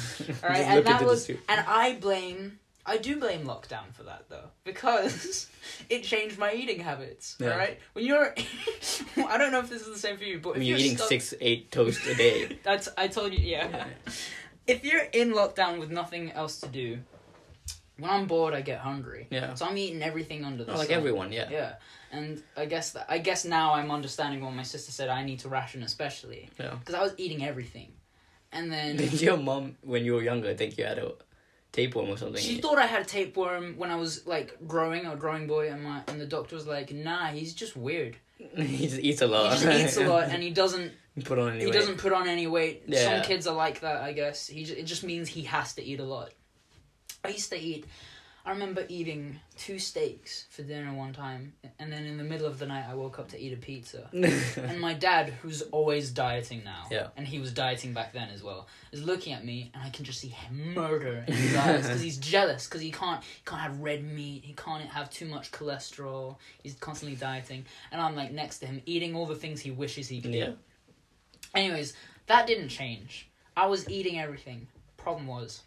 All 0.44 0.50
right, 0.50 0.62
and 0.62 0.86
that 0.86 1.04
was, 1.06 1.30
and 1.30 1.40
I 1.48 1.94
blame, 2.02 2.60
I 2.88 2.98
do 2.98 3.20
blame 3.20 3.46
lockdown 3.46 3.94
for 3.94 4.02
that 4.04 4.26
though, 4.30 4.50
because 4.64 5.48
it 5.92 6.04
changed 6.04 6.40
my 6.40 6.54
eating 6.54 6.80
habits. 6.80 7.36
Yeah. 7.40 7.52
All 7.52 7.58
right, 7.58 7.78
when 7.94 8.04
you're, 8.06 8.34
I 9.28 9.38
don't 9.38 9.52
know 9.52 9.60
if 9.60 9.70
this 9.70 9.84
is 9.84 9.90
the 9.94 10.00
same 10.00 10.18
for 10.18 10.24
you, 10.24 10.40
but 10.40 10.54
When 10.54 10.64
if 10.64 10.68
you're 10.68 10.78
eating 10.80 10.98
stuck- 10.98 11.10
six, 11.10 11.34
eight 11.40 11.72
toast 11.72 12.04
a 12.08 12.16
day. 12.16 12.58
That's 12.64 12.90
I 12.98 13.08
told 13.08 13.34
you, 13.34 13.40
yeah. 13.40 13.86
If 14.70 14.84
you're 14.86 15.08
in 15.22 15.34
lockdown 15.34 15.80
with 15.80 15.90
nothing 15.92 16.32
else 16.32 16.60
to 16.62 16.68
do, 16.68 17.00
when 17.98 18.10
I'm 18.10 18.26
bored, 18.28 18.54
I 18.54 18.62
get 18.62 18.80
hungry. 18.80 19.28
Yeah. 19.30 19.54
So 19.56 19.66
I'm 19.66 19.78
eating 19.78 20.02
everything 20.02 20.46
under 20.46 20.64
the 20.64 20.74
Oh, 20.74 20.78
like 20.78 20.90
everyone, 20.90 21.32
yeah. 21.34 21.50
Yeah, 21.50 21.74
and 22.12 22.42
I 22.56 22.66
guess 22.66 22.92
that 22.92 23.06
I 23.10 23.18
guess 23.18 23.44
now 23.46 23.74
I'm 23.74 23.92
understanding 23.92 24.42
what 24.44 24.54
my 24.54 24.64
sister 24.64 24.92
said. 24.92 25.10
I 25.10 25.24
need 25.24 25.40
to 25.40 25.50
ration, 25.50 25.84
especially 25.84 26.50
Yeah. 26.60 26.76
because 26.80 26.96
I 26.96 27.02
was 27.02 27.14
eating 27.18 27.44
everything, 27.46 27.90
and 28.52 28.72
then 28.72 28.96
Did 28.98 29.22
your 29.28 29.38
mom, 29.38 29.78
when 29.82 30.06
you 30.06 30.14
were 30.16 30.24
younger, 30.24 30.54
think 30.54 30.78
you 30.78 30.86
had 30.86 30.98
a 31.00 31.12
tapeworm 31.72 32.10
or 32.10 32.18
something? 32.18 32.42
she 32.42 32.56
thought 32.62 32.78
I 32.78 32.86
had 32.86 33.02
a 33.02 33.06
tapeworm 33.06 33.76
when 33.78 33.92
I 33.92 33.96
was 33.96 34.26
like 34.26 34.58
growing, 34.68 35.06
a 35.06 35.16
growing 35.16 35.46
boy, 35.48 35.70
and 35.72 35.84
my 35.84 36.02
and 36.08 36.20
the 36.22 36.26
doctor 36.26 36.56
was 36.56 36.68
like, 36.68 36.94
"Nah, 36.94 37.28
he's 37.38 37.54
just 37.54 37.76
weird. 37.76 38.16
he 38.56 38.88
just 38.88 39.00
eats 39.00 39.22
a 39.22 39.28
He 39.28 39.32
lot. 39.34 39.52
just 39.58 39.66
eats 39.66 39.98
a 39.98 40.08
lot, 40.14 40.30
and 40.30 40.42
he 40.42 40.52
doesn't 40.52 40.94
Put 41.24 41.40
on 41.40 41.50
any 41.50 41.60
he 41.60 41.66
weight. 41.66 41.74
doesn't 41.74 41.98
put 41.98 42.14
on 42.14 42.28
any 42.28 42.48
weight. 42.48 42.84
Yeah. 42.88 43.04
Some 43.18 43.24
kids 43.26 43.46
are 43.48 43.56
like 43.56 43.82
that, 43.82 44.02
I 44.02 44.14
guess. 44.14 44.48
He 44.48 44.64
ju- 44.64 44.76
it 44.78 44.84
just 44.84 45.04
means 45.04 45.28
he 45.28 45.44
has 45.44 45.74
to 45.76 45.84
eat 45.84 46.00
a 46.00 46.06
lot. 46.06 46.30
I 47.24 47.30
used 47.30 47.50
to 47.50 47.60
eat. 47.60 47.86
I 48.46 48.52
remember 48.52 48.86
eating 48.88 49.40
two 49.58 49.78
steaks 49.80 50.46
for 50.50 50.64
dinner 50.64 50.94
one 50.94 51.12
time, 51.14 51.54
and 51.78 51.92
then 51.92 52.06
in 52.06 52.18
the 52.18 52.24
middle 52.24 52.48
of 52.48 52.58
the 52.58 52.66
night, 52.66 52.86
I 52.90 52.96
woke 52.96 53.20
up 53.20 53.28
to 53.30 53.40
eat 53.40 53.52
a 53.54 53.58
pizza. 53.58 54.10
and 54.14 54.80
my 54.80 54.94
dad, 54.94 55.34
who's 55.42 55.62
always 55.64 56.10
dieting 56.12 56.64
now, 56.64 56.88
Yeah. 56.90 57.08
and 57.18 57.28
he 57.28 57.40
was 57.40 57.52
dieting 57.54 57.94
back 57.94 58.14
then 58.14 58.30
as 58.30 58.42
well, 58.42 58.68
is 58.94 59.04
looking 59.04 59.34
at 59.34 59.44
me, 59.46 59.72
and 59.74 59.84
I 59.84 59.90
can 59.90 60.06
just 60.06 60.20
see 60.22 60.30
him 60.30 60.74
murder 60.74 61.26
in 61.28 61.34
his 61.34 61.56
eyes 61.58 61.82
because 61.86 62.02
he's 62.02 62.18
jealous 62.18 62.66
because 62.66 62.82
he 62.82 62.92
can't 62.92 63.22
he 63.24 63.42
can't 63.46 63.62
have 63.62 63.82
red 63.82 64.04
meat, 64.06 64.46
he 64.46 64.54
can't 64.54 64.84
have 64.90 65.10
too 65.10 65.26
much 65.28 65.52
cholesterol. 65.52 66.38
He's 66.64 66.76
constantly 66.76 67.18
dieting, 67.18 67.66
and 67.92 68.02
I'm 68.02 68.16
like 68.16 68.32
next 68.32 68.60
to 68.60 68.68
him 68.68 68.82
eating 68.86 69.16
all 69.16 69.26
the 69.26 69.36
things 69.36 69.60
he 69.60 69.70
wishes 69.72 70.08
he 70.08 70.22
could 70.22 70.34
yeah. 70.34 70.50
eat. 70.52 70.58
Anyways, 71.56 71.94
that 72.28 72.48
didn't 72.48 72.70
change. 72.70 73.30
I 73.56 73.66
was 73.68 73.90
eating 73.90 74.20
everything. 74.20 74.68
Problem 74.98 75.28
was, 75.28 75.64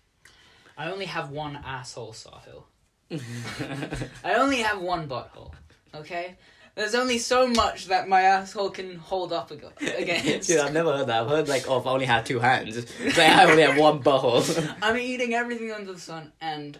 I 0.78 0.90
only 0.90 1.06
have 1.06 1.30
one 1.30 1.56
asshole, 1.64 2.12
Sahil. 2.12 2.64
I 4.24 4.34
only 4.34 4.58
have 4.58 4.80
one 4.80 5.08
butthole. 5.08 5.52
Okay? 5.94 6.36
There's 6.74 6.94
only 6.94 7.18
so 7.18 7.46
much 7.46 7.86
that 7.88 8.08
my 8.08 8.22
asshole 8.22 8.70
can 8.70 8.96
hold 8.96 9.32
up 9.32 9.52
ag- 9.52 9.64
against. 9.98 10.48
Dude, 10.48 10.58
I've 10.58 10.72
never 10.72 10.96
heard 10.96 11.08
that. 11.08 11.22
I've 11.22 11.28
heard 11.28 11.48
like, 11.48 11.68
oh, 11.68 11.78
if 11.78 11.86
I 11.86 11.90
only 11.90 12.06
had 12.06 12.24
two 12.24 12.38
hands. 12.38 12.76
Like 13.04 13.18
I 13.18 13.50
only 13.50 13.62
have 13.62 13.76
one 13.76 14.02
butthole. 14.02 14.74
I'm 14.82 14.96
eating 14.96 15.34
everything 15.34 15.70
under 15.70 15.92
the 15.92 16.00
sun, 16.00 16.32
and 16.40 16.78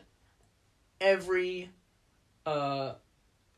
every 0.99 1.69
uh, 2.47 2.95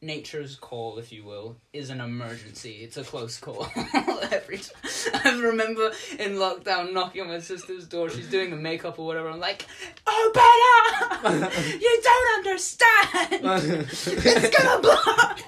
nature's 0.05 0.57
call, 0.57 0.99
if 0.99 1.11
you 1.13 1.25
will, 1.25 1.57
is 1.73 1.91
an 1.91 2.01
emergency. 2.01 2.79
It's 2.83 2.97
a 2.97 3.05
close 3.05 3.39
call. 3.39 3.67
every 4.31 4.59
time. 4.59 5.21
I 5.25 5.41
remember 5.41 5.91
in 6.19 6.33
lockdown 6.33 6.93
knocking 6.93 7.23
on 7.23 7.29
my 7.29 7.41
sister's 7.41 7.87
door. 7.87 8.11
She's 8.11 8.29
doing 8.29 8.51
the 8.51 8.57
makeup 8.57 8.99
or 8.99 9.07
whatever. 9.07 9.31
I'm 9.31 9.41
like, 9.41 9.67
"Oh, 10.07 11.21
Bella, 11.23 11.51
you 11.81 12.01
don't 12.03 12.39
understand. 12.39 13.41
it's 13.43 14.59
gonna 14.59 14.83
block." 14.83 15.41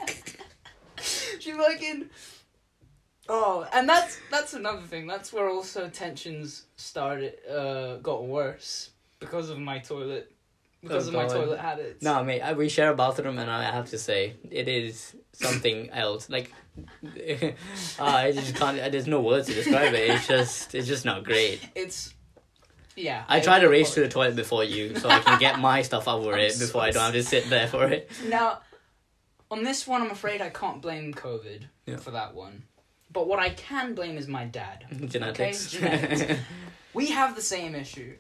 she 1.39 1.53
fucking. 1.53 2.11
Oh, 3.29 3.67
and 3.73 3.89
that's 3.89 4.19
that's 4.31 4.55
another 4.55 4.83
thing. 4.83 5.07
That's 5.07 5.33
where 5.33 5.49
also 5.49 5.89
tensions 5.89 6.67
started. 6.77 7.35
Uh, 7.49 7.97
got 7.97 8.25
worse 8.25 8.91
because 9.19 9.51
of 9.51 9.59
my 9.59 9.79
toilet. 9.79 10.33
Because 10.89 11.07
Oh, 11.07 11.09
of 11.09 11.15
my 11.15 11.27
God. 11.27 11.35
toilet 11.35 11.59
habits. 11.61 12.03
no, 12.03 12.23
mate, 12.25 12.41
I, 12.41 12.53
we 12.53 12.69
share 12.69 12.91
a 12.93 12.97
bathroom, 12.97 13.39
and 13.39 13.51
I 13.51 13.65
have 13.65 13.91
to 13.91 13.99
say, 13.99 14.35
it 14.51 14.69
is 14.69 15.15
something 15.33 15.91
else. 15.93 16.29
Like, 16.31 16.53
uh, 17.05 18.03
I 18.03 18.33
just 18.33 18.55
can't. 18.55 18.77
There's 18.93 19.07
no 19.07 19.21
words 19.21 19.49
to 19.49 19.55
describe 19.55 19.95
it. 19.95 20.11
It's 20.11 20.27
just, 20.27 20.75
it's 20.75 20.87
just 20.89 21.05
not 21.05 21.25
great. 21.25 21.61
It's. 21.75 22.13
Yeah. 22.97 23.25
I 23.29 23.41
try 23.41 23.59
to 23.61 23.69
race 23.69 23.93
to 23.95 24.01
the 24.01 24.09
toilet 24.09 24.37
before 24.37 24.65
you, 24.65 24.97
so 24.97 25.09
I 25.11 25.19
can 25.21 25.39
get 25.39 25.59
my 25.59 25.83
stuff 25.83 26.09
over 26.09 26.33
I'm 26.35 26.41
it 26.41 26.53
so 26.55 26.67
before 26.67 26.83
I 26.83 26.91
don't 26.91 27.03
have 27.03 27.13
to 27.13 27.23
sit 27.23 27.51
there 27.51 27.69
for 27.69 27.85
it. 27.87 28.11
Now, 28.29 28.61
on 29.51 29.63
this 29.65 29.87
one, 29.87 30.01
I'm 30.03 30.11
afraid 30.11 30.41
I 30.41 30.49
can't 30.49 30.81
blame 30.81 31.13
COVID 31.13 31.65
Yeah. 31.85 31.97
for 31.99 32.11
that 32.13 32.35
one. 32.35 32.63
But 33.13 33.29
what 33.29 33.39
I 33.39 33.51
can 33.51 33.95
blame 33.95 34.17
is 34.17 34.27
my 34.29 34.45
dad. 34.47 34.87
Genetics. 35.07 35.71
genetics. 35.73 36.41
We 36.95 37.09
have 37.09 37.37
the 37.37 37.43
same 37.43 37.75
issue. 37.75 38.17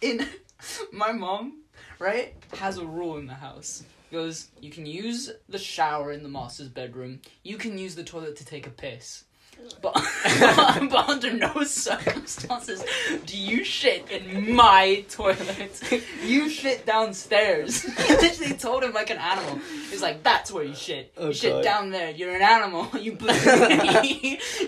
in 0.00 0.24
my 0.92 1.12
mom, 1.12 1.62
right, 1.98 2.34
has 2.58 2.78
a 2.78 2.84
rule 2.84 3.16
in 3.18 3.26
the 3.26 3.34
house. 3.34 3.82
Goes, 4.10 4.48
you 4.60 4.70
can 4.70 4.86
use 4.86 5.30
the 5.48 5.58
shower 5.58 6.12
in 6.12 6.22
the 6.22 6.30
master's 6.30 6.68
bedroom. 6.68 7.20
You 7.42 7.58
can 7.58 7.76
use 7.76 7.94
the 7.94 8.04
toilet 8.04 8.36
to 8.36 8.44
take 8.44 8.66
a 8.66 8.70
piss. 8.70 9.24
But, 9.82 9.92
but 10.24 11.08
under 11.08 11.32
no 11.32 11.64
circumstances 11.64 12.84
do 13.26 13.36
you 13.36 13.64
shit 13.64 14.08
in 14.08 14.54
my 14.54 15.04
toilet. 15.10 15.82
You 16.24 16.48
shit 16.48 16.86
downstairs. 16.86 17.82
He 17.82 18.14
literally 18.14 18.54
told 18.54 18.84
him 18.84 18.92
like 18.92 19.10
an 19.10 19.18
animal. 19.18 19.58
He's 19.90 20.00
like, 20.00 20.22
that's 20.22 20.52
where 20.52 20.62
you 20.62 20.72
uh, 20.72 20.76
shit. 20.76 21.12
Oh, 21.16 21.26
you 21.28 21.32
shit 21.34 21.52
God. 21.52 21.64
down 21.64 21.90
there. 21.90 22.10
You're 22.10 22.36
an 22.36 22.42
animal. 22.42 22.88
You 23.00 23.18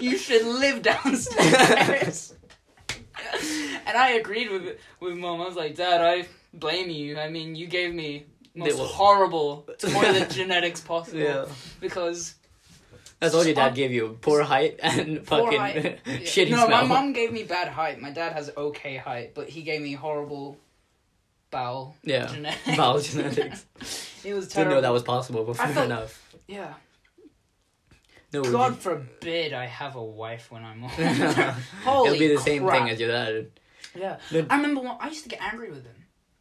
you 0.01 0.19
should 0.19 0.45
live 0.45 0.83
downstairs. 0.83 2.35
and 3.87 3.97
I 3.97 4.11
agreed 4.13 4.51
with 4.51 4.79
with 5.01 5.17
mom. 5.17 5.41
I 5.41 5.47
was 5.47 5.57
like, 5.57 5.77
Dad, 5.77 6.01
I 6.01 6.27
blame 6.55 6.91
you. 6.91 7.19
I 7.19 7.29
mean, 7.29 7.55
you 7.55 7.67
gave 7.67 7.95
me 7.95 8.27
most 8.55 8.79
were- 8.79 8.85
horrible 8.87 9.67
toilet 9.79 10.31
genetics 10.31 10.81
possible 10.81 11.21
yeah. 11.21 11.47
because 11.81 12.35
That's 13.21 13.35
all 13.35 13.45
your 13.45 13.55
dad 13.55 13.75
gave 13.75 13.93
you. 13.93 14.19
Poor 14.21 14.43
height 14.43 14.81
and 14.83 15.25
Poor 15.27 15.45
fucking 15.45 15.61
height. 15.61 16.05
shitty 16.05 16.51
no, 16.51 16.67
smell. 16.67 16.69
my 16.69 16.83
mom 16.85 17.13
gave 17.13 17.33
me 17.33 17.45
bad 17.45 17.69
height. 17.69 18.01
My 18.01 18.11
dad 18.11 18.33
has 18.33 18.51
okay 18.57 18.97
height, 18.97 19.35
but 19.35 19.49
he 19.49 19.63
gave 19.63 19.81
me 19.83 19.93
horrible 19.93 20.57
bowel 21.51 21.97
Yeah. 22.03 22.27
genetics. 22.27 22.77
Bowel 22.77 23.01
genetics. 23.01 23.67
It 24.25 24.35
was 24.35 24.49
terrible. 24.49 24.71
Didn't 24.71 24.71
know 24.71 24.81
that 24.83 24.93
was 24.93 25.03
possible, 25.03 25.45
but 25.45 25.57
fair 25.57 25.69
felt- 25.69 25.87
enough. 25.87 26.35
Yeah. 26.47 26.75
No, 28.33 28.43
God 28.45 28.79
forbid 28.79 29.53
I 29.53 29.67
have 29.67 29.97
a 29.97 30.03
wife 30.05 30.51
when 30.53 30.65
I'm 30.65 30.85
old. 31.87 32.07
It'll 32.07 32.19
be 32.19 32.29
the 32.29 32.39
same 32.41 32.67
thing 32.69 32.89
as 32.91 33.01
your 33.01 33.09
dad. 33.11 33.51
Yeah. 33.95 34.19
No- 34.31 34.47
I 34.49 34.57
remember 34.57 34.83
one, 34.83 34.97
I 35.01 35.09
used 35.09 35.25
to 35.25 35.29
get 35.29 35.43
angry 35.43 35.71
with 35.71 35.85
him. 35.85 35.95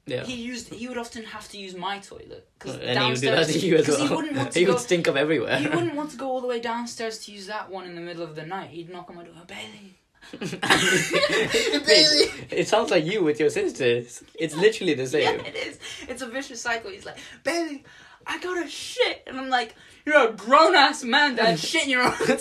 Yeah. 0.06 0.24
He 0.24 0.36
used 0.36 0.74
he 0.74 0.88
would 0.88 0.98
often 0.98 1.24
have 1.24 1.48
to 1.50 1.58
use 1.60 1.76
my 1.76 2.00
toilet 2.00 2.48
because 2.58 2.78
and 2.78 2.98
he 3.00 3.10
would 3.12 3.20
do 3.22 3.30
that 3.32 3.48
to 3.48 3.60
you 3.60 3.76
as 3.78 3.88
well. 3.88 4.08
he 4.08 4.16
wouldn't 4.16 4.36
want 4.38 4.52
to 4.54 4.60
he 4.60 4.66
go. 4.66 4.72
would 4.74 4.82
stink 4.82 5.08
up 5.08 5.16
everywhere. 5.16 5.58
He 5.60 5.68
wouldn't 5.68 5.94
want 6.00 6.12
to 6.12 6.18
go 6.18 6.28
all 6.30 6.42
the 6.42 6.48
way 6.48 6.60
downstairs 6.60 7.20
to 7.26 7.32
use 7.32 7.46
that 7.48 7.70
one 7.70 7.86
in 7.86 7.96
the 7.96 8.02
middle 8.02 8.24
of 8.24 8.36
the 8.36 8.46
night. 8.46 8.70
He'd 8.72 8.90
knock 8.90 9.10
on 9.10 9.16
my 9.18 9.24
door, 9.24 9.34
Bailey. 9.48 9.96
Mate, 10.42 12.32
it 12.52 12.68
sounds 12.68 12.92
like 12.92 13.06
you 13.06 13.24
with 13.24 13.40
your 13.40 13.50
sisters. 13.50 14.24
It's 14.36 14.56
literally 14.56 14.94
the 14.94 15.08
same. 15.08 15.40
Yeah, 15.40 15.46
it 15.46 15.56
is. 15.56 15.80
It's 16.08 16.22
a 16.22 16.28
vicious 16.28 16.62
cycle. 16.62 16.92
He's 16.92 17.06
like, 17.06 17.18
Bailey, 17.44 17.84
I 18.30 18.38
gotta 18.38 18.70
shit, 18.70 19.24
and 19.26 19.40
I'm 19.40 19.50
like, 19.50 19.76
you're 20.06 20.30
a 20.30 20.32
grown 20.32 20.76
ass 20.76 21.04
man 21.04 21.36
that 21.38 21.60
shit 21.68 21.86
in 21.86 21.90
your 21.90 22.04
own 22.04 22.14
toilet. 22.18 22.38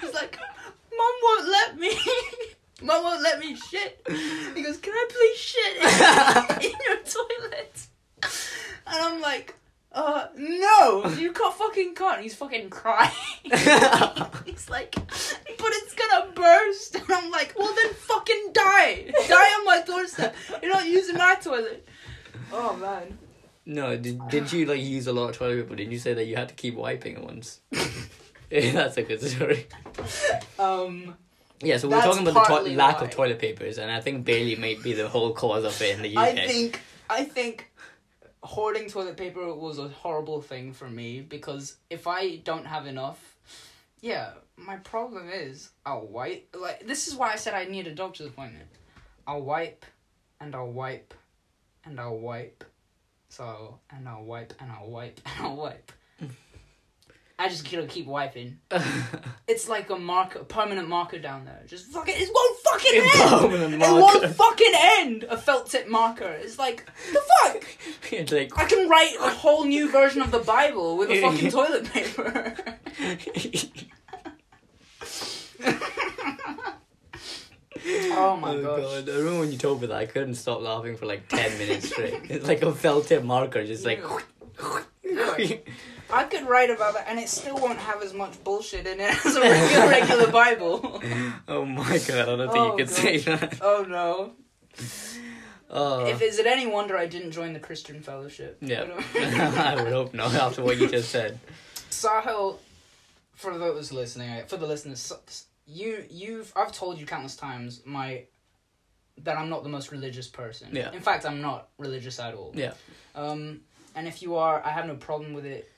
He's 0.00 0.14
like, 0.14 0.38
Mom 0.96 1.14
won't 1.22 1.48
let 1.48 1.78
me. 1.78 1.98
Mom 2.82 3.02
won't 3.02 3.22
let 3.22 3.40
me 3.40 3.56
shit. 3.56 4.06
He 4.54 4.62
goes, 4.62 4.78
Can 4.78 4.92
I 4.94 5.06
please 5.10 5.38
shit 5.38 6.62
in, 6.62 6.70
in 6.70 6.78
your 6.86 6.96
toilet? 6.98 7.86
And 8.22 8.96
I'm 9.02 9.20
like, 9.20 9.54
uh, 9.92 10.28
no, 10.36 11.04
you 11.18 11.32
can't 11.32 11.54
fucking 11.54 11.94
can't. 11.94 12.22
He's 12.22 12.34
fucking 12.36 12.70
crying. 12.70 13.10
He's 13.42 14.70
like, 14.70 14.94
but 14.94 15.08
it's 15.72 15.94
gonna 15.94 16.32
burst. 16.32 16.94
And 16.94 17.10
I'm 17.10 17.30
like, 17.30 17.54
well 17.58 17.74
then 17.74 17.92
fucking 17.94 18.50
die. 18.52 19.12
Die 19.28 19.34
on 19.34 19.64
my 19.64 19.82
doorstep. 19.84 20.34
You're 20.62 20.72
not 20.72 20.86
using 20.86 21.16
my 21.16 21.34
toilet. 21.34 21.86
Oh 22.52 22.76
man. 22.76 23.18
No, 23.66 23.96
did, 23.96 24.20
did 24.28 24.52
you 24.52 24.66
like 24.66 24.80
use 24.80 25.06
a 25.06 25.12
lot 25.12 25.30
of 25.30 25.36
toilet 25.36 25.62
paper? 25.62 25.76
Didn't 25.76 25.92
you 25.92 25.98
say 25.98 26.14
that 26.14 26.24
you 26.24 26.36
had 26.36 26.48
to 26.48 26.54
keep 26.54 26.74
wiping 26.74 27.16
at 27.16 27.22
once? 27.24 27.60
that's 28.50 28.96
a 28.96 29.02
good 29.02 29.20
story. 29.22 29.66
Um, 30.58 31.14
Yeah, 31.62 31.76
so 31.76 31.88
we're 31.88 31.96
That's 31.96 32.06
talking 32.06 32.22
about 32.26 32.34
the 32.34 32.48
partly 32.48 32.70
to- 32.70 32.76
lack 32.76 33.00
why. 33.00 33.06
of 33.06 33.10
toilet 33.10 33.38
papers, 33.38 33.78
and 33.78 33.90
I 33.90 34.00
think 34.00 34.24
Bailey 34.24 34.56
may 34.56 34.74
be 34.74 34.92
the 34.94 35.08
whole 35.08 35.32
cause 35.34 35.64
of 35.64 35.80
it 35.82 35.94
in 35.96 36.02
the 36.02 36.16
UK. 36.16 36.22
I 36.38 36.46
think 36.46 36.80
I 37.10 37.24
think 37.24 37.70
hoarding 38.42 38.88
toilet 38.88 39.16
paper 39.18 39.52
was 39.54 39.78
a 39.78 39.88
horrible 39.88 40.40
thing 40.40 40.72
for 40.72 40.88
me 40.88 41.20
because 41.20 41.76
if 41.90 42.06
I 42.06 42.36
don't 42.36 42.64
have 42.66 42.86
enough, 42.86 43.36
yeah, 44.00 44.30
my 44.56 44.76
problem 44.76 45.28
is 45.28 45.70
I'll 45.84 46.06
wipe. 46.06 46.56
Like 46.58 46.86
this 46.86 47.06
is 47.08 47.14
why 47.14 47.32
I 47.32 47.36
said 47.36 47.52
I 47.54 47.66
need 47.66 47.86
a 47.86 47.94
doctor's 47.94 48.26
appointment. 48.28 48.66
I'll 49.26 49.42
wipe, 49.42 49.84
and 50.40 50.54
I'll 50.54 50.72
wipe, 50.72 51.12
and 51.84 52.00
I'll 52.00 52.18
wipe, 52.18 52.64
so 53.30 53.78
and 53.90 54.06
I'll 54.06 54.24
wipe 54.24 54.52
and 54.60 54.70
I'll 54.70 54.90
wipe 54.90 55.20
and 55.26 55.46
I'll 55.46 55.56
wipe. 55.56 55.92
I 57.38 57.48
just 57.48 57.70
gotta 57.70 57.86
keep 57.86 58.06
wiping. 58.06 58.58
It's 59.48 59.68
like 59.68 59.90
a 59.90 59.96
marker, 59.96 60.38
a 60.38 60.44
permanent 60.44 60.88
marker 60.88 61.18
down 61.18 61.44
there. 61.44 61.60
Just 61.66 61.86
fucking, 61.86 62.14
it 62.14 62.20
it 62.20 62.30
won't 62.32 62.58
fucking 62.60 63.00
end. 63.02 63.82
It 63.82 63.90
won't 63.90 64.26
fucking 64.36 64.72
end. 64.76 65.24
A 65.24 65.36
felt 65.36 65.68
tip 65.68 65.88
marker. 65.88 66.30
It's 66.30 66.56
like 66.56 66.86
the 67.12 67.20
fuck. 67.42 67.66
it's 68.12 68.30
like 68.30 68.56
I 68.56 68.66
can 68.66 68.88
write 68.88 69.16
a 69.20 69.30
whole 69.30 69.64
new 69.64 69.90
version 69.90 70.22
of 70.22 70.30
the 70.30 70.38
Bible 70.38 70.96
with 70.96 71.10
a 71.10 71.20
fucking 71.20 71.50
toilet 71.50 71.92
paper. 71.92 72.54
Oh 77.86 78.36
my 78.40 78.50
oh 78.54 78.62
gosh. 78.62 78.80
god! 79.04 79.08
I 79.08 79.16
remember 79.18 79.40
when 79.40 79.52
you 79.52 79.58
told 79.58 79.80
me 79.80 79.86
that 79.88 79.96
I 79.96 80.06
couldn't 80.06 80.34
stop 80.34 80.60
laughing 80.60 80.96
for 80.96 81.06
like 81.06 81.28
ten 81.28 81.56
minutes 81.58 81.88
straight. 81.90 82.14
It's 82.30 82.46
like 82.48 82.62
a 82.62 82.72
felt 82.72 83.06
tip 83.06 83.22
marker, 83.24 83.64
just 83.66 83.84
like. 83.84 84.02
I 86.12 86.24
could 86.24 86.48
write 86.48 86.70
about 86.70 86.94
that, 86.94 87.06
and 87.08 87.18
it 87.20 87.28
still 87.28 87.56
won't 87.56 87.78
have 87.78 88.02
as 88.02 88.12
much 88.12 88.42
bullshit 88.42 88.86
in 88.86 88.98
it 89.00 89.14
as 89.26 89.36
a 89.36 89.40
regular, 89.40 89.88
regular 89.88 90.30
Bible. 90.32 91.02
oh 91.48 91.64
my 91.64 91.98
god! 91.98 92.28
I 92.28 92.36
don't 92.36 92.38
think 92.38 92.56
Oh, 92.56 92.76
you 92.76 92.84
could 92.84 92.88
God. 92.88 92.96
say 92.96 93.18
that. 93.18 93.58
Oh 93.62 93.84
no! 93.88 94.32
Oh. 95.70 96.04
If 96.06 96.20
is 96.20 96.38
it 96.40 96.46
any 96.46 96.66
wonder 96.66 96.96
I 96.96 97.06
didn't 97.06 97.30
join 97.30 97.52
the 97.52 97.60
Christian 97.60 98.02
Fellowship? 98.02 98.58
yeah, 98.60 98.86
I 99.14 99.76
would 99.82 99.92
hope 99.92 100.12
not 100.14 100.34
after 100.34 100.62
what 100.62 100.78
you 100.78 100.88
just 100.88 101.10
said. 101.10 101.38
Sahil, 101.90 102.58
for 103.34 103.56
those 103.56 103.92
listening, 103.92 104.30
uh, 104.30 104.44
for 104.46 104.56
the 104.56 104.66
listeners, 104.66 105.12
you 105.70 106.04
you've 106.10 106.52
I've 106.56 106.72
told 106.72 106.98
you 106.98 107.06
countless 107.06 107.36
times 107.36 107.82
my 107.84 108.24
that 109.18 109.36
I'm 109.38 109.48
not 109.48 109.62
the 109.62 109.68
most 109.68 109.92
religious 109.92 110.28
person. 110.28 110.68
Yeah. 110.72 110.92
In 110.92 111.00
fact, 111.00 111.26
I'm 111.26 111.40
not 111.40 111.68
religious 111.78 112.18
at 112.18 112.34
all. 112.34 112.52
Yeah. 112.54 112.72
Um, 113.14 113.60
and 113.94 114.08
if 114.08 114.22
you 114.22 114.36
are, 114.36 114.64
I 114.64 114.70
have 114.70 114.86
no 114.86 114.94
problem 114.94 115.32
with 115.34 115.44
it. 115.44 115.70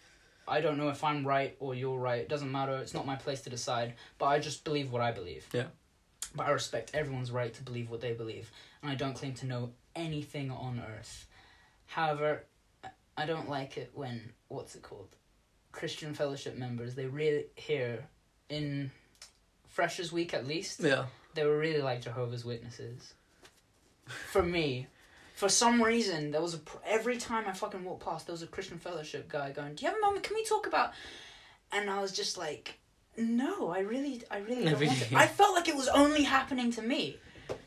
I 0.47 0.61
don't 0.61 0.77
know 0.77 0.89
if 0.89 1.03
I'm 1.03 1.27
right 1.27 1.57
or 1.59 1.75
you're 1.75 1.99
right. 1.99 2.21
It 2.21 2.29
doesn't 2.29 2.51
matter. 2.51 2.77
It's 2.77 2.95
not 2.95 3.07
my 3.07 3.17
place 3.17 3.41
to 3.43 3.51
decide. 3.51 3.95
But 4.19 4.27
I 4.27 4.39
just 4.39 4.65
believe 4.65 4.93
what 4.93 5.03
I 5.03 5.13
believe. 5.13 5.47
Yeah. 5.53 5.67
But 6.35 6.47
I 6.47 6.51
respect 6.51 6.93
everyone's 6.95 7.31
right 7.31 7.53
to 7.55 7.63
believe 7.63 7.91
what 7.91 8.01
they 8.01 8.13
believe, 8.13 8.51
and 8.81 8.91
I 8.91 8.95
don't 8.95 9.15
claim 9.15 9.35
to 9.35 9.47
know 9.47 9.71
anything 9.95 10.51
on 10.51 10.83
earth. 10.97 11.27
However, 11.87 12.45
I 13.19 13.27
don't 13.27 13.51
like 13.51 13.77
it 13.77 13.91
when 13.93 14.33
what's 14.49 14.75
it 14.75 14.83
called, 14.83 15.15
Christian 15.73 16.15
Fellowship 16.15 16.57
members. 16.57 16.95
They 16.95 17.07
really 17.07 17.47
here 17.57 18.07
in 18.49 18.91
Freshers 19.73 20.13
Week 20.13 20.35
at 20.35 20.47
least. 20.47 20.81
Yeah. 20.81 21.07
They 21.35 21.45
were 21.45 21.59
really 21.59 21.81
like 21.81 22.03
Jehovah's 22.03 22.45
Witnesses. 22.45 23.15
For 24.31 24.43
me, 24.43 24.89
for 25.35 25.49
some 25.49 25.83
reason, 25.83 26.31
there 26.31 26.43
was 26.43 26.55
a 26.55 26.59
pr- 26.59 26.77
every 26.85 27.17
time 27.17 27.45
I 27.47 27.53
fucking 27.53 27.83
walked 27.83 28.05
past, 28.05 28.27
there 28.27 28.35
was 28.35 28.43
a 28.43 28.47
Christian 28.47 28.79
Fellowship 28.79 29.29
guy 29.31 29.51
going, 29.51 29.75
"Do 29.75 29.85
you 29.85 29.91
have 29.91 29.99
a 29.99 30.01
moment? 30.01 30.25
Can 30.25 30.37
we 30.37 30.45
talk 30.45 30.67
about?" 30.67 30.93
And 31.73 31.89
I 31.89 32.03
was 32.03 32.13
just 32.13 32.37
like, 32.37 32.79
"No, 33.17 33.71
I 33.71 33.79
really, 33.79 34.23
I 34.31 34.39
really 34.39 34.65
don't 34.65 34.79
want 34.87 34.99
to." 34.99 35.17
I 35.17 35.27
felt 35.27 35.55
like 35.55 35.69
it 35.69 35.77
was 35.77 35.89
only 35.89 36.25
happening 36.25 36.71
to 36.73 36.83
me. 36.83 37.17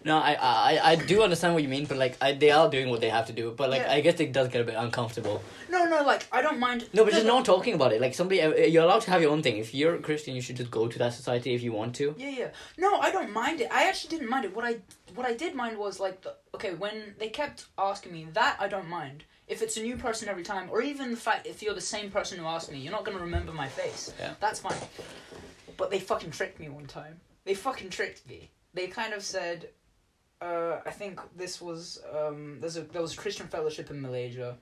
No, 0.03 0.17
I, 0.17 0.33
I 0.39 0.91
I 0.91 0.95
do 0.95 1.23
understand 1.23 1.55
what 1.55 1.63
you 1.63 1.69
mean, 1.69 1.85
but 1.85 1.97
like 1.97 2.15
I, 2.21 2.33
they 2.33 2.51
are 2.51 2.69
doing 2.69 2.89
what 2.89 3.01
they 3.01 3.09
have 3.09 3.25
to 3.27 3.33
do. 3.33 3.51
But 3.57 3.71
like 3.71 3.81
Yeah. 3.81 3.93
I 3.93 4.01
guess 4.01 4.19
it 4.19 4.31
does 4.33 4.49
get 4.49 4.61
a 4.61 4.63
bit 4.63 4.75
uncomfortable. 4.75 5.41
No, 5.67 5.85
no, 5.85 6.03
like 6.03 6.27
I 6.31 6.43
don't 6.43 6.59
mind. 6.59 6.87
No, 6.93 7.03
but 7.03 7.13
just 7.13 7.25
not 7.25 7.43
talking 7.43 7.73
about 7.73 7.91
it. 7.91 7.99
Like 7.99 8.13
somebody, 8.13 8.39
uh, 8.41 8.49
you're 8.53 8.83
allowed 8.83 9.01
to 9.01 9.11
have 9.11 9.21
your 9.23 9.31
own 9.31 9.41
thing. 9.41 9.57
If 9.57 9.73
you're 9.73 9.95
a 9.95 9.99
Christian, 9.99 10.35
you 10.35 10.41
should 10.41 10.57
just 10.57 10.69
go 10.69 10.87
to 10.87 10.99
that 10.99 11.13
society 11.13 11.55
if 11.55 11.63
you 11.63 11.71
want 11.71 11.95
to. 11.95 12.13
Yeah, 12.17 12.29
yeah. 12.29 12.49
No, 12.77 12.97
I 12.99 13.11
don't 13.11 13.31
mind 13.33 13.61
it. 13.61 13.69
I 13.71 13.87
actually 13.89 14.11
didn't 14.15 14.29
mind 14.29 14.45
it. 14.45 14.55
What 14.55 14.63
I 14.63 14.77
what 15.15 15.25
I 15.25 15.33
did 15.33 15.55
mind 15.55 15.77
was 15.77 15.99
like 15.99 16.21
the 16.21 16.35
okay 16.53 16.75
when 16.75 17.15
they 17.17 17.29
kept 17.29 17.65
asking 17.77 18.11
me 18.13 18.27
that 18.33 18.57
I 18.59 18.67
don't 18.67 18.87
mind. 18.87 19.23
If 19.47 19.61
it's 19.61 19.77
a 19.77 19.81
new 19.81 19.95
person 19.95 20.27
every 20.27 20.43
time, 20.43 20.69
or 20.71 20.81
even 20.81 21.11
the 21.11 21.17
fact 21.17 21.45
if 21.47 21.61
you're 21.63 21.75
the 21.75 21.81
same 21.81 22.09
person 22.11 22.37
who 22.39 22.45
asked 22.45 22.71
me, 22.71 22.77
you're 22.79 22.91
not 22.91 23.05
gonna 23.05 23.19
remember 23.19 23.51
my 23.51 23.67
face. 23.67 24.13
Yeah. 24.19 24.33
That's 24.39 24.59
fine. 24.59 24.77
But 25.77 25.89
they 25.91 25.99
fucking 25.99 26.31
tricked 26.31 26.59
me 26.59 26.69
one 26.69 26.85
time. 26.85 27.19
They 27.43 27.53
fucking 27.53 27.89
tricked 27.89 28.27
me. 28.27 28.49
They 28.75 28.87
kind 28.87 29.13
of 29.13 29.23
said, 29.23 29.69
uh, 30.41 30.77
I 30.85 30.91
think 30.91 31.19
this 31.35 31.59
was 31.59 32.01
um, 32.13 32.57
there's 32.59 32.77
a 32.77 32.81
there 32.81 33.01
was 33.01 33.13
a 33.13 33.17
Christian 33.17 33.47
fellowship 33.47 33.89
in 33.89 34.01
Malaysia. 34.01 34.57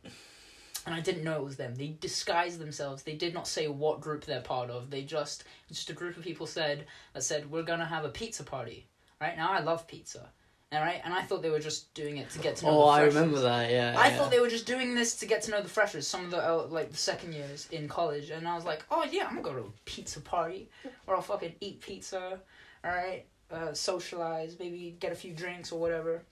And 0.86 0.94
I 0.94 1.00
didn't 1.00 1.24
know 1.24 1.38
it 1.38 1.44
was 1.44 1.56
them. 1.56 1.76
They 1.76 1.96
disguised 2.02 2.60
themselves. 2.60 3.04
They 3.04 3.16
did 3.16 3.34
not 3.34 3.48
say 3.48 3.70
what 3.70 4.02
group 4.02 4.26
they're 4.26 4.42
part 4.42 4.70
of. 4.70 4.90
They 4.90 5.04
just 5.04 5.46
just 5.70 5.90
a 5.90 5.94
group 5.94 6.18
of 6.18 6.24
people 6.24 6.46
said 6.46 6.86
that 7.14 7.24
said 7.24 7.50
we're 7.50 7.64
gonna 7.64 7.86
have 7.86 8.04
a 8.04 8.10
pizza 8.10 8.44
party. 8.44 8.88
Right 9.22 9.38
now, 9.38 9.54
I 9.54 9.62
love 9.62 9.88
pizza. 9.88 10.30
All 10.74 10.82
right, 10.82 11.02
and 11.06 11.14
I 11.14 11.22
thought 11.22 11.44
they 11.44 11.52
were 11.52 11.60
just 11.60 11.94
doing 11.94 12.18
it 12.18 12.32
to 12.32 12.40
get 12.40 12.56
to 12.58 12.66
know. 12.66 12.72
Oh, 12.72 12.86
the 12.86 12.92
I 12.92 13.02
remember 13.04 13.40
that. 13.42 13.70
Yeah. 13.70 13.96
I 13.96 14.08
yeah. 14.08 14.18
thought 14.18 14.32
they 14.32 14.40
were 14.40 14.50
just 14.50 14.66
doing 14.66 14.96
this 14.96 15.16
to 15.18 15.28
get 15.28 15.44
to 15.44 15.52
know 15.52 15.62
the 15.62 15.70
freshers, 15.70 16.08
some 16.08 16.26
of 16.26 16.32
the 16.32 16.44
uh, 16.44 16.66
like 16.68 16.90
the 16.90 16.98
second 16.98 17.34
years 17.34 17.68
in 17.72 17.88
college, 17.88 18.32
and 18.32 18.48
I 18.48 18.56
was 18.56 18.66
like, 18.66 18.84
oh 18.90 19.06
yeah, 19.10 19.28
I'm 19.28 19.36
gonna 19.36 19.44
go 19.44 19.54
to 19.54 19.68
a 19.68 19.72
pizza 19.86 20.20
party, 20.20 20.70
where 21.06 21.16
I'll 21.16 21.22
fucking 21.22 21.54
eat 21.62 21.80
pizza, 21.80 22.40
all 22.84 22.92
right, 22.92 23.26
uh, 23.52 23.74
socialize, 23.74 24.58
maybe 24.60 24.96
get 25.00 25.12
a 25.12 25.16
few 25.16 25.34
drinks 25.34 25.72
or 25.72 25.80
whatever. 25.80 26.24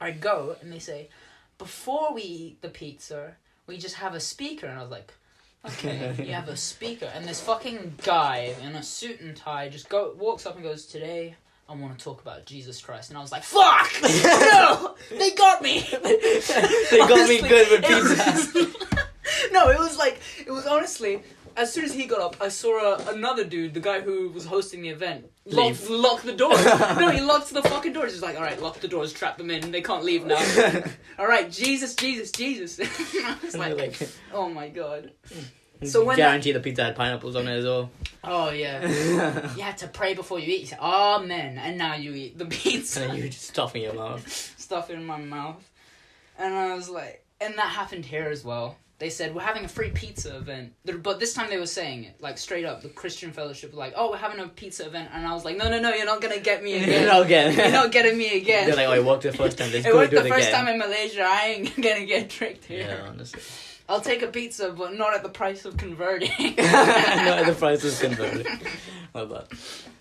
I 0.00 0.12
go 0.12 0.56
and 0.60 0.72
they 0.72 0.78
say, 0.78 1.08
before 1.58 2.14
we 2.14 2.22
eat 2.22 2.62
the 2.62 2.68
pizza, 2.68 3.34
we 3.66 3.78
just 3.78 3.96
have 3.96 4.14
a 4.14 4.20
speaker, 4.20 4.66
and 4.66 4.78
I 4.78 4.82
was 4.82 4.90
like. 4.90 5.12
Okay, 5.66 6.14
you 6.24 6.32
have 6.32 6.48
a 6.48 6.56
speaker, 6.56 7.10
and 7.12 7.26
this 7.26 7.40
fucking 7.40 7.94
guy 8.04 8.54
in 8.62 8.76
a 8.76 8.82
suit 8.82 9.20
and 9.20 9.36
tie 9.36 9.68
just 9.68 9.88
go 9.88 10.14
walks 10.16 10.46
up 10.46 10.54
and 10.54 10.62
goes, 10.62 10.86
"Today, 10.86 11.34
I 11.68 11.74
want 11.74 11.98
to 11.98 12.02
talk 12.02 12.22
about 12.22 12.46
Jesus 12.46 12.80
Christ," 12.80 13.10
and 13.10 13.18
I 13.18 13.20
was 13.20 13.32
like, 13.32 13.42
"Fuck! 13.42 13.90
No, 14.24 14.94
they 15.10 15.32
got 15.32 15.60
me." 15.60 15.80
they 15.90 16.98
got 16.98 17.28
me 17.28 17.40
good 17.40 17.70
with 17.70 17.84
it 17.84 17.86
pizza. 17.86 19.52
no, 19.52 19.68
it 19.70 19.78
was 19.78 19.98
like 19.98 20.20
it 20.46 20.50
was 20.50 20.66
honestly. 20.66 21.22
As 21.56 21.72
soon 21.72 21.84
as 21.84 21.92
he 21.92 22.06
got 22.06 22.20
up, 22.20 22.36
I 22.40 22.50
saw 22.50 22.94
a, 22.94 23.12
another 23.12 23.42
dude, 23.42 23.74
the 23.74 23.80
guy 23.80 24.00
who 24.00 24.28
was 24.28 24.46
hosting 24.46 24.80
the 24.80 24.90
event, 24.90 25.28
lock, 25.50 25.76
lock 25.88 26.22
the 26.22 26.32
doors. 26.32 26.64
no, 26.64 27.10
he 27.10 27.20
locks 27.32 27.50
the 27.50 27.62
fucking 27.62 27.92
doors. 27.92 28.12
He's 28.12 28.22
like, 28.22 28.36
"All 28.36 28.42
right, 28.42 28.60
lock 28.60 28.80
the 28.80 28.88
doors, 28.88 29.12
trap 29.12 29.38
them 29.38 29.50
in. 29.50 29.70
They 29.70 29.82
can't 29.82 30.04
leave 30.04 30.24
now." 30.26 30.42
All 31.18 31.26
right, 31.26 31.50
Jesus, 31.50 31.94
Jesus, 31.94 32.30
Jesus. 32.30 32.78
I 33.24 33.36
was 33.42 33.54
And 33.54 33.62
they're 33.62 33.74
like, 33.74 34.00
like, 34.00 34.10
"Oh 34.32 34.48
my 34.48 34.68
god." 34.68 35.12
So 35.84 36.04
when 36.04 36.16
guarantee 36.16 36.50
the 36.50 36.58
pizza 36.58 36.82
had 36.82 36.96
pineapples 36.96 37.36
on 37.36 37.46
it 37.46 37.56
as 37.58 37.64
well. 37.64 37.90
Oh 38.24 38.50
yeah, 38.50 38.84
you 39.54 39.62
had 39.62 39.78
to 39.78 39.86
pray 39.86 40.14
before 40.14 40.40
you 40.40 40.52
eat. 40.52 40.72
Amen, 40.78 41.56
and 41.58 41.78
now 41.78 41.94
you 41.94 42.12
eat 42.14 42.36
the 42.36 42.46
pizza. 42.46 43.02
and 43.02 43.10
then 43.10 43.16
you 43.18 43.28
just 43.28 43.46
stuff 43.46 43.76
in 43.76 43.82
your 43.82 43.94
mouth. 43.94 44.26
stuff 44.58 44.90
in 44.90 45.04
my 45.04 45.18
mouth. 45.18 45.70
And 46.36 46.52
I 46.54 46.74
was 46.74 46.88
like, 46.88 47.24
and 47.40 47.54
that 47.58 47.68
happened 47.68 48.04
here 48.06 48.24
as 48.28 48.44
well. 48.44 48.76
They 48.98 49.10
said, 49.10 49.32
we're 49.32 49.42
having 49.42 49.64
a 49.64 49.68
free 49.68 49.90
pizza 49.90 50.36
event. 50.36 50.72
But 50.84 51.20
this 51.20 51.32
time 51.32 51.50
they 51.50 51.58
were 51.58 51.66
saying 51.66 52.04
it, 52.04 52.20
like 52.20 52.36
straight 52.36 52.64
up. 52.64 52.82
The 52.82 52.88
Christian 52.88 53.30
Fellowship 53.30 53.72
were 53.72 53.78
like, 53.78 53.92
oh, 53.96 54.10
we're 54.10 54.16
having 54.16 54.40
a 54.40 54.48
pizza 54.48 54.86
event. 54.86 55.10
And 55.12 55.24
I 55.24 55.34
was 55.34 55.44
like, 55.44 55.56
no, 55.56 55.70
no, 55.70 55.78
no, 55.78 55.94
you're 55.94 56.04
not 56.04 56.20
going 56.20 56.34
to 56.34 56.40
get 56.40 56.64
me 56.64 56.82
again. 56.82 57.06
no, 57.06 57.22
again. 57.22 57.56
You're 57.56 57.70
not 57.70 57.92
getting 57.92 58.18
me 58.18 58.36
again. 58.40 58.66
They're 58.66 58.74
like, 58.74 58.88
oh, 58.88 58.94
it 58.94 59.04
worked 59.04 59.22
the 59.22 59.32
first 59.32 59.56
time. 59.56 59.70
Let's 59.72 59.86
it 59.86 59.90
go 59.92 59.98
worked 59.98 60.10
do 60.10 60.18
the 60.18 60.26
it 60.26 60.28
first 60.28 60.48
again. 60.48 60.64
time 60.64 60.74
in 60.74 60.78
Malaysia. 60.78 61.22
I 61.24 61.46
ain't 61.46 61.76
going 61.80 62.00
to 62.00 62.06
get 62.06 62.28
tricked 62.28 62.64
here. 62.64 62.88
yeah, 62.88 63.08
honestly. 63.08 63.40
I'll 63.88 64.00
take 64.00 64.22
a 64.22 64.26
pizza, 64.26 64.72
but 64.72 64.94
not 64.94 65.14
at 65.14 65.22
the 65.22 65.28
price 65.28 65.64
of 65.64 65.76
converting. 65.76 66.30
not 66.56 66.58
at 66.58 67.46
the 67.46 67.54
price 67.56 67.84
of 67.84 67.98
converting. 68.00 68.46
Well 69.14 69.26
done. 69.26 69.44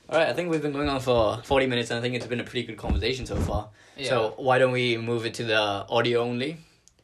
All 0.09 0.17
right, 0.17 0.27
I 0.27 0.33
think 0.33 0.49
we've 0.49 0.61
been 0.61 0.73
going 0.73 0.89
on 0.89 0.99
for 0.99 1.41
forty 1.43 1.67
minutes, 1.67 1.89
and 1.89 1.99
I 1.99 2.01
think 2.01 2.15
it's 2.15 2.25
been 2.25 2.39
a 2.41 2.43
pretty 2.43 2.63
good 2.65 2.77
conversation 2.77 3.25
so 3.25 3.35
far. 3.37 3.69
Yeah. 3.97 4.09
So 4.09 4.33
why 4.37 4.57
don't 4.57 4.71
we 4.73 4.97
move 4.97 5.25
it 5.25 5.35
to 5.35 5.43
the 5.45 5.57
audio 5.57 6.21
only? 6.21 6.57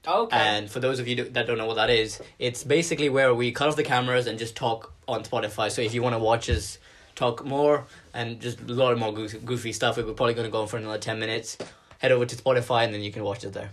Okay. 0.07 0.37
And 0.37 0.69
for 0.69 0.79
those 0.79 0.99
of 0.99 1.07
you 1.07 1.23
that 1.23 1.47
don't 1.47 1.57
know 1.57 1.65
what 1.65 1.75
that 1.75 1.89
is, 1.89 2.21
it's 2.39 2.63
basically 2.63 3.09
where 3.09 3.33
we 3.33 3.51
cut 3.51 3.67
off 3.67 3.75
the 3.75 3.83
cameras 3.83 4.27
and 4.27 4.37
just 4.37 4.55
talk 4.55 4.93
on 5.07 5.23
Spotify. 5.23 5.71
So 5.71 5.81
if 5.81 5.93
you 5.93 6.01
want 6.01 6.15
to 6.15 6.19
watch 6.19 6.49
us 6.49 6.77
talk 7.15 7.45
more 7.45 7.85
and 8.13 8.39
just 8.39 8.59
a 8.61 8.73
lot 8.73 8.93
of 8.93 8.99
more 8.99 9.13
goofy, 9.13 9.39
goofy 9.39 9.73
stuff, 9.73 9.97
we're 9.97 10.03
probably 10.13 10.33
going 10.33 10.47
to 10.47 10.51
go 10.51 10.61
on 10.61 10.67
for 10.67 10.77
another 10.77 10.97
10 10.97 11.19
minutes. 11.19 11.57
Head 11.99 12.11
over 12.11 12.25
to 12.25 12.35
Spotify 12.35 12.83
and 12.83 12.93
then 12.93 13.01
you 13.01 13.11
can 13.11 13.23
watch 13.23 13.43
it 13.43 13.53
there. 13.53 13.71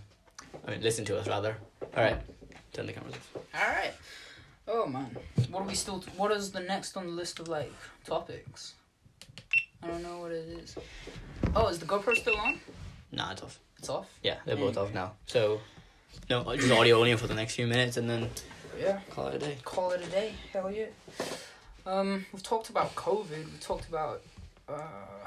I 0.67 0.73
mean, 0.73 0.83
listen 0.83 1.05
to 1.07 1.19
us 1.19 1.27
rather. 1.27 1.57
All 1.97 2.05
right, 2.05 2.19
turn 2.73 2.87
the 2.87 2.93
cameras 2.93 3.15
off. 3.15 3.43
All 3.55 3.69
right. 3.69 3.93
Oh 4.69 4.87
man, 4.87 5.17
what 5.51 5.63
are 5.63 5.67
we 5.67 5.75
still? 5.75 6.05
what 6.17 6.31
is 6.31 6.53
the 6.53 6.61
next 6.61 6.97
on 6.97 7.07
the 7.07 7.13
list 7.13 7.41
of 7.41 7.49
like 7.49 7.73
topics? 8.05 8.75
I 9.83 9.89
don't 9.89 10.03
know 10.03 10.19
what 10.19 10.31
it 10.31 10.47
is. 10.63 10.77
Oh, 11.57 11.67
is 11.69 11.81
the 11.81 11.87
GoPro 11.87 12.15
still 12.15 12.37
on? 12.37 12.61
Nah, 13.11 13.33
it's 13.33 13.43
off. 13.43 13.59
It's 13.79 13.89
off. 13.89 14.07
Yeah, 14.23 14.37
they're 14.45 14.57
both 14.57 14.77
off 14.77 14.95
now. 14.95 15.15
So 15.27 15.61
no, 16.29 16.45
just 16.57 16.71
audio 16.73 16.99
only 16.99 17.17
for 17.17 17.27
the 17.27 17.35
next 17.35 17.55
few 17.55 17.67
minutes, 17.67 17.97
and 17.97 18.09
then 18.09 18.29
Yeah. 18.79 19.01
call 19.11 19.29
it 19.29 19.35
a 19.37 19.39
day. 19.39 19.57
Call 19.65 19.91
it 19.93 20.03
a 20.03 20.07
day. 20.11 20.33
Hell 20.53 20.71
yeah. 20.71 20.87
Um, 21.87 22.27
we've 22.33 22.43
talked 22.43 22.69
about 22.71 22.95
COVID. 22.95 23.45
We 23.53 23.59
talked 23.61 23.89
about 23.89 24.23
uh, 24.69 24.79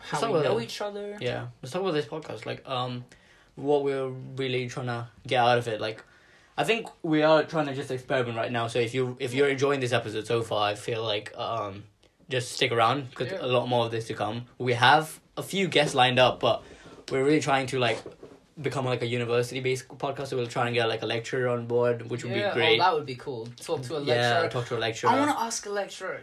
how 0.01 0.19
talk 0.19 0.34
we 0.34 0.41
know 0.41 0.57
it. 0.59 0.63
each 0.63 0.81
other. 0.81 1.17
Yeah, 1.19 1.47
let's 1.61 1.73
talk 1.73 1.81
about 1.81 1.93
this 1.93 2.05
podcast. 2.05 2.45
Like, 2.45 2.67
um, 2.67 3.03
what 3.55 3.84
we're 3.84 4.07
really 4.07 4.67
trying 4.69 4.86
to 4.88 5.07
get 5.27 5.39
out 5.39 5.57
of 5.57 5.67
it. 5.67 5.81
Like, 5.81 6.03
I 6.57 6.63
think 6.63 6.88
we 7.01 7.23
are 7.23 7.43
trying 7.43 7.65
to 7.65 7.73
just 7.73 7.91
experiment 7.91 8.38
right 8.38 8.51
now. 8.51 8.67
So 8.67 8.79
if 8.79 8.93
you 8.93 9.17
if 9.19 9.34
you're 9.34 9.49
enjoying 9.49 9.79
this 9.79 9.91
episode 9.91 10.25
so 10.27 10.41
far, 10.43 10.69
I 10.69 10.75
feel 10.75 11.03
like 11.03 11.34
um, 11.38 11.84
just 12.29 12.51
stick 12.53 12.71
around 12.71 13.09
because 13.09 13.31
Yeah. 13.31 13.39
a 13.41 13.47
lot 13.47 13.67
more 13.67 13.86
of 13.86 13.91
this 13.91 14.07
to 14.07 14.13
come. 14.13 14.45
We 14.57 14.73
have 14.73 15.19
a 15.36 15.43
few 15.43 15.67
guests 15.67 15.95
lined 15.95 16.19
up, 16.19 16.39
but 16.39 16.63
we're 17.11 17.23
really 17.23 17.41
trying 17.41 17.67
to 17.67 17.79
like 17.79 17.99
become 18.61 18.85
like 18.85 19.01
a 19.01 19.07
university 19.07 19.59
based 19.59 19.87
podcast. 19.87 20.27
So 20.27 20.37
we'll 20.37 20.47
try 20.47 20.67
and 20.67 20.75
get 20.75 20.87
like 20.87 21.01
a 21.01 21.05
lecturer 21.05 21.47
on 21.49 21.65
board, 21.67 22.09
which 22.09 22.23
would 22.23 22.33
Yeah, 22.33 22.49
be 22.49 22.53
great. 22.53 22.79
Oh, 22.79 22.83
that 22.83 22.93
would 22.93 23.05
be 23.05 23.15
cool. 23.15 23.47
Talk 23.59 23.81
to 23.83 23.97
a 23.97 23.99
lecturer. 23.99 24.43
yeah, 24.43 24.49
talk 24.49 24.65
to 24.67 24.77
a 24.77 24.79
lecturer. 24.79 25.09
I 25.09 25.19
want 25.19 25.31
to 25.31 25.39
ask 25.39 25.65
a 25.65 25.69
lecturer, 25.71 26.21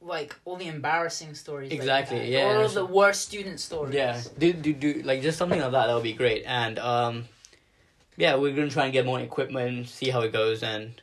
like 0.00 0.34
all 0.44 0.56
the 0.56 0.66
embarrassing 0.68 1.34
stories. 1.34 1.70
Exactly, 1.72 2.18
had, 2.20 2.28
yeah, 2.28 2.44
All 2.46 2.52
that's- 2.54 2.74
the 2.74 2.86
worst 2.86 3.22
student 3.22 3.60
stories. 3.60 3.94
Yeah, 3.94 4.20
do 4.38 4.52
do 4.52 4.72
do 4.72 5.02
like 5.04 5.20
just 5.22 5.36
something 5.38 5.60
like 5.60 5.72
that. 5.72 5.86
That 5.88 5.94
would 5.94 6.02
be 6.02 6.14
great. 6.14 6.44
And 6.46 6.78
um, 6.78 7.24
yeah, 8.16 8.36
we're 8.36 8.54
gonna 8.54 8.70
try 8.70 8.84
and 8.84 8.92
get 8.92 9.04
more 9.04 9.20
equipment, 9.20 9.88
see 9.88 10.08
how 10.10 10.20
it 10.22 10.32
goes, 10.32 10.62
and 10.62 11.00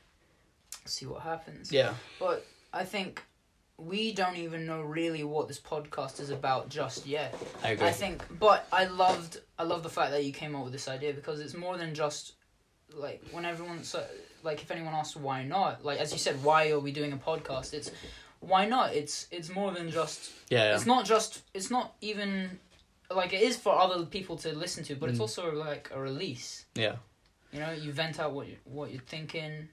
See 0.86 1.06
what 1.06 1.22
happens. 1.22 1.72
yeah, 1.72 1.94
But 2.20 2.46
I 2.74 2.84
think 2.86 3.22
we 3.78 4.12
don't 4.12 4.38
even 4.38 4.66
know 4.66 4.82
really 4.82 5.24
what 5.24 5.48
this 5.48 5.60
podcast 5.60 6.20
is 6.20 6.30
about 6.32 6.70
just 6.70 7.06
yet. 7.06 7.36
I 7.64 7.72
agree. 7.72 7.88
I 7.88 7.92
think, 7.92 8.24
but 8.40 8.68
I 8.72 8.86
loved 8.86 9.42
I 9.60 9.64
love 9.64 9.84
the 9.84 9.90
fact 9.90 10.12
that 10.12 10.26
you 10.26 10.34
came 10.34 10.56
up 10.56 10.64
with 10.64 10.74
this 10.74 10.88
idea 10.88 11.14
because 11.14 11.40
it's 11.40 11.54
more 11.56 11.78
than 11.78 11.94
just 11.94 12.34
like 12.94 13.24
when 13.32 13.46
everyone 13.46 13.84
so 13.84 14.04
like 14.44 14.62
if 14.62 14.72
anyone 14.72 14.94
asks 14.94 15.16
why 15.16 15.44
not 15.44 15.84
like 15.84 16.00
as 16.00 16.12
you 16.14 16.18
said 16.18 16.42
why 16.42 16.70
are 16.72 16.80
we 16.80 16.92
doing 16.92 17.12
a 17.12 17.18
podcast 17.18 17.74
it's 17.74 17.92
why 18.40 18.66
not 18.66 18.94
it's 18.96 19.28
it's 19.30 19.50
more 19.50 19.72
than 19.72 19.92
just 19.92 20.32
yeah, 20.50 20.70
yeah. 20.70 20.76
it's 20.76 20.86
not 20.86 21.04
just 21.06 21.42
it's 21.54 21.70
not 21.70 21.96
even 22.00 22.58
like 23.14 23.34
it 23.34 23.42
is 23.42 23.58
for 23.58 23.78
other 23.78 24.06
people 24.06 24.38
to 24.38 24.56
listen 24.56 24.84
to 24.86 24.96
but 24.96 25.10
it's 25.10 25.18
Mm. 25.18 25.22
also 25.24 25.52
like 25.54 25.90
a 25.94 26.00
release 26.00 26.66
yeah. 26.76 26.96
you 27.52 27.60
know 27.60 27.72
you 27.72 27.92
vent 27.92 28.20
out 28.22 28.32
what 28.32 28.48
you 28.48 28.56
what 28.64 28.90
you're 28.92 29.02
thinking 29.02 29.68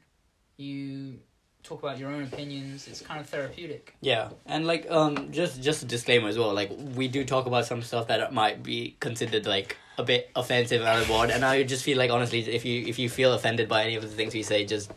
you 0.56 1.20
talk 1.64 1.82
about 1.82 1.98
your 1.98 2.10
own 2.10 2.22
opinions 2.24 2.86
it's 2.86 3.00
kind 3.00 3.18
of 3.20 3.26
therapeutic 3.28 3.96
Yeah, 4.00 4.28
and 4.46 4.66
like 4.66 4.86
um, 4.90 5.32
just 5.32 5.62
just 5.62 5.82
a 5.82 5.86
disclaimer 5.86 6.28
as 6.28 6.36
well. 6.38 6.52
Like 6.52 6.70
we 6.94 7.08
do 7.08 7.24
talk 7.24 7.46
about 7.46 7.64
some 7.66 7.80
stuff 7.82 8.06
that 8.08 8.32
might 8.32 8.62
be 8.62 8.96
considered 9.00 9.46
like 9.46 9.76
a 9.96 10.02
bit 10.04 10.30
offensive 10.36 10.80
and 10.82 10.88
out 10.88 11.00
of 11.02 11.08
board, 11.08 11.30
and 11.30 11.42
I 11.44 11.62
just 11.62 11.82
feel 11.82 11.96
like 11.98 12.10
honestly, 12.10 12.40
if 12.40 12.64
you 12.64 12.84
if 12.86 12.98
you 12.98 13.08
feel 13.08 13.32
offended 13.32 13.68
by 13.68 13.84
any 13.84 13.94
of 13.96 14.02
the 14.02 14.08
things 14.08 14.34
we 14.34 14.42
say, 14.42 14.64
just 14.66 14.92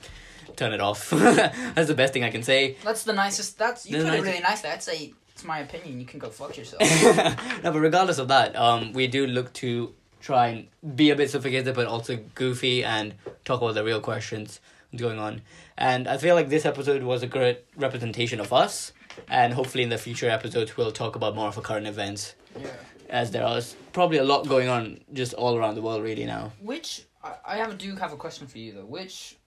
turn 0.58 0.74
it 0.74 0.82
off. 0.82 1.10
That's 1.76 1.88
the 1.88 1.94
best 1.94 2.14
thing 2.14 2.24
I 2.24 2.32
can 2.32 2.44
say. 2.44 2.76
that's 2.84 3.04
the 3.04 3.14
nicest 3.14 3.58
that's 3.60 3.86
you 3.90 3.98
The 4.00 4.04
put 4.06 4.14
it 4.16 4.22
really 4.24 4.40
nicely. 4.40 4.70
i'd 4.72 4.82
say 4.82 5.14
it's 5.32 5.44
my 5.44 5.60
opinion 5.60 6.00
you 6.00 6.06
can 6.08 6.20
go 6.20 6.30
fuck 6.32 6.58
yourself 6.58 6.82
no, 7.64 7.72
but 7.72 7.80
regardless 7.80 8.18
of 8.18 8.28
that, 8.30 8.56
um, 8.56 8.92
we 8.94 9.06
do 9.08 9.28
look 9.28 9.54
to 9.62 9.94
try 10.20 10.48
and 10.48 10.68
be 10.96 11.12
a 11.12 11.16
bit 11.16 11.30
sophisticated, 11.30 11.76
but 11.76 11.86
also 11.86 12.18
goofy 12.34 12.84
and 12.84 13.14
talk 13.46 13.62
about 13.62 13.76
the 13.76 13.84
real 13.84 14.02
questions 14.02 14.60
going 14.96 15.20
on. 15.20 15.42
And 15.78 16.08
I 16.08 16.18
feel 16.18 16.36
like 16.36 16.50
this 16.50 16.66
episode 16.66 17.04
was 17.04 17.24
a 17.24 17.28
great 17.28 17.66
representation 17.76 18.40
of 18.40 18.52
us. 18.52 18.94
And 19.30 19.54
hopefully, 19.54 19.84
in 19.84 19.90
the 19.90 19.98
future 19.98 20.30
episodes, 20.30 20.78
we'll 20.78 20.92
talk 20.92 21.16
about 21.16 21.36
more 21.36 21.48
of 21.48 21.56
the 21.56 21.62
current 21.62 21.88
events, 21.88 22.36
yeah 22.60 22.70
as 23.10 23.32
there 23.32 23.46
is 23.58 23.76
probably 23.94 24.18
a 24.18 24.24
lot 24.24 24.48
going 24.48 24.68
on 24.68 25.00
just 25.14 25.34
all 25.34 25.58
around 25.58 25.76
the 25.76 25.82
world, 25.82 26.04
really 26.04 26.26
now. 26.26 26.52
Which 26.62 27.04
I, 27.24 27.36
I 27.46 27.58
have 27.58 27.78
do 27.78 27.96
have 27.96 28.14
a 28.14 28.18
question 28.18 28.48
for 28.48 28.58
you 28.58 28.74
though. 28.74 28.86
Which 28.86 29.38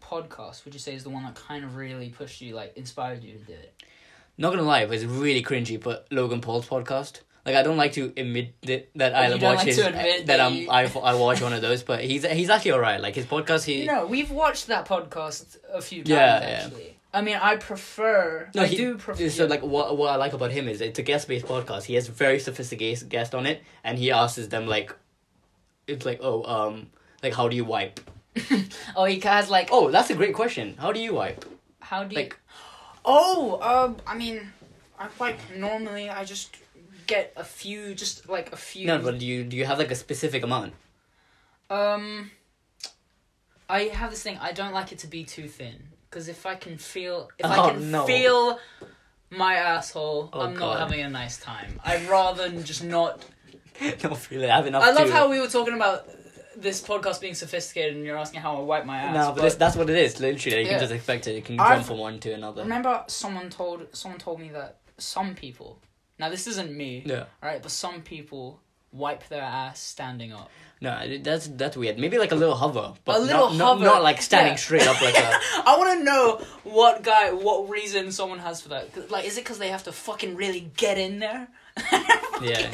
podcast 0.00 0.64
would 0.64 0.74
you 0.74 0.80
say 0.80 0.94
is 0.94 1.02
the 1.02 1.10
one 1.10 1.24
that 1.24 1.34
kind 1.34 1.64
of 1.64 1.76
really 1.76 2.10
pushed 2.10 2.40
you, 2.40 2.54
like 2.54 2.76
inspired 2.76 3.22
you 3.22 3.38
to 3.38 3.44
do 3.44 3.52
it? 3.52 3.74
Not 4.36 4.50
gonna 4.50 4.62
lie, 4.62 4.82
it's 4.82 5.04
really 5.04 5.42
cringy, 5.42 5.82
but 5.82 6.06
Logan 6.10 6.40
Paul's 6.40 6.68
podcast. 6.68 7.20
Like 7.48 7.56
I 7.56 7.62
don't 7.62 7.76
like 7.76 7.92
to 7.92 8.12
admit 8.16 8.54
that, 8.62 8.88
that 8.96 9.14
I 9.14 9.30
watch 9.30 9.42
like 9.42 9.66
his, 9.66 9.76
to 9.76 9.88
admit 9.88 10.26
that, 10.26 10.38
that 10.38 10.40
I'm 10.40 10.70
I, 10.70 10.84
I 11.02 11.14
watch 11.14 11.40
one 11.40 11.52
of 11.52 11.62
those, 11.62 11.82
but 11.82 12.04
he's 12.04 12.24
he's 12.26 12.50
actually 12.50 12.72
alright. 12.72 13.00
Like 13.00 13.14
his 13.14 13.26
podcast, 13.26 13.64
he 13.64 13.86
No, 13.86 14.06
we've 14.06 14.30
watched 14.30 14.66
that 14.68 14.86
podcast 14.86 15.56
a 15.72 15.80
few 15.80 16.02
times 16.02 16.10
Yeah, 16.10 16.40
yeah. 16.40 16.46
actually. 16.64 16.94
I 17.12 17.22
mean, 17.22 17.38
I 17.40 17.56
prefer. 17.56 18.50
No, 18.54 18.62
I 18.62 18.66
he- 18.66 18.76
do 18.76 18.98
prefer. 18.98 19.28
So 19.30 19.46
like 19.46 19.62
what 19.62 19.96
what 19.96 20.10
I 20.10 20.16
like 20.16 20.34
about 20.34 20.50
him 20.52 20.68
is 20.68 20.80
it's 20.80 20.98
a 20.98 21.02
guest 21.02 21.26
based 21.26 21.46
podcast. 21.46 21.84
He 21.84 21.94
has 21.94 22.06
very 22.06 22.38
sophisticated 22.38 23.08
guest 23.08 23.34
on 23.34 23.46
it, 23.46 23.62
and 23.82 23.98
he 23.98 24.10
asks 24.10 24.46
them 24.48 24.66
like, 24.66 24.94
it's 25.86 26.04
like 26.04 26.20
oh 26.22 26.44
um 26.44 26.88
like 27.22 27.34
how 27.34 27.48
do 27.48 27.56
you 27.56 27.64
wipe? 27.64 28.00
oh, 28.96 29.04
he 29.04 29.18
has 29.20 29.48
like. 29.50 29.70
Oh, 29.72 29.90
that's 29.90 30.10
a 30.10 30.14
great 30.14 30.34
question. 30.34 30.76
How 30.78 30.92
do 30.92 31.00
you 31.00 31.14
wipe? 31.14 31.44
How 31.80 32.04
do 32.04 32.14
you? 32.14 32.20
Like 32.22 32.38
Oh, 33.04 33.58
um, 33.62 33.96
I 34.06 34.14
mean, 34.16 34.52
I 34.98 35.08
like 35.18 35.38
normally 35.56 36.10
I 36.10 36.24
just 36.24 36.56
get 37.08 37.32
a 37.36 37.42
few, 37.44 37.94
just 37.94 38.28
like 38.28 38.52
a 38.52 38.56
few. 38.56 38.86
no, 38.86 38.98
but 39.00 39.18
do 39.18 39.26
you 39.26 39.42
do 39.42 39.56
you 39.56 39.64
have 39.64 39.78
like 39.78 39.90
a 39.90 39.96
specific 39.96 40.44
amount? 40.44 40.74
Um, 41.70 42.30
I 43.68 43.82
have 43.84 44.10
this 44.10 44.22
thing. 44.22 44.38
I 44.40 44.52
don't 44.52 44.72
like 44.72 44.92
it 44.92 44.98
to 45.00 45.06
be 45.08 45.24
too 45.24 45.48
thin 45.48 45.76
because 46.08 46.28
if 46.28 46.46
I 46.46 46.54
can 46.54 46.78
feel, 46.78 47.28
if 47.38 47.44
Oh, 47.46 47.50
I 47.50 47.70
can 47.72 47.90
no. 47.90 48.06
feel 48.06 48.58
my 49.30 49.54
asshole, 49.56 50.30
Oh, 50.32 50.40
I'm 50.40 50.54
God. 50.54 50.60
not 50.60 50.78
having 50.78 51.00
a 51.00 51.10
nice 51.10 51.38
time. 51.38 51.80
I'd 51.84 52.08
rather 52.08 52.48
just 52.62 52.84
not. 52.84 53.24
Don't 54.00 54.30
really 54.30 54.48
have 54.48 54.66
enough. 54.66 54.82
I 54.82 54.92
love 54.92 55.08
to... 55.08 55.12
how 55.12 55.28
we 55.30 55.38
were 55.40 55.48
talking 55.48 55.74
about 55.74 56.08
this 56.56 56.82
podcast 56.82 57.20
being 57.20 57.34
sophisticated, 57.34 57.94
and 57.96 58.04
you're 58.04 58.16
asking 58.18 58.40
how 58.40 58.56
I 58.56 58.60
wipe 58.60 58.84
my 58.86 58.98
ass. 58.98 59.14
No, 59.14 59.32
but, 59.32 59.42
this, 59.42 59.54
that's 59.54 59.76
what 59.76 59.88
it 59.90 59.96
is. 59.96 60.18
Literally, 60.18 60.58
you 60.60 60.64
Yeah. 60.64 60.70
can 60.72 60.80
just 60.80 60.92
expect 60.92 61.26
it. 61.28 61.34
You 61.36 61.42
can 61.42 61.60
I've- 61.60 61.76
jump 61.76 61.86
from 61.86 61.98
one 61.98 62.18
to 62.20 62.32
another. 62.32 62.62
remember 62.62 63.04
someone 63.06 63.50
told 63.50 63.86
someone 63.94 64.18
told 64.18 64.40
me 64.40 64.48
that 64.50 64.78
some 64.96 65.34
people. 65.34 65.78
Now 66.18 66.28
this 66.30 66.46
isn't 66.46 66.72
me, 66.72 67.02
Yeah. 67.06 67.24
right? 67.42 67.62
But 67.62 67.70
some 67.70 68.02
people 68.02 68.60
wipe 68.90 69.28
their 69.28 69.42
ass 69.42 69.78
standing 69.80 70.32
up. 70.32 70.50
No, 70.80 71.18
that's 71.22 71.48
that's 71.48 71.76
weird. 71.76 71.98
Maybe 71.98 72.18
like 72.18 72.30
a 72.32 72.36
little 72.36 72.54
hover, 72.54 72.94
but 73.04 73.16
A 73.16 73.18
little 73.20 73.48
not, 73.50 73.56
not- 73.56 73.66
hover, 73.74 73.84
not, 73.84 74.02
like 74.02 74.22
standing 74.22 74.52
yeah. 74.52 74.56
straight 74.56 74.86
up 74.86 75.00
like 75.02 75.14
that. 75.14 75.62
I 75.66 75.76
want 75.76 75.98
to 75.98 76.04
know 76.04 76.44
what 76.64 77.02
guy, 77.02 77.32
what 77.32 77.68
reason 77.68 78.12
someone 78.12 78.38
has 78.38 78.60
for 78.62 78.68
that. 78.70 79.10
Like, 79.10 79.24
is 79.24 79.36
it 79.36 79.42
because 79.44 79.58
they 79.58 79.68
have 79.70 79.84
to 79.84 79.92
fucking 79.92 80.36
really 80.36 80.70
get 80.76 80.98
in 80.98 81.18
there? 81.18 81.48
Yeah. 82.40 82.70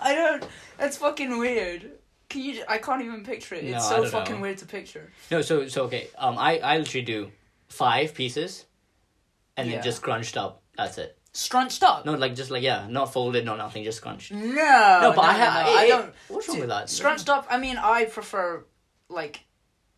I 0.00 0.14
don't. 0.14 0.44
That's 0.78 0.96
fucking 0.98 1.36
weird. 1.38 1.90
Can 2.28 2.42
you? 2.42 2.62
I 2.68 2.78
can't 2.78 3.02
even 3.02 3.24
picture 3.24 3.56
it. 3.56 3.64
It's 3.64 3.84
I 3.90 3.96
so 3.96 4.04
fucking 4.06 4.36
know. 4.36 4.40
weird 4.42 4.58
to 4.58 4.66
picture. 4.66 5.10
No, 5.32 5.42
so 5.42 5.66
so 5.66 5.86
okay. 5.86 6.06
Um, 6.16 6.38
I 6.38 6.58
I 6.58 6.78
literally 6.78 7.04
do 7.04 7.32
five 7.68 8.14
pieces, 8.14 8.66
and 9.56 9.68
Yeah. 9.68 9.74
then 9.76 9.82
just 9.84 10.00
crunched 10.02 10.36
up. 10.36 10.62
That's 10.76 10.96
it. 10.98 11.18
Scrunched 11.32 11.82
up. 11.84 12.04
No, 12.04 12.14
like 12.14 12.34
just 12.34 12.50
like 12.50 12.62
yeah, 12.62 12.86
not 12.88 13.12
folded, 13.12 13.44
not 13.44 13.56
nothing, 13.58 13.84
just 13.84 13.98
scrunched. 13.98 14.32
No. 14.32 14.40
No, 14.42 15.12
but 15.14 15.22
I 15.24 15.32
no, 15.32 15.38
have. 15.38 15.66
no, 15.66 15.72
I 15.76 15.88
don't. 15.88 16.14
What's 16.28 16.48
wrong 16.48 16.56
Dude, 16.56 16.60
with 16.62 16.70
that? 16.70 16.90
Scrunched 16.90 17.28
up. 17.28 17.46
I 17.48 17.58
mean, 17.58 17.76
I 17.76 18.06
prefer 18.06 18.64
like 19.08 19.44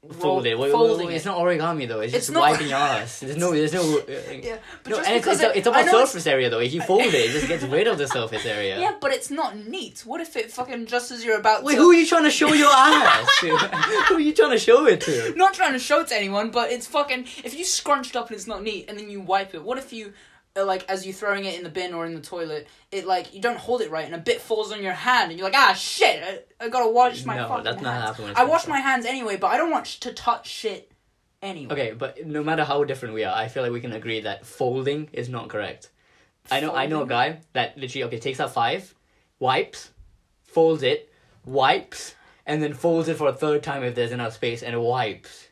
roll- 0.02 0.12
Folded. 0.20 0.58
Wait, 0.58 0.72
folding. 0.72 1.10
It's 1.10 1.24
not 1.24 1.38
origami 1.38 1.88
though. 1.88 2.00
It's 2.00 2.12
It's 2.12 2.26
just 2.26 2.34
not- 2.34 2.50
wiping 2.50 2.68
your 2.68 2.76
ass. 2.98 3.20
There's 3.20 3.38
no. 3.38 3.52
There's 3.52 3.72
no. 3.72 3.80
Uh, 3.80 4.02
Yeah, 4.30 4.58
but 4.84 4.90
no, 4.90 4.96
just 4.96 5.08
and 5.08 5.16
it's, 5.16 5.24
because 5.24 5.40
it's, 5.40 5.50
it- 5.54 5.56
it's 5.60 5.66
about 5.66 5.86
know 5.86 5.92
it's- 5.92 6.10
surface 6.10 6.26
area 6.26 6.50
though. 6.50 6.58
If 6.58 6.74
you 6.74 6.82
fold 6.82 7.00
it, 7.00 7.14
it 7.14 7.30
just 7.30 7.48
gets 7.48 7.64
rid 7.64 7.86
of 7.86 7.96
the 7.96 8.08
surface 8.08 8.44
area. 8.44 8.78
Yeah, 8.78 8.96
but 9.00 9.12
it's 9.12 9.30
not 9.30 9.56
neat. 9.56 10.00
What 10.04 10.20
if 10.20 10.36
it 10.36 10.50
fucking 10.52 10.84
just 10.84 11.10
as 11.12 11.24
you're 11.24 11.38
about 11.38 11.64
Wait, 11.64 11.76
to? 11.76 11.80
who 11.80 11.92
are 11.92 11.94
you 11.94 12.06
trying 12.06 12.24
to 12.24 12.30
show 12.30 12.52
your 12.52 12.68
ass 12.70 13.26
to? 13.40 13.56
who 14.08 14.16
are 14.16 14.20
you 14.20 14.34
trying 14.34 14.50
to 14.50 14.58
show 14.58 14.84
it 14.86 15.00
to? 15.00 15.32
Not 15.34 15.54
trying 15.54 15.72
to 15.72 15.78
show 15.78 16.00
it 16.00 16.08
to 16.08 16.14
anyone, 16.14 16.50
but 16.50 16.70
it's 16.72 16.86
fucking. 16.86 17.24
If 17.42 17.54
you 17.58 17.64
scrunched 17.64 18.16
up 18.16 18.26
and 18.28 18.36
it's 18.36 18.46
not 18.46 18.62
neat, 18.62 18.90
and 18.90 18.98
then 18.98 19.08
you 19.08 19.22
wipe 19.22 19.54
it, 19.54 19.62
what 19.62 19.78
if 19.78 19.94
you, 19.94 20.12
like, 20.56 20.88
as 20.90 21.06
you're 21.06 21.14
throwing 21.14 21.44
it 21.46 21.56
in 21.56 21.64
the 21.64 21.70
bin 21.70 21.94
or 21.94 22.04
in 22.04 22.14
the 22.14 22.20
toilet, 22.20 22.68
it 22.90 23.06
like 23.06 23.34
you 23.34 23.40
don't 23.40 23.58
hold 23.58 23.80
it 23.80 23.90
right, 23.90 24.04
and 24.04 24.14
a 24.14 24.18
bit 24.18 24.40
falls 24.40 24.70
on 24.72 24.82
your 24.82 24.92
hand, 24.92 25.30
and 25.30 25.38
you're 25.40 25.48
like, 25.48 25.58
ah, 25.58 25.72
shit, 25.72 26.22
I, 26.60 26.64
I 26.64 26.68
gotta 26.68 26.90
wash 26.90 27.24
my 27.24 27.36
No, 27.36 27.62
that's 27.62 27.80
not 27.80 27.92
hands. 27.94 28.16
happening 28.16 28.34
I 28.36 28.44
wash 28.44 28.66
my 28.66 28.78
hands 28.78 29.06
anyway, 29.06 29.36
but 29.36 29.48
I 29.48 29.56
don't 29.56 29.70
want 29.70 29.86
sh- 29.86 30.00
to 30.00 30.12
touch 30.12 30.46
shit 30.48 30.92
anyway. 31.40 31.72
Okay, 31.72 31.92
but 31.92 32.26
no 32.26 32.42
matter 32.42 32.64
how 32.64 32.84
different 32.84 33.14
we 33.14 33.24
are, 33.24 33.34
I 33.34 33.48
feel 33.48 33.62
like 33.62 33.72
we 33.72 33.80
can 33.80 33.92
agree 33.92 34.20
that 34.20 34.44
folding 34.44 35.08
is 35.12 35.28
not 35.28 35.48
correct. 35.48 35.88
I 36.50 36.60
know 36.60 36.74
I 36.74 36.86
know 36.86 37.02
a 37.02 37.06
guy 37.06 37.38
that 37.54 37.78
literally 37.78 38.04
okay 38.04 38.18
takes 38.18 38.40
out 38.40 38.52
five, 38.52 38.94
wipes, 39.38 39.90
folds 40.44 40.82
it, 40.82 41.10
wipes, 41.46 42.14
and 42.44 42.62
then 42.62 42.74
folds 42.74 43.08
it 43.08 43.16
for 43.16 43.28
a 43.28 43.32
third 43.32 43.62
time 43.62 43.82
if 43.84 43.94
there's 43.94 44.12
enough 44.12 44.34
space 44.34 44.62
and 44.62 44.78
wipes. 44.82 45.48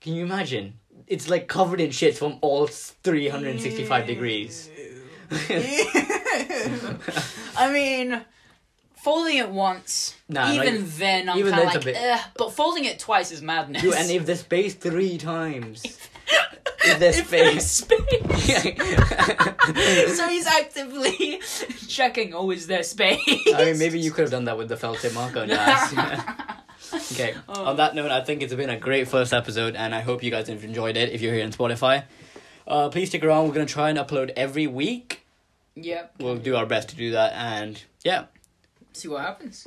Can 0.00 0.12
you 0.14 0.24
imagine? 0.24 0.74
It's 1.06 1.28
like 1.28 1.48
covered 1.48 1.80
in 1.80 1.90
shit 1.90 2.16
from 2.16 2.38
all 2.40 2.66
three 2.66 3.28
hundred 3.28 3.50
and 3.50 3.60
sixty 3.60 3.84
five 3.84 4.06
degrees. 4.06 4.70
I 7.56 7.70
mean, 7.72 8.20
folding 9.02 9.36
it 9.38 9.48
once, 9.50 10.16
Nah, 10.28 10.52
even 10.52 10.82
like- 10.82 10.90
then, 10.96 11.28
I'm 11.28 11.40
kind 11.42 11.54
of 11.58 11.64
like, 11.64 11.76
a 11.76 11.80
bit- 11.80 11.96
Ugh, 11.96 12.20
but 12.36 12.52
folding 12.52 12.84
it 12.84 12.98
twice 12.98 13.30
is 13.32 13.42
madness. 13.42 13.82
Dude, 13.82 13.94
and 13.94 14.10
if 14.10 14.26
there's 14.26 14.40
space 14.40 14.74
three 14.74 15.18
times. 15.18 15.82
if 16.84 16.98
there's 16.98 17.18
If 17.18 17.30
there's 17.30 17.64
space. 17.70 18.00
space. 18.46 20.16
so 20.16 20.28
he's 20.28 20.46
actively 20.46 21.40
checking, 21.88 22.34
oh, 22.34 22.50
is 22.50 22.66
there 22.66 22.82
space? 22.82 23.20
I 23.54 23.64
mean, 23.66 23.78
maybe 23.78 23.98
you 24.00 24.10
could 24.10 24.22
have 24.22 24.30
done 24.30 24.44
that 24.44 24.56
with 24.58 24.68
the 24.68 24.76
felt 24.76 24.98
tip 24.98 25.14
marker 25.14 25.40
on 25.40 25.48
your 25.48 25.58
ass. 25.58 25.92
Okay. 26.92 27.34
Oh. 27.48 27.64
On 27.66 27.76
that 27.76 27.94
note, 27.94 28.10
I 28.10 28.20
think 28.22 28.42
it's 28.42 28.54
been 28.54 28.70
a 28.70 28.78
great 28.78 29.08
first 29.08 29.32
episode, 29.32 29.74
and 29.76 29.94
I 29.94 30.00
hope 30.00 30.22
you 30.22 30.30
guys 30.30 30.48
have 30.48 30.64
enjoyed 30.64 30.96
it. 30.96 31.10
If 31.10 31.20
you're 31.20 31.34
here 31.34 31.44
on 31.44 31.52
Spotify, 31.52 32.04
uh, 32.66 32.88
please 32.88 33.08
stick 33.08 33.24
around. 33.24 33.48
We're 33.48 33.54
gonna 33.54 33.66
try 33.66 33.90
and 33.90 33.98
upload 33.98 34.32
every 34.36 34.66
week. 34.66 35.26
Yep. 35.76 36.14
We'll 36.20 36.36
do 36.36 36.56
our 36.56 36.66
best 36.66 36.88
to 36.90 36.96
do 36.96 37.10
that, 37.12 37.32
and 37.32 37.82
yeah, 38.04 38.26
See 38.94 39.08
what 39.08 39.22
happens. 39.22 39.66